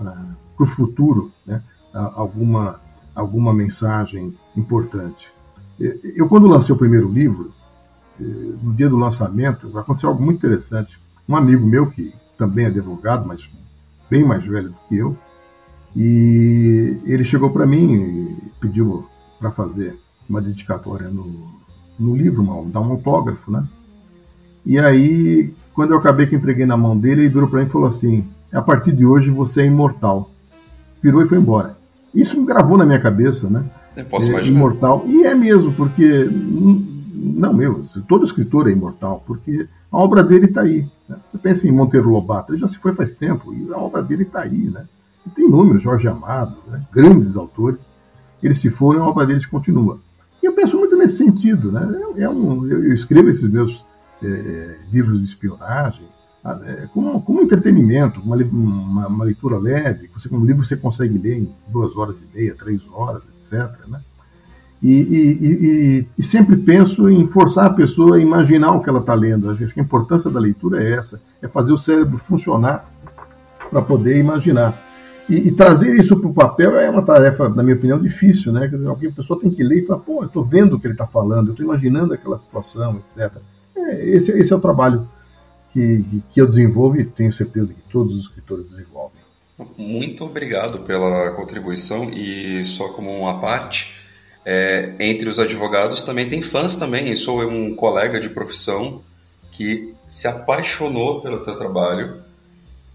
o 0.59 0.65
futuro 0.65 1.31
né? 1.45 1.61
alguma, 1.93 2.79
alguma 3.15 3.53
mensagem 3.53 4.37
importante. 4.55 5.34
Eu, 5.79 6.27
quando 6.27 6.47
lancei 6.47 6.73
o 6.73 6.77
primeiro 6.77 7.11
livro, 7.11 7.51
no 8.19 8.73
dia 8.73 8.89
do 8.89 8.97
lançamento, 8.97 9.77
aconteceu 9.77 10.09
algo 10.09 10.23
muito 10.23 10.37
interessante. 10.37 10.99
Um 11.27 11.35
amigo 11.35 11.65
meu, 11.65 11.87
que 11.87 12.13
também 12.37 12.65
é 12.65 12.67
advogado, 12.67 13.27
mas 13.27 13.49
bem 14.09 14.23
mais 14.23 14.45
velho 14.45 14.69
do 14.69 14.75
que 14.87 14.97
eu, 14.97 15.17
e 15.95 16.99
ele 17.05 17.23
chegou 17.23 17.49
para 17.49 17.65
mim 17.65 17.93
e 17.93 18.51
pediu 18.59 19.07
para 19.39 19.51
fazer 19.51 19.97
uma 20.29 20.41
dedicatória 20.41 21.09
no, 21.09 21.49
no 21.97 22.13
livro, 22.13 22.41
uma, 22.41 22.63
dar 22.69 22.81
um 22.81 22.91
autógrafo, 22.91 23.51
né? 23.51 23.61
E 24.65 24.79
aí, 24.79 25.53
quando 25.73 25.91
eu 25.91 25.97
acabei 25.97 26.25
que 26.25 26.35
entreguei 26.35 26.65
na 26.65 26.75
mão 26.75 26.97
dele, 26.97 27.21
ele 27.21 27.29
virou 27.29 27.47
para 27.47 27.59
mim 27.59 27.67
e 27.67 27.69
falou 27.69 27.87
assim: 27.87 28.27
a 28.51 28.61
partir 28.61 28.91
de 28.91 29.05
hoje 29.05 29.29
você 29.29 29.61
é 29.61 29.65
imortal. 29.65 30.31
Virou 31.01 31.21
e 31.21 31.27
foi 31.27 31.37
embora. 31.37 31.77
Isso 32.13 32.39
me 32.39 32.45
gravou 32.45 32.77
na 32.77 32.85
minha 32.85 32.99
cabeça, 32.99 33.49
né? 33.49 33.63
Eu 33.95 34.05
posso 34.05 34.27
é, 34.27 34.31
imaginar. 34.31 34.57
Imortal. 34.57 35.03
E 35.07 35.23
é 35.23 35.33
mesmo, 35.33 35.73
porque. 35.73 36.29
Não, 36.29 37.53
meu, 37.53 37.83
todo 38.07 38.25
escritor 38.25 38.67
é 38.67 38.71
imortal, 38.71 39.23
porque 39.25 39.67
a 39.91 39.97
obra 39.97 40.23
dele 40.23 40.45
está 40.45 40.61
aí. 40.61 40.87
Né? 41.07 41.17
Você 41.25 41.37
pensa 41.37 41.67
em 41.67 41.71
Monteiro 41.71 42.09
Lobato, 42.09 42.53
ele 42.53 42.59
já 42.59 42.67
se 42.67 42.77
foi 42.77 42.93
faz 42.93 43.13
tempo, 43.13 43.53
e 43.53 43.73
a 43.73 43.77
obra 43.77 44.03
dele 44.03 44.23
está 44.23 44.41
aí, 44.41 44.69
né? 44.69 44.85
E 45.25 45.29
tem 45.29 45.49
números, 45.49 45.81
Jorge 45.81 46.07
Amado, 46.07 46.57
né? 46.67 46.81
grandes 46.91 47.35
autores, 47.35 47.91
eles 48.43 48.57
se 48.57 48.69
foram, 48.69 49.03
a 49.03 49.09
obra 49.09 49.25
deles 49.25 49.45
continua. 49.45 49.99
E 50.43 50.45
eu 50.45 50.53
penso 50.53 50.77
muito 50.77 50.95
nesse 50.95 51.17
sentido, 51.17 51.71
né? 51.71 51.87
É 52.17 52.29
um, 52.29 52.67
eu, 52.67 52.93
escrevo 52.93 53.29
esses 53.29 53.49
meus 53.49 53.83
é, 54.21 54.77
livros 54.91 55.19
de 55.19 55.25
espionagem 55.25 56.03
é, 56.03 56.14
como, 56.93 57.21
como 57.23 57.41
entretenimento, 57.41 58.19
uma, 58.21 58.35
uma, 58.35 59.07
uma, 59.07 59.25
leitura 59.25 59.57
leve, 59.57 60.09
você, 60.13 60.29
um 60.31 60.45
livro 60.45 60.63
você 60.63 60.75
consegue 60.75 61.17
ler 61.17 61.39
em 61.39 61.55
duas 61.71 61.97
horas 61.97 62.17
e 62.17 62.37
meia, 62.37 62.53
três 62.53 62.81
horas, 62.93 63.23
etc. 63.35 63.71
Né? 63.87 63.99
E, 64.83 64.91
e, 64.91 65.27
e, 65.41 66.07
e, 66.19 66.23
sempre 66.23 66.55
penso 66.55 67.09
em 67.09 67.27
forçar 67.27 67.65
a 67.65 67.73
pessoa 67.73 68.17
a 68.17 68.19
imaginar 68.19 68.73
o 68.73 68.81
que 68.81 68.89
ela 68.89 68.99
está 68.99 69.15
lendo. 69.15 69.49
Acho 69.49 69.73
que 69.73 69.79
a 69.79 69.83
importância 69.83 70.29
da 70.29 70.39
leitura 70.39 70.83
é 70.83 70.91
essa, 70.91 71.19
é 71.41 71.47
fazer 71.47 71.73
o 71.73 71.77
cérebro 71.77 72.17
funcionar 72.19 72.83
para 73.71 73.81
poder 73.81 74.17
imaginar. 74.17 74.77
E, 75.27 75.51
trazer 75.51 75.95
isso 75.95 76.15
para 76.15 76.29
o 76.29 76.33
papel 76.33 76.77
é 76.77 76.87
uma 76.87 77.01
tarefa, 77.01 77.49
na 77.49 77.63
minha 77.63 77.75
opinião, 77.75 77.99
difícil, 77.99 78.53
né? 78.53 78.69
a 78.71 79.15
pessoa 79.15 79.39
tem 79.39 79.49
que 79.49 79.63
ler 79.63 79.81
e 79.81 79.85
falar, 79.87 80.01
pô, 80.01 80.21
eu 80.21 80.27
estou 80.27 80.43
vendo 80.43 80.75
o 80.75 80.79
que 80.79 80.85
ele 80.85 80.93
está 80.93 81.07
falando, 81.07 81.47
eu 81.47 81.53
estou 81.53 81.65
imaginando 81.65 82.13
aquela 82.13 82.37
situação, 82.37 82.97
etc. 82.97 83.35
É, 83.75 84.09
esse, 84.09 84.31
esse 84.33 84.53
é 84.53 84.55
o 84.55 84.59
trabalho 84.59 85.07
que, 85.75 86.05
que 86.33 86.39
eu 86.39 86.47
desenvolvo 86.47 87.01
e 87.01 87.03
tenho 87.03 87.33
certeza 87.33 87.73
que 87.73 87.81
todos 87.91 88.15
os 88.15 88.21
escritores 88.21 88.69
desenvolvem. 88.69 89.19
Muito 89.77 90.23
obrigado 90.23 90.79
pela 90.79 91.31
contribuição 91.31 92.09
e 92.09 92.63
só 92.63 92.89
como 92.89 93.11
uma 93.11 93.41
parte, 93.41 93.93
é, 94.45 94.93
entre 94.99 95.27
os 95.27 95.37
advogados 95.37 96.01
também 96.01 96.29
tem 96.29 96.41
fãs 96.41 96.77
também. 96.77 97.13
Sou 97.17 97.43
um 97.43 97.75
colega 97.75 98.21
de 98.21 98.29
profissão 98.29 99.01
que 99.51 99.93
se 100.07 100.27
apaixonou 100.27 101.21
pelo 101.21 101.39
teu 101.39 101.57
trabalho 101.57 102.23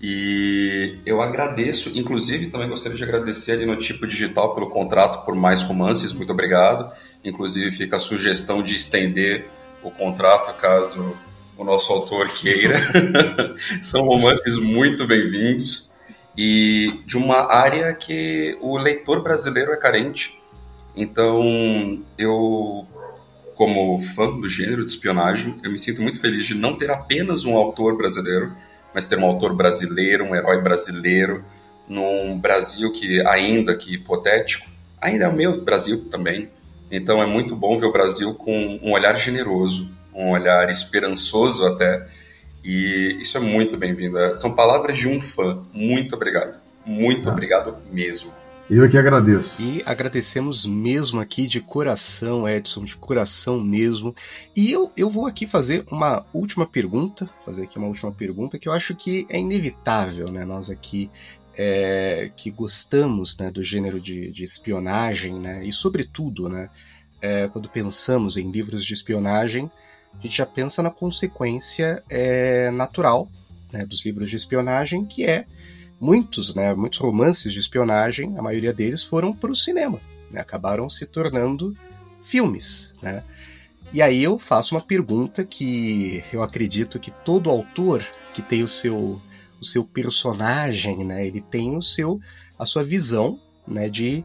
e 0.01 0.99
eu 1.05 1.21
agradeço, 1.21 1.91
inclusive 1.95 2.47
também 2.47 2.69
gostaria 2.69 2.97
de 2.97 3.05
agradecer 3.05 3.67
no 3.67 3.77
Tipo 3.77 4.07
Digital 4.07 4.55
pelo 4.55 4.71
contrato 4.71 5.23
por 5.27 5.35
mais 5.35 5.63
romances, 5.63 6.15
muito 6.15 6.33
obrigado. 6.33 6.91
Inclusive 7.23 7.71
fica 7.73 7.97
a 7.97 8.01
sugestão 8.01 8.63
de 8.63 8.75
estender 8.75 9.51
o 9.83 9.91
contrato 9.91 10.55
caso 10.59 11.15
o 11.61 11.65
nosso 11.65 11.93
autor 11.93 12.27
queira. 12.29 12.75
São 13.83 14.01
romances 14.03 14.57
muito 14.57 15.07
bem-vindos 15.07 15.91
e 16.37 17.03
de 17.05 17.19
uma 17.19 17.53
área 17.53 17.93
que 17.93 18.57
o 18.63 18.79
leitor 18.79 19.23
brasileiro 19.23 19.71
é 19.71 19.77
carente. 19.77 20.41
Então, 20.97 22.03
eu, 22.17 22.87
como 23.55 24.01
fã 24.01 24.31
do 24.31 24.49
gênero 24.49 24.87
de 24.87 24.91
espionagem, 24.91 25.61
eu 25.63 25.71
me 25.71 25.77
sinto 25.77 26.01
muito 26.01 26.19
feliz 26.19 26.47
de 26.47 26.55
não 26.55 26.79
ter 26.79 26.91
apenas 26.91 27.45
um 27.45 27.55
autor 27.55 27.95
brasileiro, 27.95 28.55
mas 28.95 29.05
ter 29.05 29.19
um 29.19 29.27
autor 29.27 29.55
brasileiro, 29.55 30.25
um 30.25 30.35
herói 30.35 30.63
brasileiro, 30.63 31.45
num 31.87 32.39
Brasil 32.39 32.91
que, 32.91 33.21
ainda 33.27 33.77
que 33.77 33.97
hipotético, 33.97 34.67
ainda 34.99 35.27
é 35.27 35.29
o 35.29 35.37
meu 35.37 35.63
Brasil 35.63 36.07
também. 36.11 36.49
Então 36.91 37.23
é 37.23 37.27
muito 37.27 37.55
bom 37.55 37.79
ver 37.79 37.87
o 37.87 37.93
Brasil 37.93 38.33
com 38.33 38.81
um 38.83 38.93
olhar 38.93 39.15
generoso, 39.19 40.00
um 40.15 40.31
olhar 40.31 40.69
esperançoso 40.71 41.67
até. 41.67 42.07
E 42.65 43.19
isso 43.21 43.37
é 43.39 43.41
muito 43.41 43.77
bem-vindo. 43.77 44.19
São 44.37 44.55
palavras 44.55 44.99
de 44.99 45.09
um 45.09 45.21
fã. 45.21 45.63
Muito 45.73 46.15
obrigado. 46.15 46.59
Muito 46.85 47.29
ah. 47.29 47.33
obrigado 47.33 47.77
mesmo. 47.91 48.33
Eu 48.71 48.89
que 48.89 48.97
agradeço. 48.97 49.51
E 49.59 49.83
agradecemos 49.85 50.65
mesmo 50.65 51.21
aqui 51.21 51.49
de 51.49 51.61
coração, 51.61 52.49
Edson, 52.49 52.85
de 52.85 52.95
coração 52.95 53.61
mesmo. 53.61 54.15
E 54.57 54.71
eu, 54.71 54.93
eu 54.97 55.11
vou 55.11 55.27
aqui 55.27 55.45
fazer 55.45 55.85
uma 55.91 56.25
última 56.33 56.65
pergunta, 56.65 57.29
fazer 57.45 57.65
aqui 57.65 57.79
uma 57.79 57.89
última 57.89 58.13
pergunta 58.13 58.61
que 58.61 58.69
eu 58.69 58.73
acho 58.73 58.95
que 58.95 59.27
é 59.29 59.41
inevitável, 59.41 60.27
né? 60.31 60.45
Nós 60.45 60.71
aqui 60.71 61.11
é, 61.59 62.31
que 62.37 62.49
gostamos 62.49 63.37
né, 63.37 63.51
do 63.51 63.61
gênero 63.61 64.01
de, 64.01 64.31
de 64.31 64.45
espionagem, 64.45 65.41
né? 65.41 65.65
E 65.65 65.73
sobretudo, 65.73 66.49
né? 66.49 66.69
É, 67.21 67.49
quando 67.49 67.69
pensamos 67.69 68.37
em 68.37 68.53
livros 68.53 68.85
de 68.85 68.95
espionagem, 68.95 69.69
a 70.19 70.23
gente 70.23 70.37
já 70.37 70.47
pensa 70.47 70.83
na 70.83 70.91
consequência 70.91 72.03
é, 72.11 72.71
natural 72.71 73.29
né, 73.73 73.85
dos 73.85 74.05
livros 74.05 74.29
de 74.29 74.37
espionagem, 74.37 75.05
que 75.05 75.25
é 75.25 75.47
muitos, 76.01 76.55
né, 76.55 76.75
muitos 76.75 76.99
romances 76.99 77.53
de 77.53 77.59
espionagem, 77.59 78.37
a 78.39 78.43
maioria 78.43 78.73
deles 78.73 79.05
foram 79.05 79.35
para 79.35 79.51
o 79.51 79.57
cinema, 79.57 79.99
né, 80.31 80.41
acabaram 80.41 80.89
se 80.89 81.07
tornando 81.07 81.77
filmes, 82.21 82.95
né? 83.03 83.23
E 83.93 84.01
aí 84.01 84.23
eu 84.23 84.39
faço 84.39 84.77
uma 84.77 84.81
pergunta 84.81 85.45
que 85.45 86.23
eu 86.33 86.43
acredito 86.43 87.01
que 87.01 87.11
todo 87.11 87.51
autor 87.51 88.05
que 88.33 88.41
tem 88.41 88.63
o 88.63 88.69
seu 88.69 89.21
o 89.61 89.65
seu 89.65 89.85
personagem, 89.85 91.05
né, 91.05 91.27
ele 91.27 91.41
tem 91.41 91.77
o 91.77 91.83
seu 91.83 92.21
a 92.59 92.65
sua 92.65 92.85
visão, 92.85 93.39
né, 93.67 93.89
de 93.89 94.25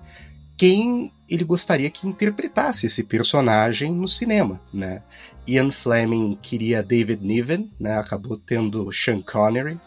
quem 0.57 1.11
ele 1.29 1.43
gostaria 1.43 1.89
que 1.89 2.07
interpretasse 2.07 2.85
esse 2.85 3.03
personagem 3.03 3.93
no 3.93 4.07
cinema, 4.07 4.61
né? 4.73 5.01
Ian 5.47 5.71
Fleming 5.71 6.37
queria 6.41 6.83
David 6.83 7.23
Niven, 7.23 7.71
né? 7.79 7.97
Acabou 7.97 8.37
tendo 8.37 8.91
Sean 8.91 9.21
Connery. 9.21 9.79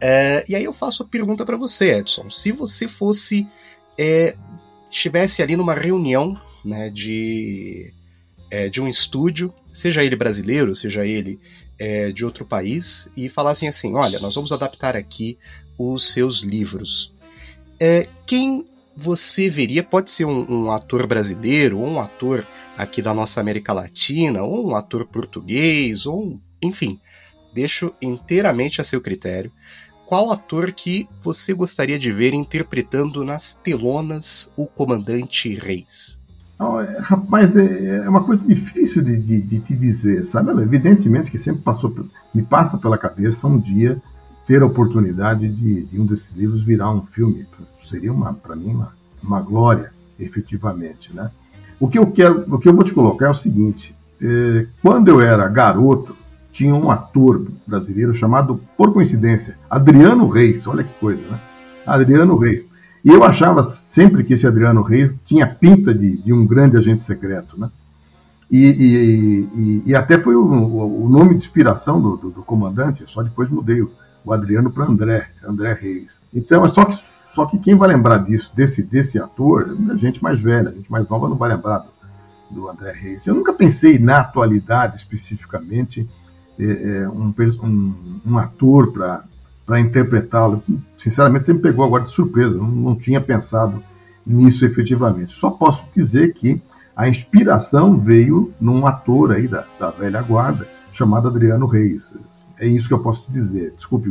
É, 0.00 0.44
e 0.48 0.54
aí 0.54 0.64
eu 0.64 0.72
faço 0.72 1.02
a 1.02 1.06
pergunta 1.06 1.44
para 1.44 1.56
você, 1.56 1.98
Edson. 1.98 2.30
Se 2.30 2.52
você 2.52 2.86
fosse 2.86 3.46
é, 3.98 4.36
estivesse 4.90 5.42
ali 5.42 5.56
numa 5.56 5.74
reunião, 5.74 6.40
né, 6.64 6.90
de 6.90 7.92
é, 8.50 8.68
de 8.68 8.80
um 8.80 8.88
estúdio, 8.88 9.52
seja 9.72 10.02
ele 10.02 10.16
brasileiro, 10.16 10.74
seja 10.74 11.04
ele 11.04 11.38
é, 11.78 12.10
de 12.10 12.24
outro 12.24 12.44
país, 12.44 13.10
e 13.16 13.28
falassem 13.28 13.68
assim: 13.68 13.94
olha, 13.94 14.18
nós 14.20 14.34
vamos 14.34 14.52
adaptar 14.52 14.96
aqui 14.96 15.38
os 15.76 16.10
seus 16.12 16.40
livros. 16.40 17.12
É, 17.80 18.08
quem 18.26 18.64
você 19.00 19.48
veria, 19.48 19.84
pode 19.84 20.10
ser 20.10 20.24
um, 20.24 20.44
um, 20.50 20.72
ator 20.72 21.06
brasileiro, 21.06 21.78
ou 21.78 21.86
um 21.86 22.00
ator 22.00 22.44
aqui 22.76 23.00
da 23.00 23.14
nossa 23.14 23.40
América 23.40 23.72
Latina, 23.72 24.42
ou 24.42 24.70
um 24.70 24.74
ator 24.74 25.06
português, 25.06 26.04
ou 26.04 26.40
enfim, 26.60 26.98
deixo 27.54 27.92
inteiramente 28.02 28.80
a 28.80 28.84
seu 28.84 29.00
critério. 29.00 29.52
Qual 30.04 30.32
ator 30.32 30.72
que 30.72 31.08
você 31.22 31.54
gostaria 31.54 31.96
de 31.96 32.10
ver 32.10 32.34
interpretando 32.34 33.24
nas 33.24 33.54
telonas 33.54 34.52
o 34.56 34.66
Comandante 34.66 35.54
Reis? 35.54 36.20
Oh, 36.58 36.78
rapaz, 36.98 37.54
é, 37.54 37.98
é, 37.98 38.08
uma 38.08 38.24
coisa 38.24 38.44
difícil 38.44 39.00
de, 39.00 39.16
de, 39.16 39.40
de 39.40 39.60
te 39.60 39.76
dizer, 39.76 40.24
sabe? 40.24 40.50
Evidentemente 40.60 41.30
que 41.30 41.38
sempre 41.38 41.62
passou, 41.62 41.94
me 42.34 42.42
passa 42.42 42.76
pela 42.76 42.98
cabeça 42.98 43.46
um 43.46 43.60
dia 43.60 44.02
ter 44.48 44.62
a 44.62 44.66
oportunidade 44.66 45.46
de, 45.46 45.84
de 45.84 46.00
um 46.00 46.06
desses 46.06 46.34
livros 46.34 46.62
virar 46.62 46.90
um 46.90 47.02
filme 47.02 47.46
seria 47.86 48.12
para 48.42 48.56
mim 48.56 48.70
uma, 48.70 48.92
uma 49.22 49.40
glória, 49.42 49.92
efetivamente, 50.18 51.14
né? 51.14 51.30
O 51.78 51.86
que 51.86 51.98
eu 51.98 52.10
quero, 52.10 52.44
o 52.52 52.58
que 52.58 52.66
eu 52.66 52.74
vou 52.74 52.82
te 52.82 52.94
colocar 52.94 53.26
é 53.26 53.30
o 53.30 53.34
seguinte: 53.34 53.94
é, 54.20 54.66
quando 54.82 55.08
eu 55.08 55.20
era 55.20 55.46
garoto, 55.48 56.16
tinha 56.50 56.74
um 56.74 56.90
ator 56.90 57.46
brasileiro 57.66 58.14
chamado, 58.14 58.60
por 58.76 58.92
coincidência, 58.92 59.56
Adriano 59.68 60.26
Reis. 60.26 60.66
Olha 60.66 60.82
que 60.82 60.94
coisa, 60.94 61.22
né? 61.28 61.38
Adriano 61.86 62.36
Reis. 62.36 62.66
E 63.04 63.10
eu 63.10 63.22
achava 63.22 63.62
sempre 63.62 64.24
que 64.24 64.32
esse 64.32 64.46
Adriano 64.46 64.82
Reis 64.82 65.14
tinha 65.24 65.46
pinta 65.46 65.94
de, 65.94 66.16
de 66.16 66.32
um 66.32 66.46
grande 66.46 66.76
agente 66.76 67.04
secreto, 67.04 67.60
né? 67.60 67.70
E, 68.50 68.64
e, 68.64 69.48
e, 69.54 69.82
e 69.90 69.94
até 69.94 70.18
foi 70.18 70.34
o, 70.34 70.42
o, 70.42 71.08
nome 71.08 71.30
de 71.30 71.42
inspiração 71.42 72.00
do, 72.00 72.16
do, 72.16 72.30
do 72.30 72.42
comandante, 72.42 73.04
só 73.06 73.22
depois 73.22 73.50
mudei 73.50 73.82
o, 73.82 73.90
o 74.28 74.32
Adriano 74.32 74.70
para 74.70 74.84
André, 74.84 75.30
André 75.42 75.72
Reis. 75.72 76.20
Então 76.34 76.64
é 76.64 76.68
só 76.68 76.84
que 76.84 76.96
só 77.34 77.46
que 77.46 77.58
quem 77.58 77.76
vai 77.76 77.88
lembrar 77.88 78.18
disso, 78.18 78.50
desse, 78.54 78.82
desse 78.82 79.18
ator, 79.18 79.76
a 79.90 79.96
gente 79.96 80.20
mais 80.20 80.40
velha, 80.40 80.70
a 80.70 80.72
gente 80.72 80.90
mais 80.90 81.08
nova 81.08 81.28
não 81.28 81.36
vai 81.36 81.48
lembrar 81.50 81.78
do, 81.78 81.90
do 82.50 82.68
André 82.68 82.90
Reis. 82.90 83.26
Eu 83.26 83.34
nunca 83.34 83.52
pensei 83.52 83.98
na 83.98 84.20
atualidade 84.20 84.96
especificamente 84.96 86.08
é, 86.58 86.64
é, 86.64 87.08
um, 87.08 87.32
um, 87.62 87.94
um 88.26 88.38
ator 88.38 88.92
para 89.64 89.80
interpretá-lo. 89.80 90.62
Sinceramente, 90.96 91.44
você 91.44 91.52
me 91.52 91.60
pegou 91.60 91.84
agora 91.84 92.04
de 92.04 92.10
surpresa, 92.10 92.58
não, 92.58 92.66
não 92.66 92.96
tinha 92.96 93.20
pensado 93.20 93.78
nisso 94.26 94.64
efetivamente. 94.64 95.32
Só 95.32 95.50
posso 95.50 95.84
dizer 95.94 96.34
que 96.34 96.60
a 96.96 97.08
inspiração 97.08 97.98
veio 97.98 98.52
num 98.60 98.84
ator 98.84 99.32
aí 99.32 99.46
da, 99.46 99.64
da 99.78 99.90
velha 99.90 100.20
guarda, 100.22 100.66
chamado 100.92 101.28
Adriano 101.28 101.66
Reis. 101.66 102.12
É 102.60 102.66
isso 102.66 102.88
que 102.88 102.94
eu 102.94 103.02
posso 103.02 103.22
te 103.22 103.32
dizer. 103.32 103.72
Desculpe, 103.72 104.08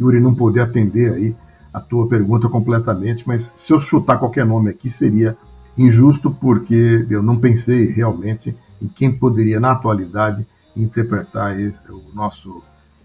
Yuri, 0.00 0.20
não 0.20 0.34
poder 0.34 0.60
atender 0.60 1.12
aí 1.12 1.36
a 1.72 1.80
tua 1.80 2.08
pergunta 2.08 2.48
completamente, 2.48 3.26
mas 3.26 3.52
se 3.56 3.72
eu 3.72 3.80
chutar 3.80 4.18
qualquer 4.18 4.44
nome 4.44 4.70
aqui 4.70 4.90
seria 4.90 5.36
injusto 5.76 6.30
porque 6.30 7.06
eu 7.08 7.22
não 7.22 7.38
pensei 7.38 7.86
realmente 7.86 8.54
em 8.80 8.88
quem 8.88 9.10
poderia 9.10 9.58
na 9.58 9.72
atualidade 9.72 10.46
interpretar 10.76 11.58
esse, 11.58 11.80
o 11.90 12.14
nosso 12.14 12.62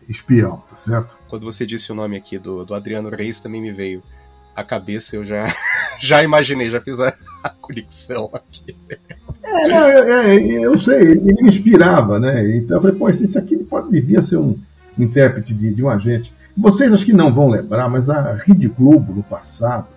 espião, 0.09 0.63
tá 0.69 0.75
certo? 0.75 1.17
Quando 1.27 1.43
você 1.43 1.65
disse 1.65 1.91
o 1.91 1.95
nome 1.95 2.17
aqui 2.17 2.37
do, 2.37 2.65
do 2.65 2.73
Adriano 2.73 3.09
Reis, 3.09 3.39
também 3.39 3.61
me 3.61 3.71
veio 3.71 4.01
a 4.55 4.63
cabeça, 4.63 5.15
eu 5.15 5.23
já, 5.23 5.45
já 5.99 6.23
imaginei, 6.23 6.69
já 6.69 6.81
fiz 6.81 6.99
a, 6.99 7.13
a 7.43 7.49
conexão 7.49 8.29
aqui. 8.33 8.75
É, 9.43 9.67
não, 9.67 9.89
eu, 9.89 10.03
eu, 10.03 10.13
é, 10.13 10.65
eu, 10.65 10.77
sei, 10.77 11.11
ele 11.11 11.41
me 11.41 11.49
inspirava, 11.49 12.19
né? 12.19 12.57
Então 12.57 12.77
eu 12.77 12.81
falei, 12.81 12.97
pô, 12.97 13.09
esse 13.09 13.37
aqui 13.37 13.57
pode, 13.63 13.91
devia 13.91 14.21
ser 14.21 14.37
um 14.37 14.57
intérprete 14.97 15.53
de, 15.53 15.73
de 15.73 15.83
um 15.83 15.89
agente. 15.89 16.33
Vocês 16.55 16.91
acho 16.91 17.05
que 17.05 17.13
não 17.13 17.33
vão 17.33 17.47
lembrar, 17.47 17.89
mas 17.89 18.09
a 18.09 18.33
Rede 18.33 18.67
Globo, 18.67 19.13
no 19.13 19.23
passado, 19.23 19.87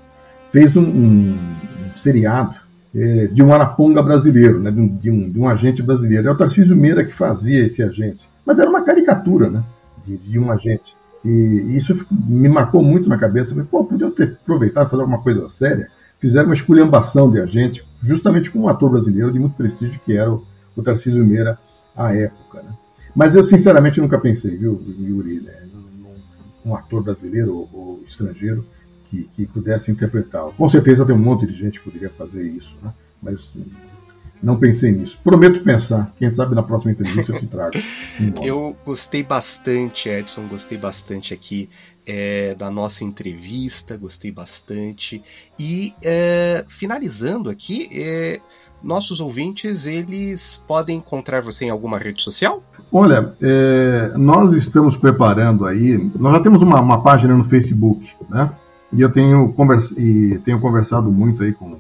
fez 0.53 0.77
um, 0.77 0.83
um, 0.83 1.39
um 1.39 1.97
seriado 1.97 2.57
é, 2.95 3.29
de 3.29 3.43
um 3.43 3.53
araponga 3.53 4.03
brasileiro, 4.03 4.61
né? 4.61 4.71
De 4.71 4.81
um, 4.81 4.89
de, 4.89 5.11
um, 5.11 5.31
de 5.31 5.39
um 5.39 5.49
agente 5.49 5.83
brasileiro. 5.83 6.29
É 6.29 6.31
o 6.31 6.37
Tarcísio 6.37 6.77
Meira 6.77 7.05
que 7.05 7.13
fazia 7.13 7.65
esse 7.65 7.83
agente. 7.83 8.29
Mas 8.45 8.59
era 8.59 8.69
uma 8.69 8.83
caricatura, 8.83 9.49
né? 9.49 9.63
De, 10.05 10.17
de 10.17 10.39
um 10.39 10.51
agente. 10.51 10.95
E 11.25 11.77
isso 11.77 12.07
me 12.11 12.49
marcou 12.49 12.83
muito 12.83 13.09
na 13.09 13.19
cabeça. 13.19 13.55
Pô, 13.71 13.85
podiam 13.85 14.11
ter 14.11 14.39
aproveitado 14.43 14.89
fazer 14.89 15.03
alguma 15.03 15.23
coisa 15.23 15.47
séria. 15.49 15.89
Fizeram 16.19 16.47
uma 16.49 16.55
esculhambação 16.55 17.31
de 17.31 17.41
agente, 17.41 17.85
justamente 18.03 18.51
com 18.51 18.61
um 18.61 18.69
ator 18.69 18.91
brasileiro 18.91 19.33
de 19.33 19.39
muito 19.39 19.57
prestígio, 19.57 20.01
que 20.05 20.17
era 20.17 20.31
o, 20.31 20.45
o 20.77 20.83
Tarcísio 20.83 21.25
Meira 21.25 21.59
à 21.97 22.15
época. 22.15 22.63
Né? 22.63 22.71
Mas 23.15 23.35
eu, 23.35 23.43
sinceramente, 23.43 24.01
nunca 24.01 24.19
pensei, 24.19 24.57
viu, 24.57 24.81
Yuri, 24.99 25.41
né? 25.41 25.69
um 26.65 26.75
ator 26.75 27.03
brasileiro 27.03 27.57
ou, 27.57 27.71
ou 27.73 28.05
estrangeiro 28.07 28.67
que, 29.09 29.29
que 29.35 29.47
pudesse 29.47 29.91
interpretá-lo. 29.91 30.53
Com 30.53 30.69
certeza 30.69 31.05
tem 31.05 31.15
um 31.15 31.19
monte 31.19 31.47
de 31.47 31.57
gente 31.57 31.79
que 31.79 31.85
poderia 31.85 32.11
fazer 32.11 32.45
isso, 32.45 32.77
né? 32.83 32.93
mas 33.23 33.53
não 34.43 34.59
pensei 34.59 34.93
nisso. 34.93 35.19
Prometo 35.23 35.63
pensar. 35.63 36.15
Quem 36.19 36.31
sabe 36.31 36.55
na 36.55 36.63
próxima 36.63 36.93
entrevista 36.93 37.33
eu 37.33 37.41
te 37.41 37.47
trago. 37.47 37.77
eu 38.43 38.77
gostei 38.85 39.23
bastante, 39.23 40.09
Edson, 40.09 40.47
gostei 40.49 40.79
bastante 40.79 41.35
aqui 41.35 41.69
é, 42.07 42.55
da 42.55 42.71
nossa 42.71 43.05
entrevista, 43.05 43.97
gostei 43.97 44.31
bastante. 44.31 45.23
E 45.59 45.95
é, 46.03 46.65
finalizando 46.69 47.51
aqui, 47.51 47.89
é, 47.93 48.41
nossos 48.83 49.21
ouvintes, 49.21 49.87
eles 49.87 50.65
podem 50.67 50.99
encontrar 50.99 51.43
você 51.43 51.67
em 51.67 51.71
alguma 51.71 51.99
rede 51.99 52.23
social? 52.23 52.65
Olha, 52.93 53.35
é, 53.41 54.13
nós 54.17 54.53
estamos 54.53 54.97
preparando 54.97 55.65
aí, 55.65 56.11
nós 56.19 56.33
já 56.33 56.41
temos 56.41 56.61
uma, 56.61 56.81
uma 56.81 57.03
página 57.03 57.37
no 57.37 57.45
Facebook, 57.45 58.09
né? 58.29 58.51
E 58.93 59.01
eu 59.01 59.09
tenho, 59.09 59.53
conversa, 59.53 59.95
e 59.97 60.39
tenho 60.39 60.59
conversado 60.59 61.11
muito 61.13 61.45
aí 61.45 61.53
com, 61.53 61.77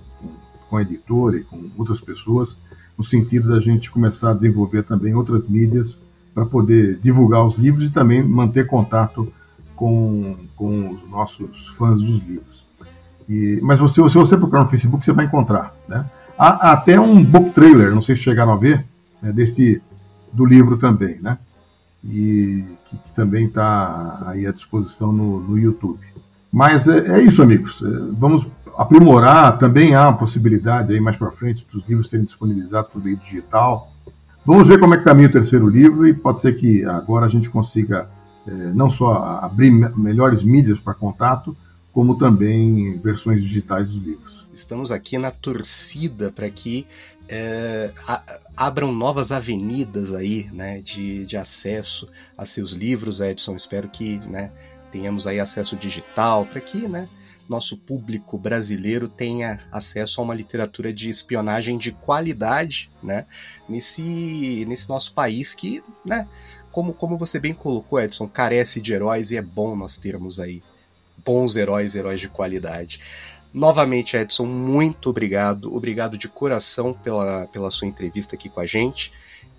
com 0.68 0.76
a 0.76 0.82
editora 0.82 1.36
e 1.36 1.42
com 1.42 1.68
outras 1.76 2.00
pessoas, 2.00 2.56
no 2.96 3.02
sentido 3.02 3.48
da 3.48 3.58
gente 3.58 3.90
começar 3.90 4.30
a 4.30 4.34
desenvolver 4.34 4.84
também 4.84 5.12
outras 5.14 5.48
mídias 5.48 5.98
para 6.32 6.46
poder 6.46 7.00
divulgar 7.02 7.44
os 7.44 7.56
livros 7.56 7.88
e 7.88 7.90
também 7.90 8.22
manter 8.22 8.68
contato 8.68 9.32
com, 9.74 10.30
com 10.54 10.90
os 10.90 11.08
nossos 11.10 11.68
fãs 11.76 11.98
dos 11.98 12.22
livros. 12.22 12.64
E, 13.28 13.58
mas 13.62 13.80
você, 13.80 14.00
se 14.08 14.16
você 14.16 14.36
procurar 14.36 14.62
no 14.62 14.68
Facebook, 14.68 15.04
você 15.04 15.12
vai 15.12 15.24
encontrar. 15.24 15.74
Né? 15.88 16.04
Há, 16.38 16.68
há 16.68 16.72
até 16.72 17.00
um 17.00 17.24
book 17.24 17.50
trailer, 17.50 17.92
não 17.92 18.02
sei 18.02 18.14
se 18.14 18.22
chegaram 18.22 18.52
a 18.52 18.56
ver, 18.56 18.86
né, 19.20 19.32
desse, 19.32 19.82
do 20.32 20.44
livro 20.44 20.76
também, 20.76 21.20
né? 21.20 21.38
E 22.04 22.64
que, 22.88 22.96
que 22.96 23.12
também 23.12 23.46
está 23.46 24.22
aí 24.26 24.46
à 24.46 24.52
disposição 24.52 25.12
no, 25.12 25.40
no 25.40 25.58
YouTube. 25.58 26.00
Mas 26.52 26.88
é, 26.88 27.18
é 27.18 27.22
isso, 27.22 27.42
amigos. 27.42 27.82
É, 27.82 27.86
vamos 28.12 28.46
aprimorar. 28.76 29.58
Também 29.58 29.94
há 29.94 30.08
uma 30.08 30.16
possibilidade 30.16 30.92
aí 30.92 31.00
mais 31.00 31.16
para 31.16 31.30
frente 31.30 31.66
dos 31.72 31.86
livros 31.88 32.08
serem 32.08 32.24
disponibilizados 32.24 32.90
por 32.90 33.02
meio 33.02 33.16
digital. 33.16 33.92
Vamos 34.44 34.66
ver 34.66 34.80
como 34.80 34.94
é 34.94 34.98
que 34.98 35.04
caminha 35.04 35.28
o 35.28 35.32
terceiro 35.32 35.68
livro 35.68 36.06
e 36.06 36.14
pode 36.14 36.40
ser 36.40 36.56
que 36.56 36.84
agora 36.84 37.26
a 37.26 37.28
gente 37.28 37.50
consiga 37.50 38.08
é, 38.46 38.52
não 38.52 38.88
só 38.88 39.38
abrir 39.42 39.70
melhores 39.70 40.42
mídias 40.42 40.80
para 40.80 40.94
contato, 40.94 41.56
como 41.92 42.16
também 42.16 42.98
versões 42.98 43.42
digitais 43.42 43.88
dos 43.88 44.02
livros. 44.02 44.46
Estamos 44.52 44.90
aqui 44.90 45.18
na 45.18 45.30
torcida 45.30 46.32
para 46.32 46.48
que 46.50 46.86
é, 47.30 47.92
abram 48.56 48.92
novas 48.92 49.30
avenidas 49.30 50.12
aí, 50.12 50.50
né, 50.52 50.80
de, 50.80 51.24
de 51.24 51.36
acesso 51.36 52.08
a 52.36 52.44
seus 52.44 52.72
livros, 52.72 53.20
Edson. 53.20 53.54
Espero 53.54 53.88
que, 53.88 54.18
né, 54.28 54.50
tenhamos 54.90 55.28
aí 55.28 55.38
acesso 55.38 55.76
digital, 55.76 56.44
para 56.46 56.60
que 56.60 56.88
né, 56.88 57.08
nosso 57.48 57.76
público 57.78 58.36
brasileiro 58.36 59.08
tenha 59.08 59.60
acesso 59.70 60.20
a 60.20 60.24
uma 60.24 60.34
literatura 60.34 60.92
de 60.92 61.08
espionagem 61.08 61.78
de 61.78 61.92
qualidade 61.92 62.90
né, 63.00 63.26
nesse, 63.68 64.64
nesse 64.66 64.88
nosso 64.88 65.14
país 65.14 65.54
que, 65.54 65.82
né, 66.04 66.26
como, 66.72 66.92
como 66.92 67.16
você 67.16 67.38
bem 67.38 67.54
colocou, 67.54 68.00
Edson, 68.00 68.28
carece 68.28 68.80
de 68.80 68.92
heróis 68.92 69.30
e 69.30 69.36
é 69.36 69.42
bom 69.42 69.76
nós 69.76 69.98
termos 69.98 70.40
aí 70.40 70.62
bons 71.24 71.56
heróis, 71.56 71.94
heróis 71.94 72.20
de 72.20 72.28
qualidade. 72.28 73.00
Novamente, 73.52 74.16
Edson, 74.16 74.46
muito 74.46 75.10
obrigado. 75.10 75.74
Obrigado 75.74 76.16
de 76.16 76.28
coração 76.28 76.92
pela, 76.92 77.46
pela 77.48 77.70
sua 77.70 77.88
entrevista 77.88 78.36
aqui 78.36 78.48
com 78.48 78.60
a 78.60 78.66
gente 78.66 79.12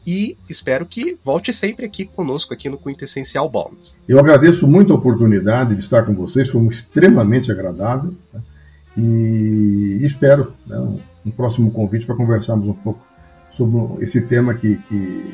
e 0.06 0.38
espero 0.50 0.86
que 0.86 1.18
volte 1.24 1.54
sempre 1.54 1.86
aqui 1.86 2.06
conosco 2.06 2.54
aqui 2.54 2.70
no 2.70 2.78
Quintessencial 2.78 3.50
Bond. 3.50 3.76
Eu 4.08 4.20
agradeço 4.20 4.68
muito 4.68 4.94
a 4.94 4.96
oportunidade 4.96 5.76
de 5.76 5.82
estar 5.82 6.04
com 6.04 6.14
vocês, 6.14 6.50
foi 6.50 6.66
extremamente 6.68 7.52
agradável 7.52 8.14
né? 8.34 8.42
e 8.98 10.00
espero 10.02 10.54
né, 10.66 10.78
um 11.26 11.32
próximo 11.32 11.72
convite 11.72 12.06
para 12.06 12.16
conversarmos 12.16 12.68
um 12.68 12.74
pouco 12.74 13.06
sobre 13.52 14.04
esse 14.04 14.22
tema 14.22 14.54
que, 14.54 14.78
que, 14.78 15.34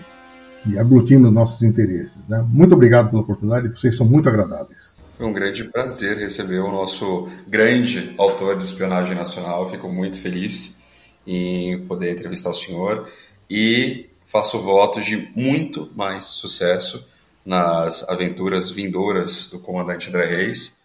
que 0.64 0.80
aglutina 0.80 1.28
os 1.28 1.34
nossos 1.34 1.64
interesses. 1.64 2.22
Né? 2.28 2.44
Muito 2.50 2.74
obrigado 2.74 3.10
pela 3.10 3.22
oportunidade, 3.22 3.70
vocês 3.70 3.96
são 3.96 4.06
muito 4.06 4.28
agradáveis. 4.28 4.97
Foi 5.18 5.26
um 5.26 5.34
grande 5.34 5.64
prazer 5.64 6.16
receber 6.16 6.60
o 6.60 6.72
nosso 6.72 7.28
grande 7.48 8.14
autor 8.20 8.56
de 8.56 8.64
espionagem 8.64 9.16
nacional. 9.16 9.68
Fico 9.68 9.90
muito 9.90 10.22
feliz 10.22 10.80
em 11.26 11.80
poder 11.88 12.12
entrevistar 12.12 12.52
o 12.52 12.54
senhor 12.54 13.10
e 13.50 14.06
faço 14.24 14.60
votos 14.60 15.04
de 15.04 15.32
muito 15.36 15.90
mais 15.96 16.26
sucesso 16.26 17.04
nas 17.44 18.08
aventuras 18.08 18.70
vindouras 18.70 19.50
do 19.50 19.60
comandante 19.60 20.10
André 20.10 20.28
Reis. 20.28 20.80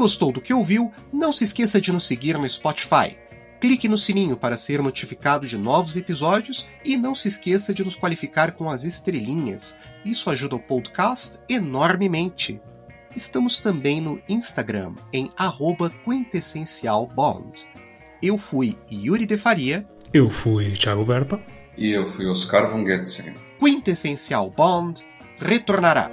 Gostou 0.00 0.32
do 0.32 0.40
que 0.40 0.54
ouviu, 0.54 0.90
não 1.12 1.30
se 1.30 1.44
esqueça 1.44 1.78
de 1.78 1.92
nos 1.92 2.06
seguir 2.06 2.38
no 2.38 2.48
Spotify. 2.48 3.18
Clique 3.60 3.86
no 3.86 3.98
sininho 3.98 4.34
para 4.34 4.56
ser 4.56 4.82
notificado 4.82 5.46
de 5.46 5.58
novos 5.58 5.94
episódios 5.94 6.66
e 6.82 6.96
não 6.96 7.14
se 7.14 7.28
esqueça 7.28 7.74
de 7.74 7.84
nos 7.84 7.94
qualificar 7.94 8.52
com 8.52 8.70
as 8.70 8.84
estrelinhas. 8.84 9.76
Isso 10.02 10.30
ajuda 10.30 10.56
o 10.56 10.58
podcast 10.58 11.38
enormemente. 11.50 12.58
Estamos 13.14 13.58
também 13.58 14.00
no 14.00 14.18
Instagram 14.26 14.94
em 15.12 15.28
quintessencialbond. 16.02 17.68
Eu 18.22 18.38
fui 18.38 18.78
Yuri 18.90 19.26
de 19.26 19.36
Faria. 19.36 19.86
Eu 20.14 20.30
fui 20.30 20.72
Thiago 20.72 21.04
Verpa. 21.04 21.38
E 21.76 21.90
eu 21.90 22.06
fui 22.06 22.26
Oscar 22.26 22.70
von 22.70 22.86
Getzen. 22.86 23.34
Quintessencial 23.58 24.50
Bond 24.50 25.04
retornará. 25.38 26.10